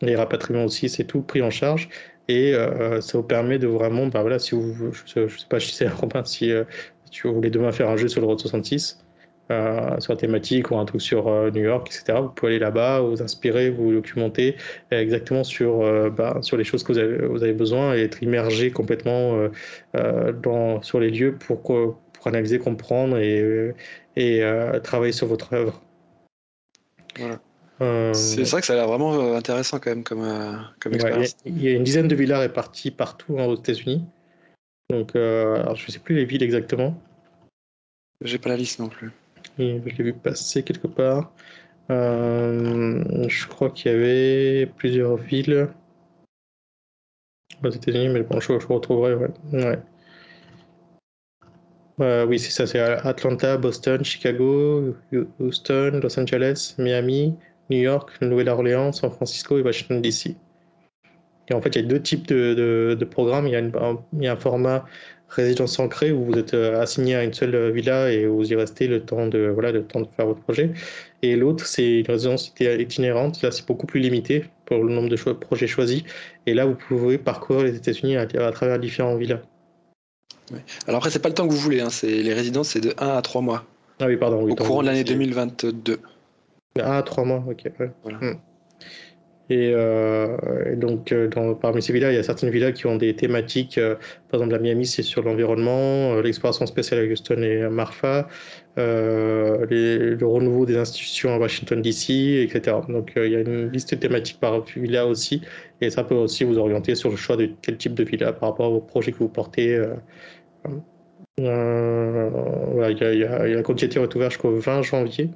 Les 0.01 0.15
rapatriements 0.15 0.65
aussi, 0.65 0.89
c'est 0.89 1.05
tout 1.05 1.21
pris 1.21 1.41
en 1.41 1.49
charge. 1.49 1.89
Et 2.27 2.53
euh, 2.53 3.01
ça 3.01 3.17
vous 3.17 3.23
permet 3.23 3.57
de 3.59 3.67
vraiment, 3.67 4.07
bah 4.07 4.21
voilà, 4.21 4.37
si 4.39 4.53
vous, 4.55 4.91
je, 4.93 5.27
je 5.27 5.37
sais 5.39 5.45
pas, 5.49 5.57
je 5.59 5.67
sais, 5.69 5.87
Robin, 6.01 6.23
si, 6.23 6.51
euh, 6.51 6.65
si 7.15 7.21
vous 7.23 7.33
voulez 7.33 7.49
demain 7.49 7.71
faire 7.71 7.89
un 7.89 7.95
jeu 7.95 8.09
sur 8.09 8.19
le 8.19 8.27
Route 8.27 8.41
66, 8.41 8.99
euh, 9.49 9.99
sur 9.99 10.11
la 10.11 10.17
thématique 10.17 10.71
ou 10.71 10.75
un 10.75 10.85
truc 10.85 11.01
sur 11.01 11.27
euh, 11.27 11.49
New 11.49 11.63
York, 11.63 11.87
etc., 11.87 12.19
vous 12.21 12.29
pouvez 12.29 12.53
aller 12.53 12.59
là-bas, 12.59 12.99
vous 12.99 13.21
inspirer, 13.21 13.69
vous 13.69 13.93
documenter 13.93 14.57
euh, 14.91 14.99
exactement 14.99 15.45
sur, 15.45 15.81
euh, 15.81 16.09
bah, 16.09 16.39
sur 16.41 16.57
les 16.57 16.65
choses 16.65 16.83
que 16.83 16.91
vous 16.91 16.99
avez, 16.99 17.25
vous 17.25 17.41
avez 17.43 17.53
besoin 17.53 17.95
et 17.95 18.01
être 18.01 18.21
immergé 18.21 18.71
complètement 18.71 19.49
dans, 19.93 20.81
sur 20.81 20.99
les 20.99 21.09
lieux 21.09 21.35
pour, 21.35 21.61
pour 21.61 22.27
analyser, 22.27 22.59
comprendre 22.59 23.17
et, 23.17 23.73
et 24.17 24.43
travailler 24.83 25.13
sur 25.13 25.27
votre 25.27 25.53
œuvre. 25.53 25.81
Voilà. 27.17 27.39
C'est 28.13 28.43
vrai 28.43 28.61
que 28.61 28.67
ça 28.67 28.73
a 28.73 28.75
l'air 28.75 28.87
vraiment 28.87 29.35
intéressant 29.35 29.79
quand 29.79 29.89
même 29.89 30.03
comme, 30.03 30.21
comme 30.81 30.93
il 30.93 30.95
y 30.95 31.01
expérience. 31.01 31.37
il 31.45 31.61
y, 31.61 31.67
a 31.67 31.71
une 31.71 31.83
dizaine 31.83 32.07
de 32.07 32.15
villas 32.15 32.39
réparties 32.39 32.91
partout 32.91 33.37
hein, 33.37 33.45
aux 33.45 33.55
États-Unis. 33.55 34.03
Donc, 34.89 35.15
euh, 35.15 35.55
alors 35.61 35.75
je 35.75 35.87
ne 35.87 35.91
sais 35.91 35.99
plus 35.99 36.15
les 36.15 36.25
villes 36.25 36.43
exactement. 36.43 36.99
J'ai 38.21 38.37
pas 38.37 38.49
la 38.49 38.57
liste 38.57 38.79
non 38.79 38.89
plus. 38.89 39.11
Je 39.57 39.63
l'ai 39.63 39.79
vu 39.79 40.13
passer 40.13 40.63
quelque 40.63 40.87
part. 40.87 41.31
Euh, 41.89 43.27
je 43.27 43.47
crois 43.47 43.69
qu'il 43.69 43.91
y 43.91 43.95
avait 43.95 44.65
plusieurs 44.65 45.17
villes 45.17 45.69
aux 47.63 47.69
États-Unis, 47.69 48.09
mais 48.09 48.21
bon, 48.21 48.39
je, 48.39 48.53
retrouverai. 48.53 49.15
Euh, 52.01 52.25
oui, 52.25 52.39
c'est 52.39 52.51
ça, 52.51 52.67
c'est 52.67 52.79
Atlanta, 52.79 53.57
Boston, 53.57 54.03
Chicago, 54.03 54.95
Houston, 55.39 55.99
Los 56.03 56.19
Angeles, 56.19 56.75
Miami, 56.77 57.35
New 57.69 57.79
York, 57.79 58.11
Nouvelle-Orléans, 58.21 58.91
San 58.91 59.11
Francisco 59.11 59.57
et 59.57 59.61
Washington 59.61 60.01
DC. 60.01 60.35
Et 61.47 61.53
en 61.53 61.61
fait, 61.61 61.69
il 61.75 61.81
y 61.83 61.85
a 61.85 61.87
deux 61.87 62.01
types 62.01 62.27
de, 62.27 63.07
programmes. 63.09 63.47
Il 63.47 63.53
y 64.21 64.27
a 64.27 64.31
un 64.31 64.35
format 64.35 64.85
résidence 65.29 65.79
ancrée 65.79 66.11
où 66.11 66.23
vous 66.25 66.37
êtes 66.37 66.53
euh, 66.53 66.79
assigné 66.81 67.15
à 67.15 67.23
une 67.23 67.33
seule 67.33 67.55
euh, 67.55 67.71
villa 67.71 68.11
et 68.11 68.25
vous 68.25 68.51
y 68.51 68.55
restez 68.55 68.87
le 68.87 69.01
temps 69.01 69.27
de, 69.27 69.47
voilà, 69.53 69.71
le 69.71 69.83
temps 69.83 70.01
de 70.01 70.07
faire 70.15 70.25
votre 70.27 70.41
projet. 70.41 70.71
Et 71.21 71.35
l'autre, 71.35 71.65
c'est 71.65 71.99
une 72.01 72.05
résidence 72.05 72.53
itinérante. 72.59 73.41
Là, 73.41 73.51
c'est 73.51 73.65
beaucoup 73.67 73.87
plus 73.87 73.99
limité 73.99 74.45
pour 74.65 74.83
le 74.83 74.93
nombre 74.93 75.09
de 75.09 75.15
cho- 75.15 75.33
projets 75.33 75.67
choisis. 75.67 76.03
Et 76.45 76.53
là, 76.53 76.65
vous 76.65 76.75
pouvez 76.75 77.17
parcourir 77.17 77.63
les 77.63 77.75
États-Unis 77.75 78.15
à, 78.17 78.21
à 78.21 78.51
travers 78.51 78.79
différents 78.79 79.15
villas. 79.17 79.41
Alors 80.87 80.97
après, 80.99 81.09
c'est 81.09 81.19
pas 81.19 81.29
le 81.29 81.35
temps 81.35 81.47
que 81.47 81.53
vous 81.53 81.59
voulez, 81.59 81.81
hein, 81.81 81.89
c'est- 81.89 82.21
les 82.21 82.33
résidences, 82.33 82.69
c'est 82.69 82.81
de 82.81 82.93
1 82.99 83.07
à 83.17 83.21
3 83.21 83.41
mois. 83.41 83.65
Ah 83.99 84.05
oui, 84.07 84.17
pardon. 84.17 84.43
oui, 84.43 84.51
Au 84.51 84.55
courant 84.55 84.81
de 84.81 84.87
l'année 84.87 84.99
c'est- 84.99 85.13
2022. 85.13 85.99
Ah, 86.79 87.01
trois 87.05 87.23
mois, 87.23 87.43
ok. 87.49 87.63
ouais. 87.79 87.91
Voilà. 88.03 88.17
Hmm. 88.19 88.35
Et, 89.49 89.71
euh, 89.75 90.73
et 90.73 90.75
donc, 90.75 91.11
euh, 91.11 91.29
parmi 91.61 91.81
ces 91.81 91.93
villas, 91.93 92.11
il 92.11 92.15
y 92.15 92.17
a 92.17 92.23
certaines 92.23 92.49
villas 92.49 92.73
qui 92.73 92.87
ont 92.87 92.95
des 92.97 93.15
thématiques. 93.15 93.77
euh, 93.77 93.95
par 94.29 94.39
exemple, 94.41 94.55
à 94.55 94.59
Miami, 94.59 94.85
c'est 94.87 95.03
sur 95.03 95.21
l'environnement, 95.23 96.15
l'exploration 96.21 96.65
spatiale 96.65 97.01
à 97.01 97.11
Houston 97.11 97.41
et 97.43 97.61
à 97.61 97.69
Marfa, 97.69 98.27
le 98.77 100.17
renouveau 100.25 100.65
des 100.65 100.77
institutions 100.77 101.33
à 101.35 101.37
Washington 101.37 101.81
DC, 101.81 102.47
etc. 102.47 102.81
Donc, 102.89 103.13
il 103.15 103.31
y 103.31 103.35
a 103.35 103.41
une 103.41 103.69
liste 103.71 103.93
de 103.93 103.99
thématiques 103.99 104.39
par 104.39 104.61
villa 104.65 105.05
aussi. 105.07 105.41
Et 105.81 105.89
ça 105.89 106.03
peut 106.03 106.15
aussi 106.15 106.43
vous 106.43 106.57
orienter 106.57 106.95
sur 106.95 107.09
le 107.09 107.15
choix 107.15 107.37
de 107.37 107.49
quel 107.61 107.77
type 107.77 107.93
de 107.93 108.03
villa 108.03 108.33
par 108.33 108.49
rapport 108.49 108.71
au 108.71 108.81
projet 108.81 109.11
que 109.11 109.17
vous 109.19 109.29
portez. 109.29 109.75
euh. 109.75 109.93
Voilà, 111.37 112.91
il 112.91 112.97
y 112.97 113.03
a- 113.03 113.13
y 113.13 113.23
a- 113.23 113.47
la 113.47 113.61
candidature 113.63 114.03
est 114.03 114.15
ouverte 114.15 114.31
jusqu'au 114.31 114.51
20 114.55 114.81
janvier. 114.81 115.29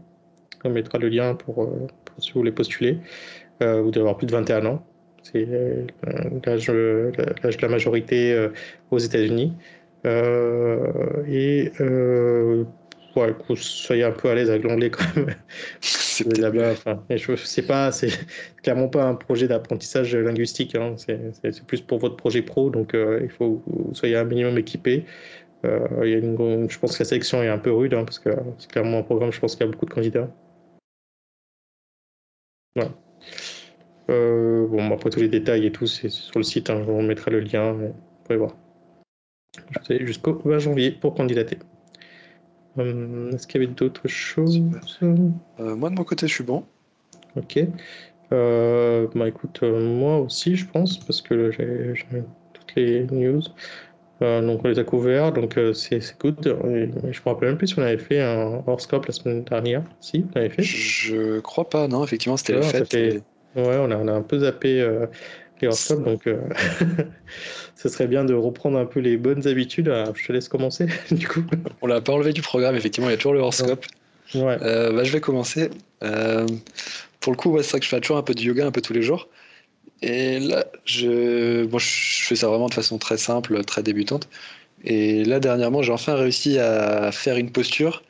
On 0.65 0.69
mettra 0.72 0.98
le 1.00 1.10
lien 1.10 1.36
pour, 1.36 1.56
pour 1.56 2.24
si 2.24 2.32
vous 2.34 2.39
voulez 2.41 2.52
postuler. 2.52 3.00
Euh, 3.62 3.82
vous 3.82 3.91
devez 3.91 4.02
avoir 4.02 4.17
plus 4.17 4.28
de 4.28 4.32
21 4.32 4.65
ans. 4.65 4.86
C'est 5.24 5.45
euh, 5.50 5.86
l'âge 6.45 6.69
l'âge 6.69 7.58
de 7.58 7.62
la 7.62 7.67
majorité 7.67 8.34
euh, 8.34 8.50
aux 8.91 8.98
États-Unis. 9.00 9.54
Euh, 10.06 11.24
et 11.28 11.72
euh, 11.82 12.63
ouais, 13.17 13.34
que 13.34 13.43
vous 13.50 13.56
soyez 13.58 14.04
un 14.04 14.12
peu 14.12 14.30
à 14.30 14.36
l'aise 14.36 14.50
avec 14.50 14.63
l'anglais 14.63 14.89
quand 14.89 15.04
même. 15.15 15.36
Là-bas, 16.38 16.72
enfin, 16.72 17.04
c'est 17.45 17.65
pas, 17.67 17.91
c'est 17.91 18.10
clairement 18.63 18.88
pas 18.89 19.04
un 19.06 19.15
projet 19.15 19.48
d'apprentissage 19.48 20.15
linguistique. 20.15 20.76
hein. 20.76 20.95
C'est 20.98 21.65
plus 21.65 21.82
pour 21.82 22.00
votre 22.00 22.15
projet 22.17 22.41
pro, 22.41 22.69
donc 22.69 22.93
euh, 22.93 23.19
il 23.24 23.30
faut 23.30 23.62
que 23.65 23.72
vous 23.72 23.93
soyez 23.95 24.15
un 24.17 24.26
minimum 24.26 24.58
équipé. 24.58 25.06
Euh, 25.65 25.88
il 26.04 26.10
y 26.12 26.15
a 26.15 26.17
une- 26.19 26.69
je 26.69 26.80
pense 26.80 26.98
que 26.98 27.04
la 27.04 27.10
sélection 27.10 27.43
est 27.43 27.50
un 27.50 27.58
peu 27.60 27.72
rude, 27.72 27.93
hein, 27.93 28.06
parce 28.06 28.19
que 28.19 28.30
c'est 28.58 28.72
clairement 28.72 29.00
un 29.00 29.04
programme. 29.04 29.32
Je 29.32 29.39
pense 29.39 29.56
qu'il 29.56 29.65
y 29.65 29.69
a 29.69 29.72
beaucoup 29.72 29.86
de 29.86 29.91
candidats. 29.93 30.30
Voilà. 32.76 32.91
Euh, 34.10 34.68
bon, 34.68 34.92
après 34.92 35.10
tous 35.10 35.20
les 35.20 35.28
détails 35.28 35.66
et 35.66 35.72
tout, 35.72 35.88
c'est 35.88 36.10
sur 36.10 36.40
le 36.40 36.44
site. 36.44 36.70
hein, 36.70 36.82
je 36.86 36.92
vous 36.92 37.02
mettrai 37.02 37.32
le 37.32 37.42
lien. 37.42 37.74
Vous 37.74 37.94
pouvez 38.24 38.38
voir. 38.38 38.56
jusqu'au 39.90 40.42
20 40.46 40.60
janvier 40.60 40.92
pour 40.92 41.14
candidater. 41.16 41.60
Euh, 42.78 43.32
est-ce 43.32 43.46
qu'il 43.48 43.62
y 43.62 43.66
avait 43.66 43.74
d'autres 43.74 44.08
choses? 44.08 44.62
Euh, 45.04 45.76
Moi, 45.76 45.90
de 45.90 45.96
mon 45.96 46.04
côté, 46.04 46.28
je 46.28 46.34
suis 46.34 46.44
bon. 46.44 46.64
Ok. 47.36 47.60
Bah 48.32 49.28
écoute, 49.28 49.64
moi 49.64 50.20
aussi, 50.20 50.56
je 50.56 50.68
pense, 50.68 51.00
parce 51.00 51.22
que 51.22 51.52
j'ai 51.52 51.94
toutes 52.54 52.76
les 52.76 53.06
news. 53.08 53.42
Donc, 54.22 54.62
on 54.64 54.68
les 54.68 54.80
a 54.80 54.84
couverts, 54.84 55.32
donc 55.32 55.58
c'est 55.74 56.02
good. 56.20 56.38
je 56.44 56.50
me 56.50 57.26
rappelle 57.26 57.50
même 57.50 57.58
plus 57.58 57.68
si 57.68 57.80
on 57.80 57.82
avait 57.82 57.98
fait 57.98 58.22
un 58.22 58.62
horoscope 58.68 59.06
la 59.06 59.14
semaine 59.14 59.44
dernière. 59.44 59.84
Si, 60.02 60.26
on 60.34 60.40
avait 60.40 60.50
fait 60.50 60.64
Je 60.64 61.40
crois 61.40 61.70
pas, 61.70 61.88
non, 61.88 62.04
effectivement, 62.04 62.38
c'était 62.38 62.54
la 62.54 62.62
fête. 62.62 62.94
Ouais, 62.94 63.78
on 63.80 63.92
a, 63.92 63.98
on 63.98 64.08
a 64.08 64.14
un 64.14 64.22
peu 64.22 64.40
zappé 64.40 64.88
les 65.62 65.68
horoscopes, 65.68 66.04
donc 66.04 66.28
ce 67.76 67.90
serait 67.90 68.08
bien 68.08 68.26
de 68.26 68.34
reprendre 68.34 68.78
un 68.78 68.86
peu 68.86 69.00
les 69.00 69.18
bonnes 69.18 69.48
habitudes. 69.48 69.94
je 70.16 70.28
te 70.28 70.34
laisse 70.34 70.50
commencer, 70.50 70.88
du 71.12 71.28
coup. 71.28 71.44
On 71.82 71.88
l'a 71.88 72.02
pas 72.02 72.14
enlevé 72.14 72.34
du 72.34 72.42
programme, 72.42 72.76
effectivement, 72.76 73.10
il 73.10 73.12
y 73.12 73.16
a 73.16 73.18
toujours 73.18 73.34
le 73.34 73.40
horoscope. 73.40 73.86
Ouais. 74.36 74.58
Euh, 74.62 74.92
bah, 74.92 75.04
je 75.04 75.12
vais 75.12 75.22
commencer. 75.22 75.70
Euh, 76.04 76.46
pour 77.20 77.32
le 77.32 77.38
coup, 77.38 77.58
c'est 77.62 77.72
vrai 77.72 77.80
que 77.80 77.86
je 77.86 77.90
fais 77.90 78.00
toujours 78.00 78.18
un 78.18 78.24
peu 78.24 78.34
de 78.34 78.42
yoga 78.42 78.66
un 78.66 78.72
peu 78.72 78.82
tous 78.82 78.94
les 78.94 79.02
jours. 79.02 79.28
Et 80.02 80.40
là, 80.40 80.66
je, 80.86 81.66
bon, 81.66 81.78
je 81.78 82.24
fais 82.24 82.36
ça 82.36 82.48
vraiment 82.48 82.70
de 82.70 82.74
façon 82.74 82.98
très 82.98 83.18
simple, 83.18 83.64
très 83.64 83.84
débutante. 83.84 84.30
Et 84.84 85.26
là, 85.26 85.40
dernièrement, 85.40 85.82
j'ai 85.82 85.92
enfin 85.92 86.16
réussi 86.16 86.58
à 86.58 87.12
faire 87.12 87.36
une 87.36 87.52
posture 87.52 88.04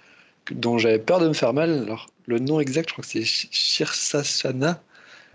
dont 0.52 0.78
j'avais 0.78 1.00
peur 1.00 1.20
de 1.20 1.28
me 1.28 1.34
faire 1.34 1.54
mal. 1.54 1.84
Alors, 1.84 2.08
le 2.28 2.40
nom 2.40 2.60
exact, 2.60 2.90
je 2.90 2.94
crois 2.94 3.04
que 3.04 3.10
c'est 3.10 3.24
Shirsasana. 3.26 4.82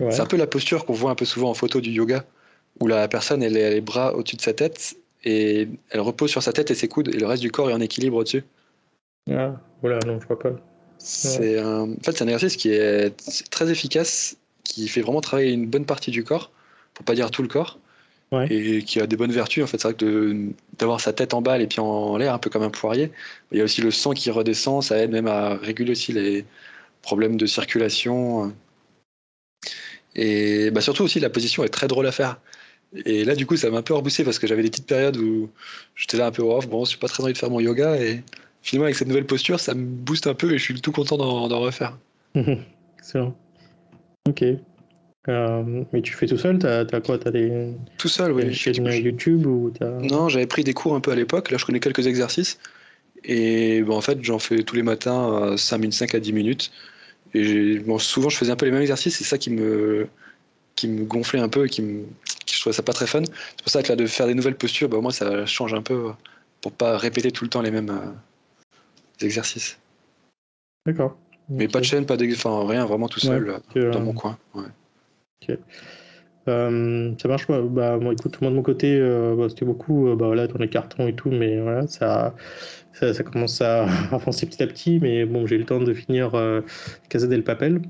C'est 0.09 0.19
un 0.19 0.25
peu 0.25 0.37
la 0.37 0.47
posture 0.47 0.85
qu'on 0.85 0.93
voit 0.93 1.11
un 1.11 1.15
peu 1.15 1.25
souvent 1.25 1.49
en 1.49 1.53
photo 1.53 1.79
du 1.79 1.91
yoga 1.91 2.25
où 2.81 2.87
la 2.87 3.07
personne 3.07 3.41
elle 3.41 3.55
a 3.57 3.69
les 3.69 3.81
bras 3.81 4.13
au-dessus 4.13 4.35
de 4.35 4.41
sa 4.41 4.53
tête 4.53 4.97
et 5.23 5.69
elle 5.89 6.01
repose 6.01 6.29
sur 6.29 6.43
sa 6.43 6.51
tête 6.51 6.69
et 6.69 6.75
ses 6.75 6.89
coudes 6.89 7.07
et 7.07 7.17
le 7.17 7.25
reste 7.25 7.41
du 7.41 7.49
corps 7.51 7.69
est 7.69 7.73
en 7.73 7.79
équilibre 7.79 8.17
au-dessus. 8.17 8.43
Ah, 9.31 9.53
voilà, 9.81 9.99
non, 10.05 10.19
je 10.19 10.27
vois 10.27 10.37
pas. 10.37 10.51
C'est 10.97 11.57
un... 11.59 11.91
En 11.91 12.03
fait, 12.03 12.11
c'est 12.11 12.23
un 12.23 12.27
exercice 12.27 12.57
qui 12.57 12.71
est 12.71 13.15
très 13.49 13.71
efficace, 13.71 14.35
qui 14.65 14.87
fait 14.89 15.01
vraiment 15.01 15.21
travailler 15.21 15.53
une 15.53 15.67
bonne 15.67 15.85
partie 15.85 16.11
du 16.11 16.25
corps, 16.25 16.51
pour 16.93 17.05
pas 17.05 17.15
dire 17.15 17.31
tout 17.31 17.41
le 17.41 17.47
corps, 17.47 17.79
et 18.49 18.83
qui 18.83 18.99
a 18.99 19.07
des 19.07 19.15
bonnes 19.15 19.31
vertus. 19.31 19.63
En 19.63 19.67
fait, 19.67 19.77
c'est 19.77 19.87
vrai 19.87 19.95
que 19.95 20.49
d'avoir 20.77 20.99
sa 20.99 21.13
tête 21.13 21.33
en 21.33 21.41
bas 21.41 21.57
et 21.57 21.67
puis 21.67 21.79
en 21.79 22.17
l'air, 22.17 22.33
un 22.33 22.39
peu 22.39 22.49
comme 22.49 22.63
un 22.63 22.69
poirier. 22.69 23.11
Il 23.51 23.57
y 23.57 23.61
a 23.61 23.63
aussi 23.63 23.81
le 23.81 23.91
sang 23.91 24.11
qui 24.11 24.29
redescend, 24.29 24.83
ça 24.83 24.97
aide 24.97 25.11
même 25.11 25.27
à 25.27 25.55
réguler 25.55 25.91
aussi 25.91 26.11
les 26.11 26.45
problèmes 27.01 27.37
de 27.37 27.45
circulation. 27.45 28.53
Et 30.15 30.71
bah, 30.71 30.81
surtout 30.81 31.03
aussi, 31.03 31.19
la 31.19 31.29
position 31.29 31.63
est 31.63 31.69
très 31.69 31.87
drôle 31.87 32.07
à 32.07 32.11
faire. 32.11 32.39
Et 33.05 33.25
là, 33.25 33.35
du 33.35 33.45
coup, 33.45 33.57
ça 33.57 33.69
m'a 33.69 33.77
un 33.77 33.81
peu 33.81 33.93
reboussé 33.93 34.23
parce 34.23 34.39
que 34.39 34.47
j'avais 34.47 34.63
des 34.63 34.69
petites 34.69 34.87
périodes 34.87 35.17
où 35.17 35.49
j'étais 35.95 36.17
là 36.17 36.27
un 36.27 36.31
peu 36.31 36.41
off, 36.41 36.67
bon, 36.67 36.85
je 36.85 36.89
suis 36.89 36.99
pas 36.99 37.07
très 37.07 37.23
envie 37.23 37.33
de 37.33 37.37
faire 37.37 37.49
mon 37.49 37.59
yoga. 37.59 37.97
Et 38.01 38.23
finalement, 38.61 38.85
avec 38.85 38.95
cette 38.95 39.07
nouvelle 39.07 39.25
posture, 39.25 39.59
ça 39.59 39.73
me 39.73 39.85
booste 39.85 40.27
un 40.27 40.33
peu 40.33 40.53
et 40.53 40.57
je 40.57 40.63
suis 40.63 40.81
tout 40.81 40.91
content 40.91 41.17
d'en 41.17 41.59
refaire. 41.59 41.97
Excellent. 42.97 43.35
Ok. 44.27 44.43
Euh, 45.27 45.83
mais 45.91 46.01
tu 46.01 46.13
fais 46.13 46.27
tout 46.27 46.37
seul 46.37 46.59
T'as 46.59 46.81
as 46.81 47.01
quoi 47.01 47.17
as 47.25 47.31
des... 47.31 47.73
Tout 47.97 48.07
seul, 48.07 48.31
oui. 48.31 48.53
Chaîne 48.53 48.85
YouTube 48.85 49.45
ou 49.45 49.71
Non, 50.01 50.29
j'avais 50.29 50.45
pris 50.45 50.63
des 50.63 50.73
cours 50.73 50.95
un 50.95 50.99
peu 50.99 51.11
à 51.11 51.15
l'époque. 51.15 51.51
Là, 51.51 51.57
je 51.57 51.65
connais 51.65 51.79
quelques 51.79 52.05
exercices. 52.05 52.59
Et 53.23 53.81
bon, 53.81 53.97
en 53.97 54.01
fait, 54.01 54.23
j'en 54.23 54.37
fais 54.37 54.61
tous 54.63 54.75
les 54.75 54.83
matins 54.83 55.55
5 55.57 55.77
minutes, 55.77 55.93
5 55.93 56.15
à 56.15 56.19
10 56.19 56.33
minutes. 56.33 56.71
Et 57.33 57.79
bon, 57.79 57.97
souvent, 57.97 58.29
je 58.29 58.37
faisais 58.37 58.51
un 58.51 58.55
peu 58.55 58.65
les 58.65 58.71
mêmes 58.71 58.81
exercices. 58.81 59.17
C'est 59.17 59.23
ça 59.23 59.37
qui 59.37 59.49
me, 59.49 60.07
qui 60.75 60.87
me 60.87 61.05
gonflait 61.05 61.39
un 61.39 61.49
peu 61.49 61.65
et 61.65 61.69
qui 61.69 61.81
me, 61.81 62.05
je 62.45 62.59
trouvais 62.59 62.75
ça 62.75 62.83
pas 62.83 62.93
très 62.93 63.07
fun. 63.07 63.23
C'est 63.25 63.63
pour 63.63 63.71
ça 63.71 63.81
que 63.81 63.89
là, 63.89 63.95
de 63.95 64.05
faire 64.05 64.27
des 64.27 64.35
nouvelles 64.35 64.55
postures, 64.55 64.89
bah, 64.89 64.99
moi, 65.01 65.11
ça 65.11 65.45
change 65.45 65.73
un 65.73 65.81
peu 65.81 66.11
pour 66.61 66.71
pas 66.71 66.97
répéter 66.97 67.31
tout 67.31 67.43
le 67.43 67.49
temps 67.49 67.61
les 67.61 67.71
mêmes 67.71 67.89
euh, 67.89 69.25
exercices. 69.25 69.77
D'accord. 70.85 71.17
Mais 71.49 71.67
pas 71.67 71.79
de 71.79 71.85
chaîne, 71.85 72.05
pas 72.05 72.15
enfin 72.15 72.67
rien, 72.67 72.85
vraiment 72.85 73.07
tout 73.07 73.19
seul 73.19 73.55
euh, 73.75 73.91
dans 73.91 74.01
mon 74.01 74.13
coin. 74.13 74.37
Ouais. 74.53 75.57
Euh, 76.47 77.11
ça 77.19 77.27
marche 77.27 77.47
pas. 77.47 77.61
Bah, 77.61 77.97
moi, 77.97 78.13
écoute, 78.13 78.39
moi 78.41 78.49
de 78.49 78.55
mon 78.55 78.61
côté, 78.61 78.99
bah, 79.37 79.47
c'était 79.49 79.65
beaucoup 79.65 80.15
bah, 80.15 80.27
voilà, 80.27 80.47
dans 80.47 80.57
les 80.57 80.69
cartons 80.69 81.07
et 81.07 81.13
tout, 81.13 81.29
mais 81.29 81.59
voilà, 81.59 81.87
ça, 81.87 82.35
ça, 82.93 83.23
commence 83.23 83.61
à 83.61 83.83
avancer 84.11 84.45
petit 84.45 84.63
à 84.63 84.67
petit. 84.67 84.99
Mais 85.01 85.25
bon, 85.25 85.45
j'ai 85.45 85.55
eu 85.55 85.59
le 85.59 85.65
temps 85.65 85.79
de 85.79 85.93
finir 85.93 86.31
Casa 87.09 87.27
del 87.27 87.43
Papel, 87.43 87.81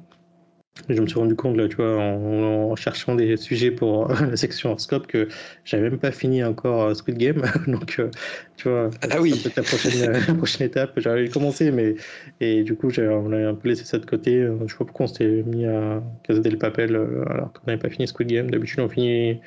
je 0.89 1.01
me 1.01 1.07
suis 1.07 1.17
rendu 1.17 1.35
compte, 1.35 1.55
là, 1.55 1.67
tu 1.67 1.77
vois, 1.77 1.97
en, 1.97 2.75
cherchant 2.75 3.15
des 3.15 3.38
sujets 3.38 3.71
pour 3.71 4.09
la 4.21 4.35
section 4.35 4.71
horoscope, 4.71 5.07
que 5.07 5.29
j'avais 5.63 5.89
même 5.89 5.99
pas 5.99 6.11
fini 6.11 6.43
encore 6.43 6.83
euh, 6.83 6.93
Squid 6.93 7.17
Game. 7.17 7.43
Donc, 7.67 7.95
euh, 7.99 8.09
tu 8.57 8.69
vois, 8.69 8.89
ah 9.09 9.21
oui. 9.21 9.41
la 9.55 9.63
prochaine, 9.63 10.11
la 10.11 10.33
prochaine 10.33 10.67
étape. 10.67 10.91
J'avais 10.97 11.29
commencé, 11.29 11.71
mais. 11.71 11.95
Et 12.41 12.63
du 12.63 12.75
coup, 12.75 12.89
on 12.97 13.31
a 13.31 13.38
un 13.38 13.55
peu 13.55 13.69
laissé 13.69 13.85
ça 13.85 13.97
de 13.97 14.05
côté. 14.05 14.45
Je 14.65 14.71
sais 14.71 14.77
pas 14.77 14.85
pourquoi 14.85 15.05
on 15.05 15.07
s'était 15.07 15.43
mis 15.43 15.65
à 15.65 16.03
Casa 16.23 16.41
del 16.41 16.57
Papel 16.57 16.95
euh, 16.95 17.23
alors 17.29 17.53
qu'on 17.53 17.67
n'avait 17.67 17.81
pas 17.81 17.89
fini 17.89 18.07
Squid 18.07 18.27
Game. 18.27 18.51
D'habitude, 18.51 18.81
on 18.81 18.89
finit 18.89 19.39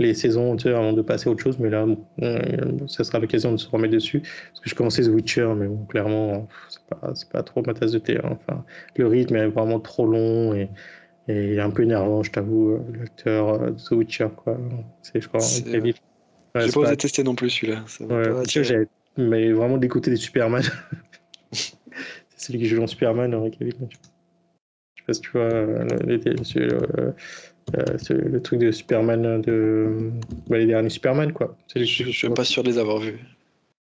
les 0.00 0.14
saisons 0.14 0.56
tu 0.56 0.64
sais, 0.64 0.70
avant 0.70 0.92
de 0.92 1.02
passer 1.02 1.28
à 1.28 1.32
autre 1.32 1.42
chose, 1.42 1.58
mais 1.58 1.68
là, 1.68 1.86
ça 2.88 3.04
sera 3.04 3.18
l'occasion 3.18 3.52
de 3.52 3.58
se 3.58 3.68
remettre 3.68 3.92
dessus. 3.94 4.20
Parce 4.20 4.60
que 4.60 4.70
je 4.70 4.74
commençais 4.74 5.02
The 5.02 5.08
Witcher, 5.08 5.52
mais 5.56 5.68
bon, 5.68 5.84
clairement, 5.84 6.48
c'est 6.68 6.80
pas, 6.88 7.12
pas 7.30 7.42
trop 7.42 7.62
ma 7.64 7.74
tasse 7.74 7.92
de 7.92 7.98
thé. 7.98 8.16
Hein. 8.16 8.30
Enfin, 8.32 8.64
le 8.96 9.06
rythme 9.06 9.36
est 9.36 9.48
vraiment 9.48 9.78
trop 9.78 10.06
long 10.06 10.54
et, 10.54 10.70
et 11.28 11.60
un 11.60 11.70
peu 11.70 11.82
énervant, 11.82 12.22
je 12.22 12.30
t'avoue, 12.30 12.70
euh, 12.70 12.80
l'acteur 12.98 13.48
euh, 13.50 13.70
de 13.70 13.76
The 13.76 13.90
Witcher, 13.92 14.28
quoi. 14.36 14.58
C'est, 15.02 15.20
je 15.20 15.28
crois, 15.28 15.40
très 15.40 15.80
vite. 15.80 15.98
Ouais, 16.54 16.62
j'ai 16.66 16.72
pas 16.72 16.80
osé 16.80 16.96
tester 16.96 17.22
non 17.22 17.34
plus 17.34 17.50
celui-là. 17.50 17.84
Ouais, 18.00 18.88
mais 19.16 19.52
vraiment 19.52 19.76
d'écouter 19.76 20.10
des 20.10 20.16
Superman. 20.16 20.62
c'est 21.52 21.74
celui 22.36 22.58
qui 22.58 22.66
joue 22.66 22.78
dans 22.78 22.86
Superman, 22.86 23.34
Henry 23.34 23.50
Cavill. 23.50 23.74
Je 23.80 25.02
sais 25.02 25.06
pas 25.06 25.12
si 25.12 25.20
tu 25.20 25.30
vois, 25.32 25.42
euh, 25.42 25.84
le, 26.06 27.14
euh, 27.76 27.96
le 28.08 28.40
truc 28.40 28.60
de 28.60 28.70
Superman, 28.70 29.40
de 29.40 30.10
bah, 30.48 30.58
les 30.58 30.66
derniers 30.66 30.88
Superman, 30.88 31.32
quoi. 31.32 31.56
je, 31.74 31.84
suis 31.84 32.28
pas 32.30 32.44
sûr 32.44 32.62
de 32.62 32.68
les 32.68 32.78
avoir 32.78 32.98
vus. 32.98 33.18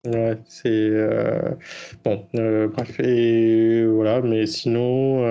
Ouais, 0.05 0.37
c'est 0.45 0.69
euh, 0.69 1.39
bon, 2.03 2.25
euh, 2.35 2.67
bref, 2.67 2.99
et 2.99 3.85
voilà, 3.85 4.21
mais 4.21 4.45
sinon, 4.45 5.23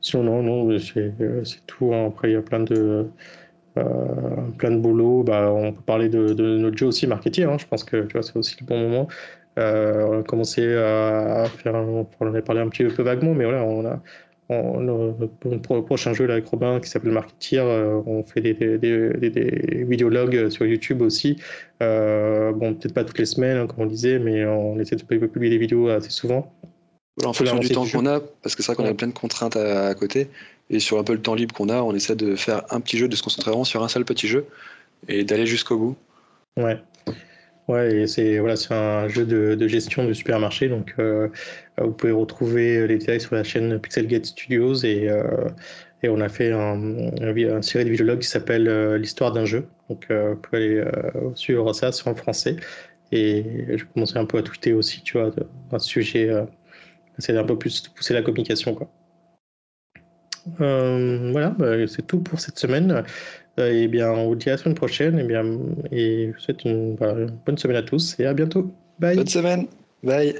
sinon 0.00 0.22
non, 0.22 0.42
non, 0.42 0.78
c'est 0.78 1.66
tout. 1.66 1.92
Hein. 1.92 2.06
Après, 2.06 2.30
il 2.30 2.34
y 2.34 2.36
a 2.36 2.42
plein 2.42 2.60
de 2.60 3.08
plein 3.74 4.70
de 4.70 4.76
boulot. 4.76 5.24
Bah, 5.24 5.50
on 5.52 5.72
peut 5.72 5.82
parler 5.82 6.08
de, 6.08 6.32
notre 6.34 6.78
jeu 6.78 6.86
aussi, 6.86 7.06
marketing. 7.08 7.46
Hein. 7.46 7.56
Je 7.58 7.66
pense 7.66 7.82
que 7.82 8.02
tu 8.04 8.12
vois, 8.12 8.22
c'est 8.22 8.36
aussi 8.36 8.56
le 8.60 8.66
bon 8.66 8.78
moment. 8.78 9.08
on 9.56 10.20
a 10.20 10.22
commencé 10.22 10.74
à 10.76 11.46
faire, 11.46 11.74
on 11.74 12.06
en 12.20 12.34
a 12.34 12.42
parlé 12.42 12.60
un 12.60 12.68
petit 12.68 12.84
peu 12.84 13.02
vaguement, 13.02 13.34
mais 13.34 13.44
voilà, 13.44 13.64
on 13.64 13.84
a 13.84 14.00
pour 14.48 15.76
le 15.76 15.82
prochain 15.84 16.12
jeu 16.12 16.26
là, 16.26 16.34
avec 16.34 16.46
Robin 16.46 16.80
qui 16.80 16.88
s'appelle 16.88 17.12
Marketeer, 17.12 17.64
euh, 17.64 18.02
on 18.06 18.22
fait 18.24 18.42
des, 18.42 18.52
des, 18.54 18.78
des, 18.78 19.30
des, 19.30 19.84
vidéologues 19.84 20.50
sur 20.50 20.66
YouTube 20.66 21.00
aussi. 21.00 21.38
Euh, 21.82 22.52
bon, 22.52 22.74
peut-être 22.74 22.94
pas 22.94 23.04
toutes 23.04 23.18
les 23.18 23.26
semaines, 23.26 23.56
hein, 23.56 23.66
comme 23.66 23.80
on 23.80 23.86
disait, 23.86 24.18
mais 24.18 24.44
on 24.44 24.78
essaie 24.78 24.96
de 24.96 25.02
publier 25.02 25.50
des 25.50 25.58
vidéos 25.58 25.88
assez 25.88 26.10
souvent. 26.10 26.52
en 27.24 27.32
fonction 27.32 27.58
du 27.58 27.70
temps 27.70 27.86
qu'on 27.86 28.06
a, 28.06 28.20
parce 28.42 28.54
que 28.54 28.62
c'est 28.62 28.72
vrai 28.72 28.82
qu'on 28.82 28.90
a 28.90 28.94
plein 28.94 29.08
de 29.08 29.12
contraintes 29.12 29.56
à, 29.56 29.94
côté, 29.94 30.28
et 30.68 30.78
sur 30.78 30.98
un 30.98 31.04
peu 31.04 31.14
le 31.14 31.22
temps 31.22 31.34
libre 31.34 31.54
qu'on 31.54 31.70
a, 31.70 31.80
on 31.80 31.94
essaie 31.94 32.16
de 32.16 32.36
faire 32.36 32.64
un 32.70 32.80
petit 32.80 32.98
jeu, 32.98 33.08
de 33.08 33.16
se 33.16 33.22
concentrer 33.22 33.50
vraiment 33.50 33.64
sur 33.64 33.82
un 33.82 33.88
seul 33.88 34.04
petit 34.04 34.28
jeu, 34.28 34.46
et 35.08 35.24
d'aller 35.24 35.46
jusqu'au 35.46 35.78
bout. 35.78 35.96
Ouais. 36.58 36.78
Ouais, 37.66 38.06
c'est 38.06 38.38
voilà, 38.40 38.56
c'est 38.56 38.74
un 38.74 39.08
jeu 39.08 39.24
de, 39.24 39.54
de, 39.54 39.68
gestion 39.68 40.04
de 40.04 40.12
supermarché. 40.12 40.68
Donc, 40.68 40.94
euh, 40.98 41.28
vous 41.78 41.92
pouvez 41.92 42.12
retrouver 42.12 42.86
les 42.86 42.98
détails 42.98 43.20
sur 43.22 43.34
la 43.34 43.42
chaîne 43.42 43.78
Pixelgate 43.78 44.26
Studios 44.26 44.74
et, 44.84 45.08
euh, 45.08 45.48
et 46.02 46.10
on 46.10 46.20
a 46.20 46.28
fait 46.28 46.52
un, 46.52 47.10
un, 47.22 47.62
série 47.62 47.86
de 47.86 47.90
vidéologues 47.90 48.18
qui 48.20 48.28
s'appelle 48.28 48.68
euh, 48.68 48.98
l'histoire 48.98 49.32
d'un 49.32 49.46
jeu. 49.46 49.66
Donc, 49.88 50.06
vous 50.10 50.36
pouvez 50.36 50.80
aller 50.80 50.84
suivre 51.34 51.72
ça, 51.72 51.90
c'est 51.92 52.06
en 52.08 52.14
français. 52.14 52.56
Et 53.12 53.44
je 53.76 53.84
commençais 53.84 54.18
un 54.18 54.26
peu 54.26 54.38
à 54.38 54.42
tweeter 54.42 54.72
aussi, 54.74 55.02
tu 55.02 55.18
vois, 55.18 55.30
un 55.72 55.78
sujet, 55.78 56.30
c'est 57.18 57.36
un 57.36 57.44
peu 57.44 57.58
plus 57.58 57.88
pousser 57.88 58.14
la 58.14 58.22
communication, 58.22 58.74
quoi. 58.74 58.90
voilà, 60.58 61.50
bah, 61.50 61.86
c'est 61.86 62.06
tout 62.06 62.20
pour 62.20 62.40
cette 62.40 62.58
semaine. 62.58 63.04
Euh, 63.58 63.72
et 63.72 63.88
bien, 63.88 64.10
on 64.10 64.28
vous 64.28 64.34
dit 64.34 64.48
à 64.48 64.52
la 64.52 64.58
semaine 64.58 64.74
prochaine. 64.74 65.18
Et, 65.18 65.24
bien, 65.24 65.44
et 65.92 66.28
je 66.28 66.32
vous 66.32 66.38
souhaite 66.40 66.64
une, 66.64 66.96
une 67.00 67.38
bonne 67.46 67.58
semaine 67.58 67.76
à 67.76 67.82
tous 67.82 68.18
et 68.18 68.26
à 68.26 68.34
bientôt. 68.34 68.72
Bye. 68.98 69.16
Bonne 69.16 69.26
semaine. 69.26 69.66
Bye. 70.02 70.34